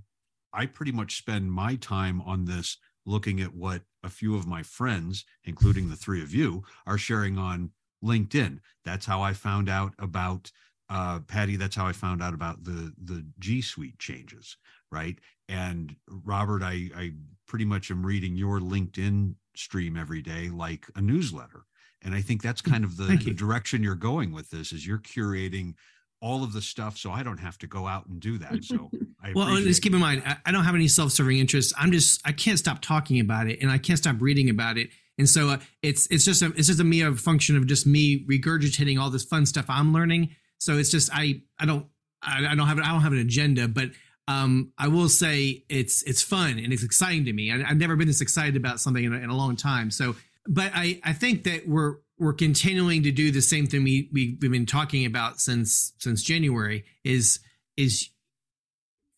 I 0.53 0.67
pretty 0.67 0.93
much 0.93 1.17
spend 1.17 1.51
my 1.51 1.77
time 1.77 2.21
on 2.21 2.45
this 2.45 2.77
looking 3.07 3.41
at 3.41 3.55
what 3.55 3.81
a 4.05 4.11
few 4.11 4.37
of 4.37 4.47
my 4.47 4.63
friends, 4.63 5.25
including 5.45 5.89
the 5.89 5.97
three 5.97 6.23
of 6.23 6.35
you, 6.35 6.63
are 6.87 6.99
sharing 6.99 7.39
on 7.39 7.71
LinkedIn. 8.05 8.59
That's 8.85 9.07
how 9.07 9.23
I 9.23 9.33
found 9.33 9.71
out 9.71 9.95
about 9.99 10.53
uh, 10.91 11.21
Patti. 11.21 11.57
That's 11.57 11.77
how 11.77 11.87
I 11.87 11.93
found 11.93 12.23
out 12.23 12.35
about 12.35 12.63
the 12.63 12.93
the 13.03 13.25
G 13.39 13.63
Suite 13.63 13.99
changes, 13.99 14.59
right? 14.93 15.19
And 15.49 15.97
Robert, 16.09 16.63
I 16.63 16.91
I 16.95 17.13
pretty 17.49 17.65
much 17.65 17.91
am 17.91 18.05
reading 18.05 18.37
your 18.37 18.61
LinkedIn 18.61 19.35
stream 19.55 19.97
every 19.97 20.21
day 20.21 20.51
like 20.51 20.85
a 20.95 21.01
newsletter 21.01 21.65
and 22.07 22.15
i 22.15 22.23
think 22.23 22.41
that's 22.41 22.63
kind 22.63 22.85
of 22.85 22.97
the, 22.97 23.21
the 23.23 23.35
direction 23.35 23.83
you're 23.83 23.95
going 23.95 24.33
with 24.33 24.49
this 24.51 24.73
is 24.73 24.87
you're 24.87 24.99
curating 24.99 25.75
all 26.23 26.43
of 26.43 26.53
the 26.55 26.63
stuff 26.63 26.97
so 26.97 27.11
i 27.11 27.23
don't 27.23 27.39
have 27.39 27.59
to 27.59 27.67
go 27.67 27.87
out 27.87 28.07
and 28.07 28.21
do 28.21 28.39
that. 28.39 28.65
So 28.65 28.91
I 29.23 29.33
well 29.35 29.55
just 29.57 29.83
keep 29.83 29.93
in 29.93 30.01
mind 30.01 30.23
I, 30.25 30.37
I, 30.47 30.53
don't 30.53 30.65
have 30.65 30.75
any 30.75 30.89
self-serving 30.89 31.39
interests. 31.39 31.75
I'm 31.77 31.93
just 31.93 32.21
i 32.25 32.33
can't 32.33 32.59
stop 32.59 32.81
talking 32.81 33.21
about 33.21 33.49
it 33.49 33.61
and 33.61 33.71
i 33.71 33.79
can't 33.79 33.99
stop 33.99 34.17
reading 34.21 34.49
about 34.49 34.79
it. 34.79 34.89
And 35.19 35.29
so 35.29 35.51
uh, 35.51 35.59
it's 35.83 36.07
it's 36.09 36.25
just 36.25 36.43
a 36.43 36.47
it's 36.57 36.69
just 36.69 36.81
a 36.81 36.85
mere 36.85 37.13
function 37.15 37.57
of 37.57 37.67
just 37.67 37.87
me 37.87 38.25
regurgitating 38.27 39.01
all 39.01 39.11
this 39.11 39.25
fun 39.25 39.47
stuff 39.47 39.67
i'm 39.69 39.93
learning. 39.93 40.31
So 40.59 40.79
it's 40.79 40.91
just 40.91 41.11
i 41.13 41.43
i 41.59 41.67
don't 41.67 41.87
i, 42.23 42.47
I 42.47 42.55
don't 42.55 42.67
have 42.67 42.79
i 42.79 42.93
don't 42.93 43.03
have 43.03 43.13
an 43.13 43.19
agenda 43.19 43.69
but 43.69 43.91
um, 44.29 44.73
I 44.77 44.89
will 44.89 45.09
say 45.09 45.65
it's 45.69 46.03
it's 46.03 46.21
fun 46.21 46.59
and 46.59 46.73
it's 46.73 46.83
exciting 46.83 47.27
to 47.27 47.33
me. 47.33 47.53
I, 47.53 47.59
have 47.59 47.77
never 47.77 47.95
been 47.95 48.09
this 48.09 48.21
excited 48.21 48.57
about 48.57 48.81
something 48.81 49.05
in 49.05 49.15
a, 49.15 49.19
in 49.19 49.31
a 49.31 49.37
long 49.37 49.55
time. 49.55 49.91
So 49.93 50.17
but 50.49 50.71
I, 50.75 51.01
I 51.05 51.13
think 51.13 51.45
that 51.45 51.69
we're 51.69 51.97
we're 52.19 52.33
continuing 52.33 53.03
to 53.03 53.11
do 53.11 53.31
the 53.31 53.43
same 53.43 53.67
thing 53.67 53.85
we, 53.85 54.09
we 54.13 54.39
we've 54.41 54.51
been 54.51 54.67
talking 54.67 55.05
about 55.05 55.41
since 55.41 55.93
since 55.99 56.23
January 56.23 56.85
is 57.05 57.41
is 57.77 58.11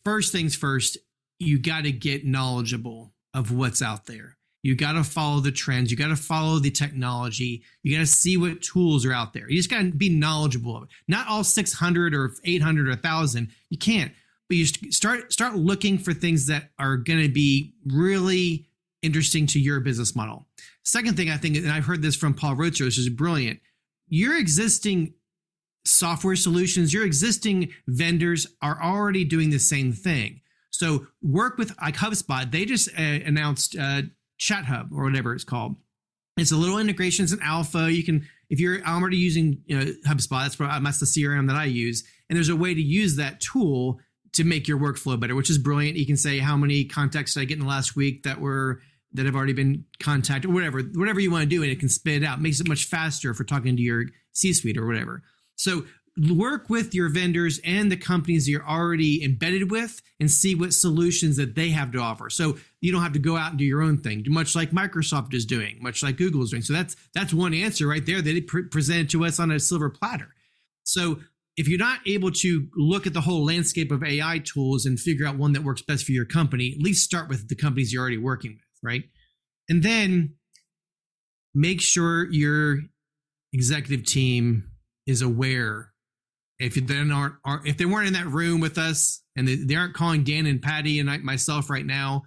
first 0.04 0.32
things 0.32 0.56
first 0.56 0.98
you 1.38 1.58
got 1.58 1.84
to 1.84 1.92
get 1.92 2.26
knowledgeable 2.26 3.14
of 3.32 3.52
what's 3.52 3.80
out 3.80 4.06
there. 4.06 4.36
You 4.64 4.74
got 4.74 4.92
to 4.92 5.04
follow 5.04 5.38
the 5.38 5.52
trends. 5.52 5.90
You 5.90 5.96
got 5.96 6.08
to 6.08 6.16
follow 6.16 6.58
the 6.58 6.72
technology. 6.72 7.62
You 7.84 7.96
got 7.96 8.00
to 8.00 8.06
see 8.06 8.36
what 8.36 8.60
tools 8.60 9.06
are 9.06 9.12
out 9.12 9.32
there. 9.32 9.48
You 9.48 9.56
just 9.56 9.70
got 9.70 9.82
to 9.82 9.92
be 9.92 10.08
knowledgeable 10.08 10.76
of 10.76 10.82
it. 10.82 10.88
Not 11.06 11.28
all 11.28 11.44
600 11.44 12.12
or 12.12 12.34
800 12.44 12.88
or 12.88 12.90
1000 12.90 13.48
you 13.70 13.78
can't 13.78 14.12
but 14.48 14.56
you 14.56 14.66
start 14.66 15.32
start 15.32 15.54
looking 15.54 15.98
for 15.98 16.12
things 16.12 16.46
that 16.46 16.70
are 16.78 16.96
going 16.96 17.22
to 17.22 17.28
be 17.28 17.74
really 17.86 18.66
interesting 19.02 19.46
to 19.46 19.60
your 19.60 19.80
business 19.80 20.16
model 20.16 20.46
Second 20.88 21.18
thing 21.18 21.28
I 21.28 21.36
think, 21.36 21.54
and 21.58 21.70
I've 21.70 21.84
heard 21.84 22.00
this 22.00 22.16
from 22.16 22.32
Paul 22.32 22.56
Roetzer, 22.56 22.86
which 22.86 22.96
is 22.96 23.10
brilliant. 23.10 23.60
Your 24.08 24.38
existing 24.38 25.12
software 25.84 26.34
solutions, 26.34 26.94
your 26.94 27.04
existing 27.04 27.72
vendors 27.86 28.46
are 28.62 28.82
already 28.82 29.22
doing 29.22 29.50
the 29.50 29.58
same 29.58 29.92
thing. 29.92 30.40
So 30.70 31.06
work 31.20 31.58
with 31.58 31.74
like 31.78 31.96
HubSpot. 31.96 32.50
They 32.50 32.64
just 32.64 32.88
uh, 32.98 33.02
announced 33.02 33.76
uh, 33.78 34.02
Chat 34.38 34.64
Hub 34.64 34.88
or 34.90 35.04
whatever 35.04 35.34
it's 35.34 35.44
called. 35.44 35.76
It's 36.38 36.52
a 36.52 36.56
little 36.56 36.78
integration. 36.78 37.24
It's 37.24 37.34
an 37.34 37.42
alpha. 37.42 37.92
You 37.92 38.02
can 38.02 38.26
if 38.48 38.58
you're 38.58 38.80
I'm 38.86 39.02
already 39.02 39.18
using 39.18 39.60
you 39.66 39.78
know, 39.78 39.84
HubSpot. 40.06 40.42
That's 40.42 40.56
that's 40.56 41.00
the 41.00 41.06
CRM 41.06 41.48
that 41.48 41.56
I 41.56 41.64
use, 41.64 42.02
and 42.30 42.36
there's 42.38 42.48
a 42.48 42.56
way 42.56 42.72
to 42.72 42.80
use 42.80 43.16
that 43.16 43.42
tool 43.42 44.00
to 44.32 44.42
make 44.42 44.66
your 44.66 44.78
workflow 44.78 45.20
better, 45.20 45.34
which 45.34 45.50
is 45.50 45.58
brilliant. 45.58 45.98
You 45.98 46.06
can 46.06 46.16
say 46.16 46.38
how 46.38 46.56
many 46.56 46.86
contacts 46.86 47.34
did 47.34 47.40
I 47.40 47.44
get 47.44 47.58
in 47.58 47.64
the 47.64 47.68
last 47.68 47.94
week 47.94 48.22
that 48.22 48.40
were 48.40 48.80
that 49.12 49.26
have 49.26 49.34
already 49.34 49.52
been 49.52 49.84
contacted, 50.00 50.50
or 50.50 50.54
whatever, 50.54 50.82
whatever 50.94 51.20
you 51.20 51.30
want 51.30 51.42
to 51.42 51.48
do, 51.48 51.62
and 51.62 51.70
it 51.70 51.80
can 51.80 51.88
spit 51.88 52.22
it 52.22 52.26
out. 52.26 52.40
Makes 52.40 52.60
it 52.60 52.68
much 52.68 52.84
faster 52.84 53.34
for 53.34 53.44
talking 53.44 53.76
to 53.76 53.82
your 53.82 54.04
C-suite 54.32 54.76
or 54.76 54.86
whatever. 54.86 55.22
So 55.56 55.84
work 56.30 56.68
with 56.68 56.94
your 56.94 57.08
vendors 57.08 57.60
and 57.64 57.92
the 57.92 57.96
companies 57.96 58.48
you're 58.48 58.66
already 58.66 59.22
embedded 59.22 59.70
with 59.70 60.02
and 60.18 60.30
see 60.30 60.54
what 60.54 60.72
solutions 60.72 61.36
that 61.36 61.54
they 61.54 61.70
have 61.70 61.92
to 61.92 61.98
offer. 61.98 62.28
So 62.28 62.58
you 62.80 62.90
don't 62.92 63.02
have 63.02 63.12
to 63.12 63.18
go 63.18 63.36
out 63.36 63.50
and 63.50 63.58
do 63.58 63.64
your 63.64 63.82
own 63.82 63.98
thing, 63.98 64.24
much 64.28 64.56
like 64.56 64.70
Microsoft 64.70 65.32
is 65.32 65.46
doing, 65.46 65.78
much 65.80 66.02
like 66.02 66.16
Google 66.16 66.42
is 66.42 66.50
doing. 66.50 66.62
So 66.62 66.72
that's 66.72 66.96
that's 67.14 67.32
one 67.32 67.54
answer 67.54 67.86
right 67.86 68.04
there 68.04 68.20
that 68.20 68.36
it 68.36 68.46
pre- 68.46 68.64
presented 68.64 69.10
to 69.10 69.24
us 69.24 69.38
on 69.38 69.50
a 69.50 69.60
silver 69.60 69.90
platter. 69.90 70.34
So 70.82 71.20
if 71.56 71.68
you're 71.68 71.78
not 71.78 72.00
able 72.06 72.30
to 72.30 72.68
look 72.76 73.06
at 73.06 73.14
the 73.14 73.20
whole 73.20 73.44
landscape 73.44 73.90
of 73.90 74.04
AI 74.04 74.40
tools 74.44 74.86
and 74.86 74.98
figure 74.98 75.26
out 75.26 75.36
one 75.36 75.52
that 75.52 75.64
works 75.64 75.82
best 75.82 76.04
for 76.04 76.12
your 76.12 76.24
company, 76.24 76.72
at 76.72 76.82
least 76.82 77.04
start 77.04 77.28
with 77.28 77.48
the 77.48 77.56
companies 77.56 77.92
you're 77.92 78.00
already 78.00 78.16
working 78.16 78.52
with, 78.52 78.67
right? 78.82 79.04
And 79.68 79.82
then 79.82 80.34
make 81.54 81.80
sure 81.80 82.30
your 82.30 82.78
executive 83.52 84.04
team 84.06 84.70
is 85.06 85.22
aware 85.22 85.92
if 86.58 86.74
they 86.74 86.98
aren't, 86.98 87.34
if 87.64 87.76
they 87.76 87.84
weren't 87.84 88.08
in 88.08 88.12
that 88.14 88.26
room 88.26 88.60
with 88.60 88.78
us 88.78 89.22
and 89.36 89.46
they, 89.46 89.54
they 89.56 89.76
aren't 89.76 89.94
calling 89.94 90.24
Dan 90.24 90.46
and 90.46 90.60
Patti 90.60 90.98
and 90.98 91.10
I, 91.10 91.18
myself 91.18 91.70
right 91.70 91.86
now, 91.86 92.24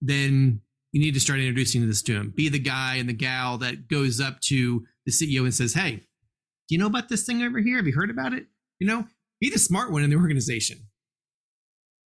then 0.00 0.60
you 0.92 1.00
need 1.00 1.14
to 1.14 1.20
start 1.20 1.38
introducing 1.38 1.86
this 1.86 2.02
to 2.02 2.14
them. 2.14 2.32
Be 2.34 2.48
the 2.48 2.58
guy 2.58 2.96
and 2.96 3.08
the 3.08 3.14
gal 3.14 3.58
that 3.58 3.88
goes 3.88 4.20
up 4.20 4.40
to 4.46 4.84
the 5.06 5.12
CEO 5.12 5.42
and 5.42 5.54
says, 5.54 5.74
"Hey, 5.74 5.96
do 5.96 6.74
you 6.74 6.78
know 6.78 6.86
about 6.86 7.08
this 7.08 7.24
thing 7.24 7.42
over 7.42 7.60
here? 7.60 7.76
Have 7.76 7.86
you 7.86 7.94
heard 7.94 8.10
about 8.10 8.32
it? 8.32 8.46
You 8.80 8.86
know, 8.86 9.06
be 9.40 9.50
the 9.50 9.58
smart 9.58 9.92
one 9.92 10.02
in 10.02 10.10
the 10.10 10.16
organization." 10.16 10.78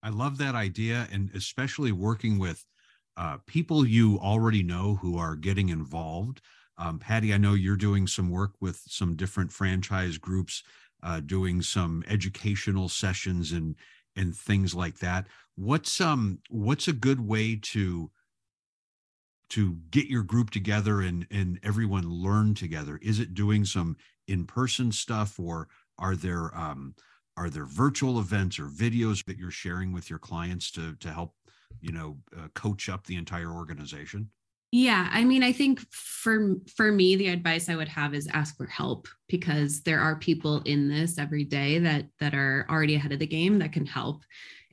I 0.03 0.09
love 0.09 0.39
that 0.39 0.55
idea, 0.55 1.07
and 1.11 1.29
especially 1.35 1.91
working 1.91 2.39
with 2.39 2.65
uh, 3.17 3.37
people 3.45 3.85
you 3.85 4.17
already 4.19 4.63
know 4.63 4.95
who 5.01 5.17
are 5.17 5.35
getting 5.35 5.69
involved. 5.69 6.41
Um, 6.77 6.99
Patti, 6.99 7.33
I 7.33 7.37
know 7.37 7.53
you're 7.53 7.75
doing 7.75 8.07
some 8.07 8.29
work 8.29 8.53
with 8.59 8.81
some 8.87 9.15
different 9.15 9.51
franchise 9.51 10.17
groups, 10.17 10.63
uh, 11.03 11.19
doing 11.19 11.61
some 11.61 12.03
educational 12.07 12.89
sessions 12.89 13.51
and 13.51 13.75
and 14.15 14.35
things 14.35 14.75
like 14.75 14.99
that. 14.99 15.27
What's 15.55 16.01
um 16.01 16.39
what's 16.49 16.87
a 16.87 16.93
good 16.93 17.25
way 17.25 17.55
to 17.55 18.11
to 19.49 19.77
get 19.91 20.07
your 20.07 20.23
group 20.23 20.49
together 20.49 21.01
and 21.01 21.27
and 21.29 21.59
everyone 21.63 22.09
learn 22.09 22.53
together? 22.55 22.99
Is 23.01 23.19
it 23.19 23.33
doing 23.33 23.65
some 23.65 23.97
in 24.27 24.45
person 24.45 24.91
stuff, 24.91 25.39
or 25.39 25.67
are 25.99 26.15
there 26.15 26.55
um, 26.57 26.95
are 27.37 27.49
there 27.49 27.65
virtual 27.65 28.19
events 28.19 28.59
or 28.59 28.67
videos 28.67 29.25
that 29.25 29.37
you're 29.37 29.51
sharing 29.51 29.91
with 29.91 30.09
your 30.09 30.19
clients 30.19 30.71
to 30.71 30.95
to 30.95 31.11
help 31.11 31.35
you 31.79 31.91
know 31.91 32.17
uh, 32.37 32.47
coach 32.53 32.89
up 32.89 33.05
the 33.05 33.15
entire 33.15 33.51
organization? 33.51 34.29
Yeah 34.73 35.09
i 35.11 35.25
mean 35.25 35.43
i 35.43 35.51
think 35.51 35.81
for 35.91 36.55
for 36.77 36.93
me 36.93 37.17
the 37.17 37.27
advice 37.27 37.67
i 37.67 37.75
would 37.75 37.89
have 37.89 38.13
is 38.13 38.29
ask 38.31 38.55
for 38.55 38.67
help 38.67 39.07
because 39.27 39.81
there 39.81 39.99
are 39.99 40.15
people 40.15 40.61
in 40.61 40.87
this 40.87 41.17
every 41.17 41.43
day 41.43 41.77
that 41.79 42.05
that 42.21 42.33
are 42.33 42.65
already 42.69 42.95
ahead 42.95 43.11
of 43.11 43.19
the 43.19 43.27
game 43.27 43.59
that 43.59 43.73
can 43.73 43.85
help 43.85 44.23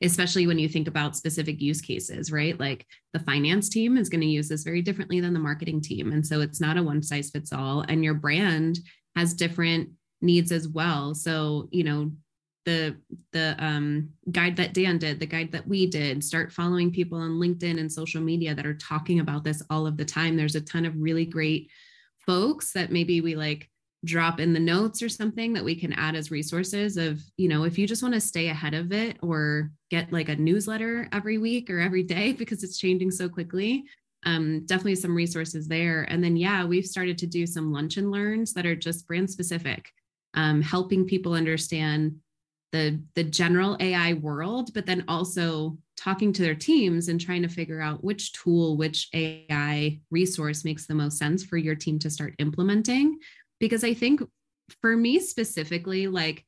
especially 0.01 0.47
when 0.47 0.57
you 0.57 0.69
think 0.69 0.87
about 0.87 1.17
specific 1.17 1.59
use 1.59 1.81
cases 1.81 2.31
right? 2.31 2.57
Like 2.57 2.85
the 3.11 3.19
finance 3.19 3.67
team 3.67 3.97
is 3.97 4.07
going 4.07 4.21
to 4.21 4.27
use 4.27 4.47
this 4.47 4.63
very 4.63 4.81
differently 4.81 5.19
than 5.19 5.33
the 5.33 5.39
marketing 5.39 5.81
team 5.81 6.13
and 6.13 6.25
so 6.25 6.39
it's 6.39 6.61
not 6.61 6.77
a 6.77 6.83
one 6.83 7.03
size 7.03 7.29
fits 7.29 7.51
all 7.51 7.83
and 7.89 8.01
your 8.01 8.13
brand 8.13 8.79
has 9.17 9.33
different 9.33 9.89
needs 10.21 10.53
as 10.53 10.65
well. 10.65 11.13
So 11.13 11.67
you 11.71 11.83
know 11.83 12.11
the 12.65 12.97
the 13.31 13.55
um, 13.59 14.09
guide 14.31 14.55
that 14.57 14.73
Dan 14.73 14.97
did, 14.97 15.19
the 15.19 15.25
guide 15.25 15.51
that 15.51 15.67
we 15.67 15.87
did, 15.87 16.23
start 16.23 16.51
following 16.51 16.91
people 16.91 17.17
on 17.17 17.39
LinkedIn 17.39 17.79
and 17.79 17.91
social 17.91 18.21
media 18.21 18.53
that 18.53 18.65
are 18.65 18.75
talking 18.75 19.19
about 19.19 19.43
this 19.43 19.63
all 19.69 19.87
of 19.87 19.97
the 19.97 20.05
time. 20.05 20.35
There's 20.35 20.55
a 20.55 20.61
ton 20.61 20.85
of 20.85 20.95
really 20.95 21.25
great 21.25 21.69
folks 22.25 22.73
that 22.73 22.91
maybe 22.91 23.21
we 23.21 23.35
like 23.35 23.69
drop 24.05 24.39
in 24.39 24.53
the 24.53 24.59
notes 24.59 25.01
or 25.01 25.09
something 25.09 25.53
that 25.53 25.63
we 25.63 25.75
can 25.75 25.93
add 25.93 26.15
as 26.15 26.31
resources 26.31 26.95
of, 26.95 27.21
you 27.37 27.49
know, 27.49 27.63
if 27.63 27.77
you 27.77 27.85
just 27.85 28.01
want 28.01 28.13
to 28.13 28.21
stay 28.21 28.47
ahead 28.47 28.73
of 28.73 28.93
it 28.93 29.17
or 29.21 29.71
get 29.89 30.11
like 30.13 30.29
a 30.29 30.35
newsletter 30.35 31.09
every 31.11 31.37
week 31.37 31.69
or 31.69 31.79
every 31.79 32.03
day 32.03 32.31
because 32.37 32.63
it's 32.63 32.77
changing 32.77 33.11
so 33.11 33.27
quickly. 33.27 33.83
Um, 34.25 34.65
definitely 34.65 34.95
some 34.95 35.15
resources 35.15 35.67
there. 35.67 36.03
And 36.03 36.23
then, 36.23 36.35
yeah, 36.35 36.65
we've 36.65 36.85
started 36.85 37.17
to 37.19 37.27
do 37.27 37.47
some 37.47 37.71
lunch 37.71 37.97
and 37.97 38.11
learns 38.11 38.53
that 38.53 38.65
are 38.65 38.75
just 38.75 39.07
brand 39.07 39.29
specific, 39.29 39.89
um, 40.33 40.61
helping 40.61 41.05
people 41.05 41.33
understand 41.33 42.17
the 42.71 43.01
the 43.15 43.23
general 43.23 43.77
AI 43.79 44.13
world, 44.13 44.73
but 44.73 44.85
then 44.85 45.03
also 45.07 45.77
talking 45.97 46.31
to 46.33 46.41
their 46.41 46.55
teams 46.55 47.07
and 47.07 47.19
trying 47.19 47.41
to 47.41 47.49
figure 47.49 47.81
out 47.81 48.03
which 48.03 48.31
tool, 48.33 48.77
which 48.77 49.09
AI 49.13 49.99
resource 50.11 50.63
makes 50.63 50.85
the 50.85 50.95
most 50.95 51.17
sense 51.17 51.43
for 51.43 51.57
your 51.57 51.75
team 51.75 51.99
to 51.99 52.09
start 52.09 52.35
implementing. 52.39 53.17
Because 53.59 53.83
I 53.83 53.93
think 53.93 54.21
for 54.81 54.95
me 54.95 55.19
specifically, 55.19 56.07
like 56.07 56.45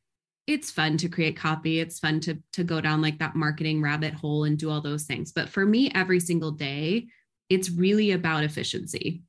it's 0.47 0.71
fun 0.71 0.97
to 0.97 1.09
create 1.09 1.37
copy, 1.37 1.79
it's 1.79 1.99
fun 1.99 2.19
to 2.21 2.37
to 2.53 2.63
go 2.63 2.81
down 2.81 3.01
like 3.01 3.19
that 3.19 3.35
marketing 3.35 3.81
rabbit 3.81 4.13
hole 4.13 4.43
and 4.45 4.57
do 4.57 4.69
all 4.69 4.81
those 4.81 5.03
things. 5.03 5.31
But 5.31 5.49
for 5.49 5.65
me, 5.65 5.91
every 5.93 6.19
single 6.19 6.51
day, 6.51 7.07
it's 7.49 7.69
really 7.69 8.11
about 8.11 8.43
efficiency. 8.43 9.23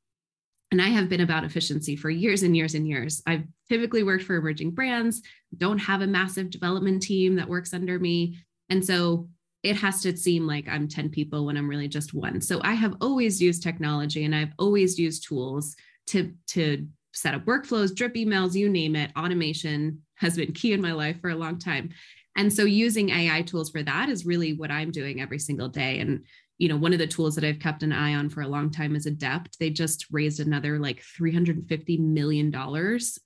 And 0.73 0.81
I 0.81 0.89
have 0.89 1.11
been 1.11 1.21
about 1.21 1.45
efficiency 1.45 1.97
for 1.97 2.09
years 2.09 2.43
and 2.43 2.57
years 2.57 2.75
and 2.75 2.89
years. 2.89 3.23
I've 3.27 3.45
typically 3.69 4.03
worked 4.03 4.25
for 4.25 4.37
emerging 4.37 4.71
brands, 4.71 5.21
don't 5.59 5.79
have 5.79 6.01
a 6.01 6.07
massive 6.07 6.49
development 6.49 7.03
team 7.03 7.37
that 7.37 7.49
works 7.49 7.75
under 7.75 7.99
me. 7.99 8.39
And 8.71 8.83
so 8.85 9.29
it 9.63 9.77
has 9.77 10.01
to 10.01 10.17
seem 10.17 10.47
like 10.47 10.67
I'm 10.69 10.89
10 10.89 11.11
people 11.11 11.45
when 11.45 11.59
I'm 11.59 11.69
really 11.69 11.89
just 11.89 12.15
one. 12.15 12.41
So 12.41 12.59
I 12.65 12.73
have 12.73 12.97
always 13.03 13.41
used 13.41 13.63
technology 13.63 14.25
and 14.25 14.35
I've 14.35 14.55
always 14.59 14.99
used 14.99 15.29
tools 15.29 15.77
to, 16.07 16.33
to 16.49 16.89
set 17.13 17.35
up 17.35 17.45
workflows, 17.45 17.95
drip 17.95 18.15
emails, 18.15 18.55
you 18.55 18.71
name 18.71 18.97
it. 18.97 19.11
Automation 19.15 20.01
has 20.17 20.37
been 20.37 20.53
key 20.53 20.73
in 20.73 20.81
my 20.81 20.93
life 20.93 21.21
for 21.21 21.29
a 21.29 21.37
long 21.37 21.59
time. 21.59 21.91
And 22.35 22.51
so 22.51 22.65
using 22.65 23.11
AI 23.11 23.43
tools 23.43 23.71
for 23.71 23.83
that 23.83 24.09
is 24.09 24.25
really 24.25 24.55
what 24.55 24.71
I'm 24.71 24.91
doing 24.91 25.21
every 25.21 25.39
single 25.39 25.69
day. 25.69 25.99
And 25.99 26.25
you 26.63 26.69
know, 26.69 26.77
one 26.77 26.93
of 26.93 27.01
the 27.01 27.09
tools 27.09 27.35
that 27.35 27.43
I've 27.43 27.59
kept 27.59 27.83
an 27.83 27.91
eye 27.91 28.15
on 28.15 28.31
for 28.31 28.43
a 28.43 28.47
long 28.47 28.71
time 28.71 28.95
is 28.95 29.07
Adept. 29.07 29.59
They 29.59 29.69
just 29.69 30.07
raised 30.13 30.39
another 30.39 30.79
like 30.79 31.03
$350 31.03 31.99
million 31.99 32.55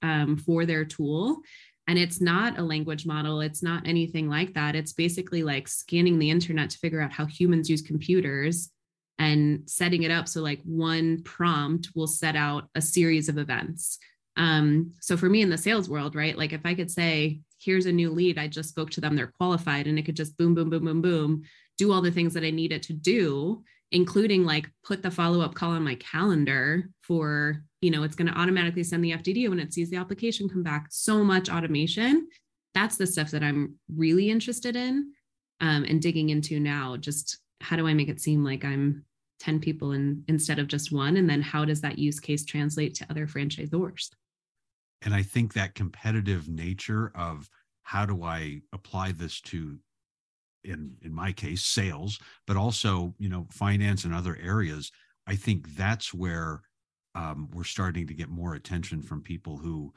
um, 0.01 0.39
for 0.39 0.65
their 0.65 0.87
tool. 0.87 1.41
And 1.87 1.99
it's 1.99 2.19
not 2.19 2.59
a 2.59 2.63
language 2.63 3.05
model, 3.05 3.43
it's 3.43 3.63
not 3.63 3.87
anything 3.87 4.31
like 4.31 4.55
that. 4.55 4.75
It's 4.75 4.95
basically 4.95 5.43
like 5.43 5.69
scanning 5.69 6.19
the 6.19 6.31
internet 6.31 6.71
to 6.71 6.79
figure 6.79 7.03
out 7.03 7.13
how 7.13 7.27
humans 7.27 7.69
use 7.69 7.83
computers 7.83 8.71
and 9.19 9.69
setting 9.69 10.05
it 10.05 10.11
up 10.11 10.29
so 10.29 10.41
like 10.41 10.63
one 10.65 11.23
prompt 11.23 11.91
will 11.95 12.07
set 12.07 12.37
out 12.37 12.71
a 12.75 12.81
series 12.81 13.29
of 13.29 13.37
events. 13.37 13.99
Um, 14.39 14.95
so 15.03 15.15
for 15.15 15.29
me 15.29 15.43
in 15.43 15.51
the 15.51 15.59
sales 15.59 15.91
world, 15.91 16.15
right? 16.15 16.39
Like 16.39 16.55
if 16.55 16.63
I 16.65 16.75
could 16.75 16.91
say, 16.91 17.41
here's 17.59 17.85
a 17.85 17.93
new 17.93 18.09
lead, 18.11 18.39
I 18.39 18.49
just 18.49 18.71
spoke 18.71 18.91
to 18.93 19.03
them, 19.03 19.15
they're 19.15 19.35
qualified, 19.39 19.87
and 19.87 19.99
it 19.99 20.07
could 20.07 20.17
just 20.17 20.39
boom, 20.39 20.55
boom, 20.55 20.71
boom, 20.71 20.87
boom, 20.87 21.03
boom 21.03 21.43
do 21.79 21.93
all 21.93 22.01
the 22.01 22.11
things 22.11 22.35
that 22.35 22.45
I 22.45 22.51
needed 22.51 22.83
to 22.85 22.93
do, 22.93 23.63
including 23.93 24.45
like 24.45 24.71
put 24.85 25.03
the 25.03 25.11
follow 25.11 25.41
up 25.41 25.55
call 25.55 25.73
on 25.73 25.85
my 25.85 25.95
calendar 25.97 26.91
for, 27.03 27.63
you 27.81 27.91
know, 27.91 28.03
it's 28.03 28.17
going 28.17 28.31
to 28.31 28.39
automatically 28.39 28.83
send 28.83 29.05
the 29.05 29.13
FDD 29.13 29.49
when 29.49 29.61
it 29.61 29.73
sees 29.73 29.91
the 29.91 29.97
application 29.97 30.49
come 30.49 30.63
back. 30.63 30.87
So 30.91 31.23
much 31.23 31.49
automation. 31.49 32.29
That's 32.75 32.97
the 32.97 33.07
stuff 33.07 33.31
that 33.31 33.43
I'm 33.43 33.77
really 33.95 34.31
interested 34.31 34.77
in 34.77 35.13
um, 35.61 35.85
and 35.85 36.03
digging 36.03 36.31
into 36.31 36.61
now. 36.61 36.97
Just 36.97 37.39
how 37.61 37.77
do 37.77 37.87
I 37.87 37.95
make 37.95 38.09
it 38.09 38.21
seem 38.21 38.45
like 38.45 38.65
I'm 38.65 39.05
10 39.41 39.61
people 39.61 39.93
in, 39.93 40.25
instead 40.29 40.59
of 40.59 40.69
just 40.69 40.93
one? 40.93 41.17
And 41.17 41.29
then 41.29 41.43
how 41.43 41.65
does 41.65 41.81
that 41.83 41.99
use 41.99 42.21
case 42.21 42.45
translate 42.45 42.95
to 42.97 43.07
other 43.11 43.27
franchisors? 43.27 44.11
And 45.03 45.15
I 45.15 45.23
think 45.23 45.53
that 45.55 45.75
competitive 45.75 46.49
nature 46.49 47.13
of 47.15 47.49
how 47.83 48.05
do 48.05 48.25
I 48.25 48.63
apply 48.73 49.13
this 49.13 49.41
to 49.43 49.79
in 50.67 50.97
in 51.03 51.15
my 51.15 51.33
case 51.33 51.65
sales 51.65 52.19
but 52.47 52.57
also 52.57 53.15
you 53.19 53.29
know 53.29 53.47
finance 53.51 54.05
and 54.05 54.15
other 54.15 54.39
areas 54.43 54.91
i 55.27 55.35
think 55.35 55.75
that's 55.77 56.13
where 56.13 56.63
um, 57.15 57.49
we're 57.55 57.65
starting 57.65 58.07
to 58.07 58.15
get 58.15 58.29
more 58.29 58.55
attention 58.55 59.01
from 59.01 59.23
people 59.23 59.57
who 59.57 59.93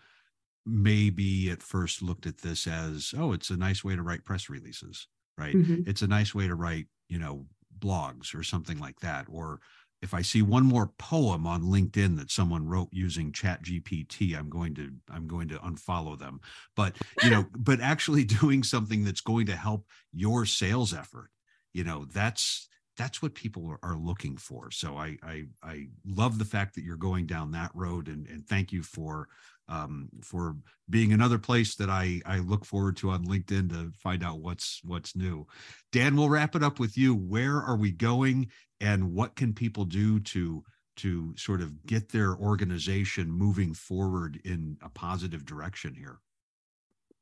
maybe 0.66 1.50
at 1.50 1.62
first 1.62 2.02
looked 2.02 2.26
at 2.26 2.38
this 2.38 2.68
as 2.68 3.14
oh 3.18 3.34
it's 3.34 3.50
a 3.50 3.58
nice 3.58 3.84
way 3.84 3.96
to 3.96 4.02
write 4.02 4.24
press 4.24 4.50
releases 4.50 5.08
right 5.38 5.56
mm-hmm. 5.56 5.82
it's 5.88 6.02
a 6.02 6.08
nice 6.08 6.34
way 6.34 6.48
to 6.48 6.56
write 6.56 6.86
you 7.10 7.20
know 7.20 7.46
blogs 7.80 8.36
or 8.36 8.44
something 8.44 8.80
like 8.80 9.00
that 9.00 9.26
or 9.30 9.60
if 10.02 10.14
I 10.14 10.22
see 10.22 10.42
one 10.42 10.64
more 10.64 10.92
poem 10.98 11.46
on 11.46 11.64
LinkedIn 11.64 12.18
that 12.18 12.32
someone 12.32 12.68
wrote 12.68 12.90
using 12.92 13.32
Chat 13.32 13.64
GPT, 13.64 14.38
I'm 14.38 14.50
going 14.50 14.76
to 14.76 14.92
I'm 15.10 15.28
going 15.28 15.50
to 15.50 15.58
unfollow 15.58 16.18
them. 16.18 16.40
But 16.76 16.96
you 17.24 17.30
know, 17.30 17.46
but 17.58 17.82
actually 17.82 18.24
doing 18.42 18.64
something 18.64 19.04
that's 19.04 19.22
going 19.22 19.48
to 19.48 19.56
help 19.56 19.86
your 20.14 20.46
sales 20.46 20.94
effort 20.94 21.30
you 21.74 21.84
know 21.84 22.06
that's 22.14 22.68
that's 23.00 23.22
what 23.22 23.34
people 23.34 23.74
are, 23.82 23.96
looking 23.96 24.38
for 24.38 24.72
so 24.72 24.98
I, 24.98 25.18
I 25.24 25.46
i 25.64 25.88
love 26.06 26.38
the 26.38 26.46
fact 26.46 26.76
that 26.76 26.84
you're 26.84 26.96
going 26.96 27.26
down 27.26 27.52
that 27.52 27.72
road 27.74 28.08
and 28.08 28.28
and 28.28 28.46
thank 28.46 28.72
you 28.72 28.84
for 28.84 29.28
um, 29.70 30.10
for 30.22 30.56
being 30.90 31.14
another 31.14 31.38
place 31.38 31.76
that 31.76 31.90
I 31.90 32.22
I 32.26 32.40
look 32.40 32.66
forward 32.66 32.98
to 32.98 33.12
on 33.12 33.26
LinkedIn 33.26 33.70
to 33.70 33.92
find 33.98 34.24
out 34.24 34.40
what's 34.40 34.82
what's 34.84 35.16
new. 35.16 35.46
Dan, 35.92 36.16
we'll 36.16 36.30
wrap 36.30 36.56
it 36.56 36.64
up 36.64 36.80
with 36.80 36.98
you. 36.98 37.16
Where 37.16 37.62
are 37.62 37.78
we 37.78 37.92
going, 37.92 38.50
and 38.82 39.14
what 39.14 39.36
can 39.36 39.54
people 39.54 39.86
do 39.86 40.20
to 40.22 40.64
to 40.98 41.34
sort 41.38 41.62
of 41.62 41.86
get 41.86 42.10
their 42.10 42.36
organization 42.36 43.32
moving 43.32 43.74
forward 43.74 44.42
in 44.44 44.78
a 44.82 44.90
positive 44.90 45.46
direction 45.46 45.94
here? 45.94 46.20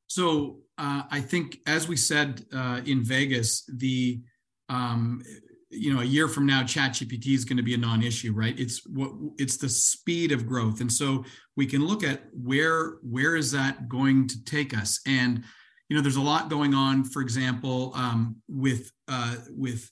So 0.08 0.62
uh, 0.78 1.04
I 1.12 1.20
think, 1.20 1.60
as 1.68 1.88
we 1.88 1.98
said 1.98 2.46
uh, 2.54 2.80
in 2.86 3.04
Vegas, 3.04 3.64
the 3.68 4.22
um, 4.70 5.22
you 5.70 5.94
know 5.94 6.02
a 6.02 6.06
year 6.06 6.28
from 6.28 6.46
now 6.46 6.64
ChatGPT 6.64 7.34
is 7.34 7.46
going 7.46 7.58
to 7.58 7.64
be 7.64 7.74
a 7.74 7.78
non-issue 7.78 8.34
right? 8.34 8.58
It's 8.60 8.86
what 8.88 9.12
it's 9.38 9.58
the 9.58 9.70
speed 9.70 10.32
of 10.32 10.48
growth. 10.48 10.82
And 10.82 10.92
so 10.92 11.26
we 11.56 11.66
can 11.66 11.86
look 11.86 12.04
at 12.04 12.24
where 12.34 12.98
where 13.02 13.36
is 13.36 13.52
that 13.52 13.90
going 13.90 14.28
to 14.30 14.44
take 14.46 14.78
us? 14.78 15.00
And 15.06 15.44
you 15.90 15.96
know 15.96 16.02
there's 16.02 16.16
a 16.16 16.22
lot 16.22 16.50
going 16.50 16.74
on 16.74 17.04
for 17.04 17.22
example 17.22 17.92
um, 17.96 18.38
with 18.48 18.92
uh, 19.08 19.36
with 19.50 19.90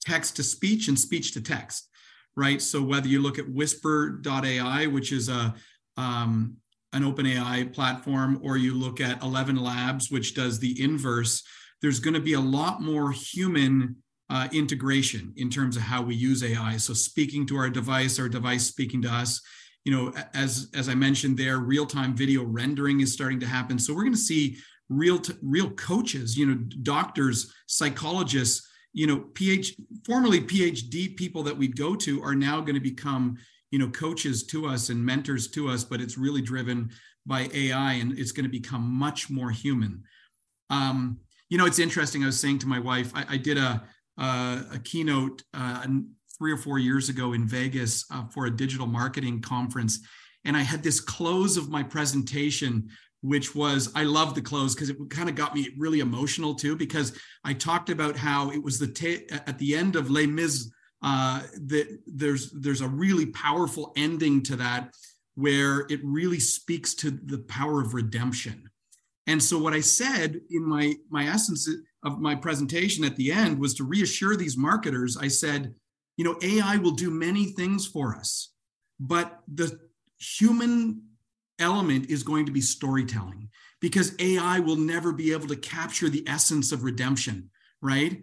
text 0.00 0.36
to 0.36 0.42
speech 0.42 0.88
and 0.88 0.98
speech 0.98 1.32
to 1.34 1.40
text 1.40 1.88
right? 2.36 2.62
So 2.62 2.80
whether 2.80 3.08
you 3.08 3.20
look 3.20 3.38
at 3.38 3.50
whisper.ai 3.50 4.86
which 4.86 5.12
is 5.12 5.28
a 5.28 5.54
um, 5.96 6.56
an 6.92 7.04
open 7.04 7.26
ai 7.26 7.68
platform 7.72 8.40
or 8.42 8.56
you 8.56 8.74
look 8.74 9.00
at 9.00 9.22
11 9.22 9.56
labs 9.56 10.10
which 10.10 10.34
does 10.34 10.58
the 10.58 10.82
inverse 10.82 11.44
there's 11.82 12.00
going 12.00 12.14
to 12.14 12.20
be 12.20 12.32
a 12.32 12.40
lot 12.40 12.82
more 12.82 13.12
human 13.12 13.96
uh, 14.30 14.48
integration 14.52 15.32
in 15.36 15.50
terms 15.50 15.76
of 15.76 15.82
how 15.82 16.00
we 16.00 16.14
use 16.14 16.42
AI. 16.44 16.76
So 16.76 16.94
speaking 16.94 17.44
to 17.46 17.56
our 17.56 17.68
device, 17.68 18.18
our 18.18 18.28
device 18.28 18.64
speaking 18.64 19.02
to 19.02 19.08
us. 19.08 19.42
You 19.84 19.92
know, 19.92 20.12
as 20.34 20.70
as 20.74 20.88
I 20.88 20.94
mentioned 20.94 21.36
there, 21.36 21.58
real 21.58 21.86
time 21.86 22.14
video 22.14 22.44
rendering 22.44 23.00
is 23.00 23.12
starting 23.12 23.40
to 23.40 23.46
happen. 23.46 23.78
So 23.78 23.92
we're 23.92 24.04
going 24.04 24.12
to 24.12 24.18
see 24.18 24.58
real 24.88 25.18
t- 25.18 25.34
real 25.42 25.70
coaches. 25.70 26.36
You 26.36 26.46
know, 26.46 26.54
doctors, 26.82 27.52
psychologists. 27.66 28.68
You 28.92 29.06
know, 29.06 29.18
PhD, 29.32 29.74
formerly 30.04 30.40
PhD 30.40 31.16
people 31.16 31.42
that 31.44 31.56
we'd 31.56 31.76
go 31.76 31.94
to 31.96 32.22
are 32.22 32.34
now 32.34 32.60
going 32.60 32.74
to 32.74 32.80
become 32.80 33.36
you 33.70 33.78
know 33.78 33.88
coaches 33.88 34.46
to 34.48 34.66
us 34.66 34.90
and 34.90 35.04
mentors 35.04 35.48
to 35.52 35.68
us. 35.68 35.82
But 35.82 36.00
it's 36.00 36.18
really 36.18 36.42
driven 36.42 36.90
by 37.26 37.48
AI, 37.52 37.94
and 37.94 38.16
it's 38.18 38.32
going 38.32 38.44
to 38.44 38.50
become 38.50 38.82
much 38.82 39.30
more 39.30 39.50
human. 39.50 40.04
Um, 40.68 41.18
you 41.48 41.58
know, 41.58 41.66
it's 41.66 41.78
interesting. 41.80 42.22
I 42.22 42.26
was 42.26 42.38
saying 42.38 42.60
to 42.60 42.68
my 42.68 42.78
wife, 42.78 43.12
I, 43.14 43.24
I 43.30 43.36
did 43.38 43.58
a 43.58 43.82
uh, 44.20 44.62
a 44.72 44.78
keynote 44.78 45.42
uh, 45.54 45.86
three 46.38 46.52
or 46.52 46.56
four 46.56 46.78
years 46.78 47.08
ago 47.08 47.32
in 47.32 47.48
Vegas 47.48 48.04
uh, 48.12 48.24
for 48.26 48.46
a 48.46 48.56
digital 48.56 48.86
marketing 48.86 49.40
conference. 49.40 49.98
And 50.44 50.56
I 50.56 50.60
had 50.60 50.82
this 50.82 51.00
close 51.00 51.56
of 51.56 51.70
my 51.70 51.82
presentation, 51.82 52.88
which 53.22 53.54
was 53.54 53.90
I 53.94 54.04
love 54.04 54.34
the 54.34 54.42
close 54.42 54.74
because 54.74 54.90
it 54.90 54.96
kind 55.10 55.28
of 55.28 55.34
got 55.34 55.54
me 55.54 55.70
really 55.76 56.00
emotional 56.00 56.54
too, 56.54 56.76
because 56.76 57.18
I 57.44 57.54
talked 57.54 57.90
about 57.90 58.16
how 58.16 58.50
it 58.50 58.62
was 58.62 58.78
the 58.78 58.86
ta- 58.86 59.40
at 59.46 59.58
the 59.58 59.74
end 59.74 59.96
of 59.96 60.10
Les 60.10 60.26
Mis. 60.26 60.70
Uh, 61.02 61.40
that 61.54 61.98
there's 62.06 62.50
there's 62.50 62.82
a 62.82 62.88
really 62.88 63.24
powerful 63.24 63.90
ending 63.96 64.42
to 64.42 64.54
that 64.54 64.92
where 65.34 65.86
it 65.88 65.98
really 66.04 66.38
speaks 66.38 66.92
to 66.92 67.10
the 67.10 67.38
power 67.38 67.80
of 67.80 67.94
redemption. 67.94 68.68
And 69.26 69.42
so 69.42 69.58
what 69.58 69.72
I 69.72 69.80
said 69.80 70.40
in 70.50 70.68
my 70.68 70.94
my 71.08 71.24
essence 71.26 71.66
of 72.02 72.20
my 72.20 72.34
presentation 72.34 73.04
at 73.04 73.16
the 73.16 73.32
end 73.32 73.58
was 73.58 73.74
to 73.74 73.84
reassure 73.84 74.36
these 74.36 74.56
marketers. 74.56 75.16
I 75.16 75.28
said, 75.28 75.74
you 76.16 76.24
know, 76.24 76.38
AI 76.42 76.76
will 76.76 76.92
do 76.92 77.10
many 77.10 77.46
things 77.46 77.86
for 77.86 78.16
us, 78.16 78.52
but 78.98 79.40
the 79.52 79.78
human 80.18 81.02
element 81.58 82.10
is 82.10 82.22
going 82.22 82.46
to 82.46 82.52
be 82.52 82.60
storytelling 82.60 83.48
because 83.80 84.14
AI 84.18 84.60
will 84.60 84.76
never 84.76 85.12
be 85.12 85.32
able 85.32 85.48
to 85.48 85.56
capture 85.56 86.08
the 86.08 86.24
essence 86.26 86.72
of 86.72 86.84
redemption, 86.84 87.50
right? 87.80 88.22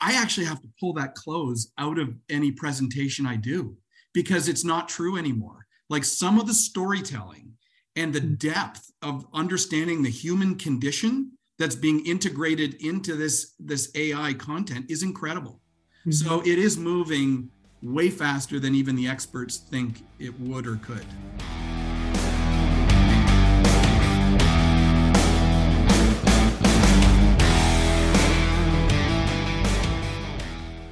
I 0.00 0.14
actually 0.14 0.46
have 0.46 0.60
to 0.60 0.68
pull 0.78 0.92
that 0.94 1.14
close 1.14 1.72
out 1.78 1.98
of 1.98 2.14
any 2.28 2.52
presentation 2.52 3.26
I 3.26 3.36
do 3.36 3.76
because 4.12 4.48
it's 4.48 4.64
not 4.64 4.88
true 4.88 5.16
anymore. 5.16 5.66
Like 5.88 6.04
some 6.04 6.38
of 6.38 6.46
the 6.46 6.54
storytelling 6.54 7.52
and 7.96 8.12
the 8.12 8.20
depth 8.20 8.90
of 9.02 9.26
understanding 9.32 10.02
the 10.02 10.10
human 10.10 10.56
condition 10.56 11.32
that's 11.58 11.76
being 11.76 12.04
integrated 12.06 12.74
into 12.74 13.14
this 13.14 13.54
this 13.58 13.90
AI 13.94 14.34
content 14.34 14.86
is 14.88 15.02
incredible. 15.02 15.60
Mm-hmm. 16.00 16.10
So 16.12 16.40
it 16.40 16.58
is 16.58 16.76
moving 16.76 17.50
way 17.82 18.10
faster 18.10 18.58
than 18.58 18.74
even 18.74 18.96
the 18.96 19.06
experts 19.06 19.58
think 19.58 20.04
it 20.18 20.38
would 20.40 20.66
or 20.66 20.76
could. 20.76 21.06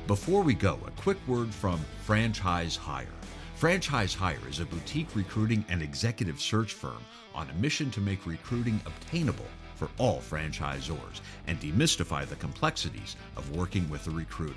Before 0.06 0.42
we 0.42 0.52
go, 0.52 0.78
a 0.86 0.90
quick 0.90 1.16
word 1.26 1.54
from 1.54 1.80
Franchise 2.02 2.76
Hire. 2.76 3.06
Franchise 3.54 4.12
Hire 4.12 4.46
is 4.50 4.60
a 4.60 4.66
boutique 4.66 5.14
recruiting 5.16 5.64
and 5.70 5.80
executive 5.80 6.38
search 6.38 6.74
firm 6.74 7.02
on 7.34 7.48
a 7.48 7.54
mission 7.54 7.90
to 7.92 8.00
make 8.00 8.26
recruiting 8.26 8.78
obtainable 8.84 9.46
for 9.83 9.91
all 9.99 10.20
franchisors 10.20 11.20
and 11.49 11.61
demystify 11.61 12.24
the 12.24 12.37
complexities 12.37 13.16
of 13.37 13.57
working 13.57 13.91
with 13.91 14.07
a 14.07 14.11
recruiter. 14.11 14.55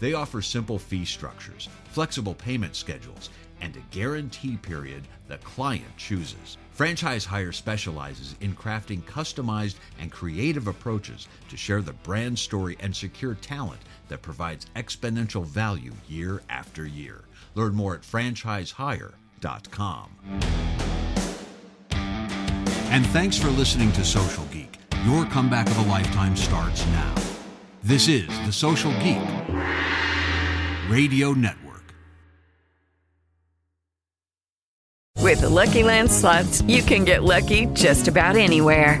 They 0.00 0.12
offer 0.12 0.42
simple 0.42 0.78
fee 0.78 1.06
structures, 1.06 1.70
flexible 1.92 2.34
payment 2.34 2.76
schedules, 2.76 3.30
and 3.62 3.74
a 3.74 3.80
guarantee 3.90 4.58
period 4.58 5.04
the 5.28 5.38
client 5.38 5.96
chooses. 5.96 6.58
Franchise 6.72 7.24
Hire 7.24 7.52
specializes 7.52 8.36
in 8.42 8.54
crafting 8.54 9.00
customized 9.04 9.76
and 9.98 10.12
creative 10.12 10.66
approaches 10.66 11.26
to 11.48 11.56
share 11.56 11.80
the 11.80 11.94
brand 11.94 12.38
story 12.38 12.76
and 12.80 12.94
secure 12.94 13.36
talent 13.36 13.80
that 14.08 14.20
provides 14.20 14.66
exponential 14.76 15.46
value 15.46 15.94
year 16.06 16.42
after 16.50 16.84
year. 16.84 17.22
Learn 17.54 17.74
more 17.74 17.94
at 17.94 18.02
franchisehire.com. 18.02 20.85
And 22.90 23.04
thanks 23.08 23.36
for 23.36 23.50
listening 23.50 23.90
to 23.92 24.04
Social 24.04 24.44
Geek. 24.46 24.78
Your 25.04 25.24
comeback 25.26 25.68
of 25.68 25.78
a 25.78 25.82
lifetime 25.82 26.36
starts 26.36 26.86
now. 26.86 27.14
This 27.82 28.08
is 28.08 28.28
the 28.46 28.52
Social 28.52 28.92
Geek 29.02 29.18
Radio 30.88 31.32
Network. 31.32 31.66
With 35.20 35.40
the 35.40 35.48
Lucky 35.48 35.82
Land 35.82 36.10
slots, 36.10 36.62
you 36.62 36.82
can 36.82 37.04
get 37.04 37.24
lucky 37.24 37.66
just 37.74 38.06
about 38.06 38.36
anywhere. 38.36 39.00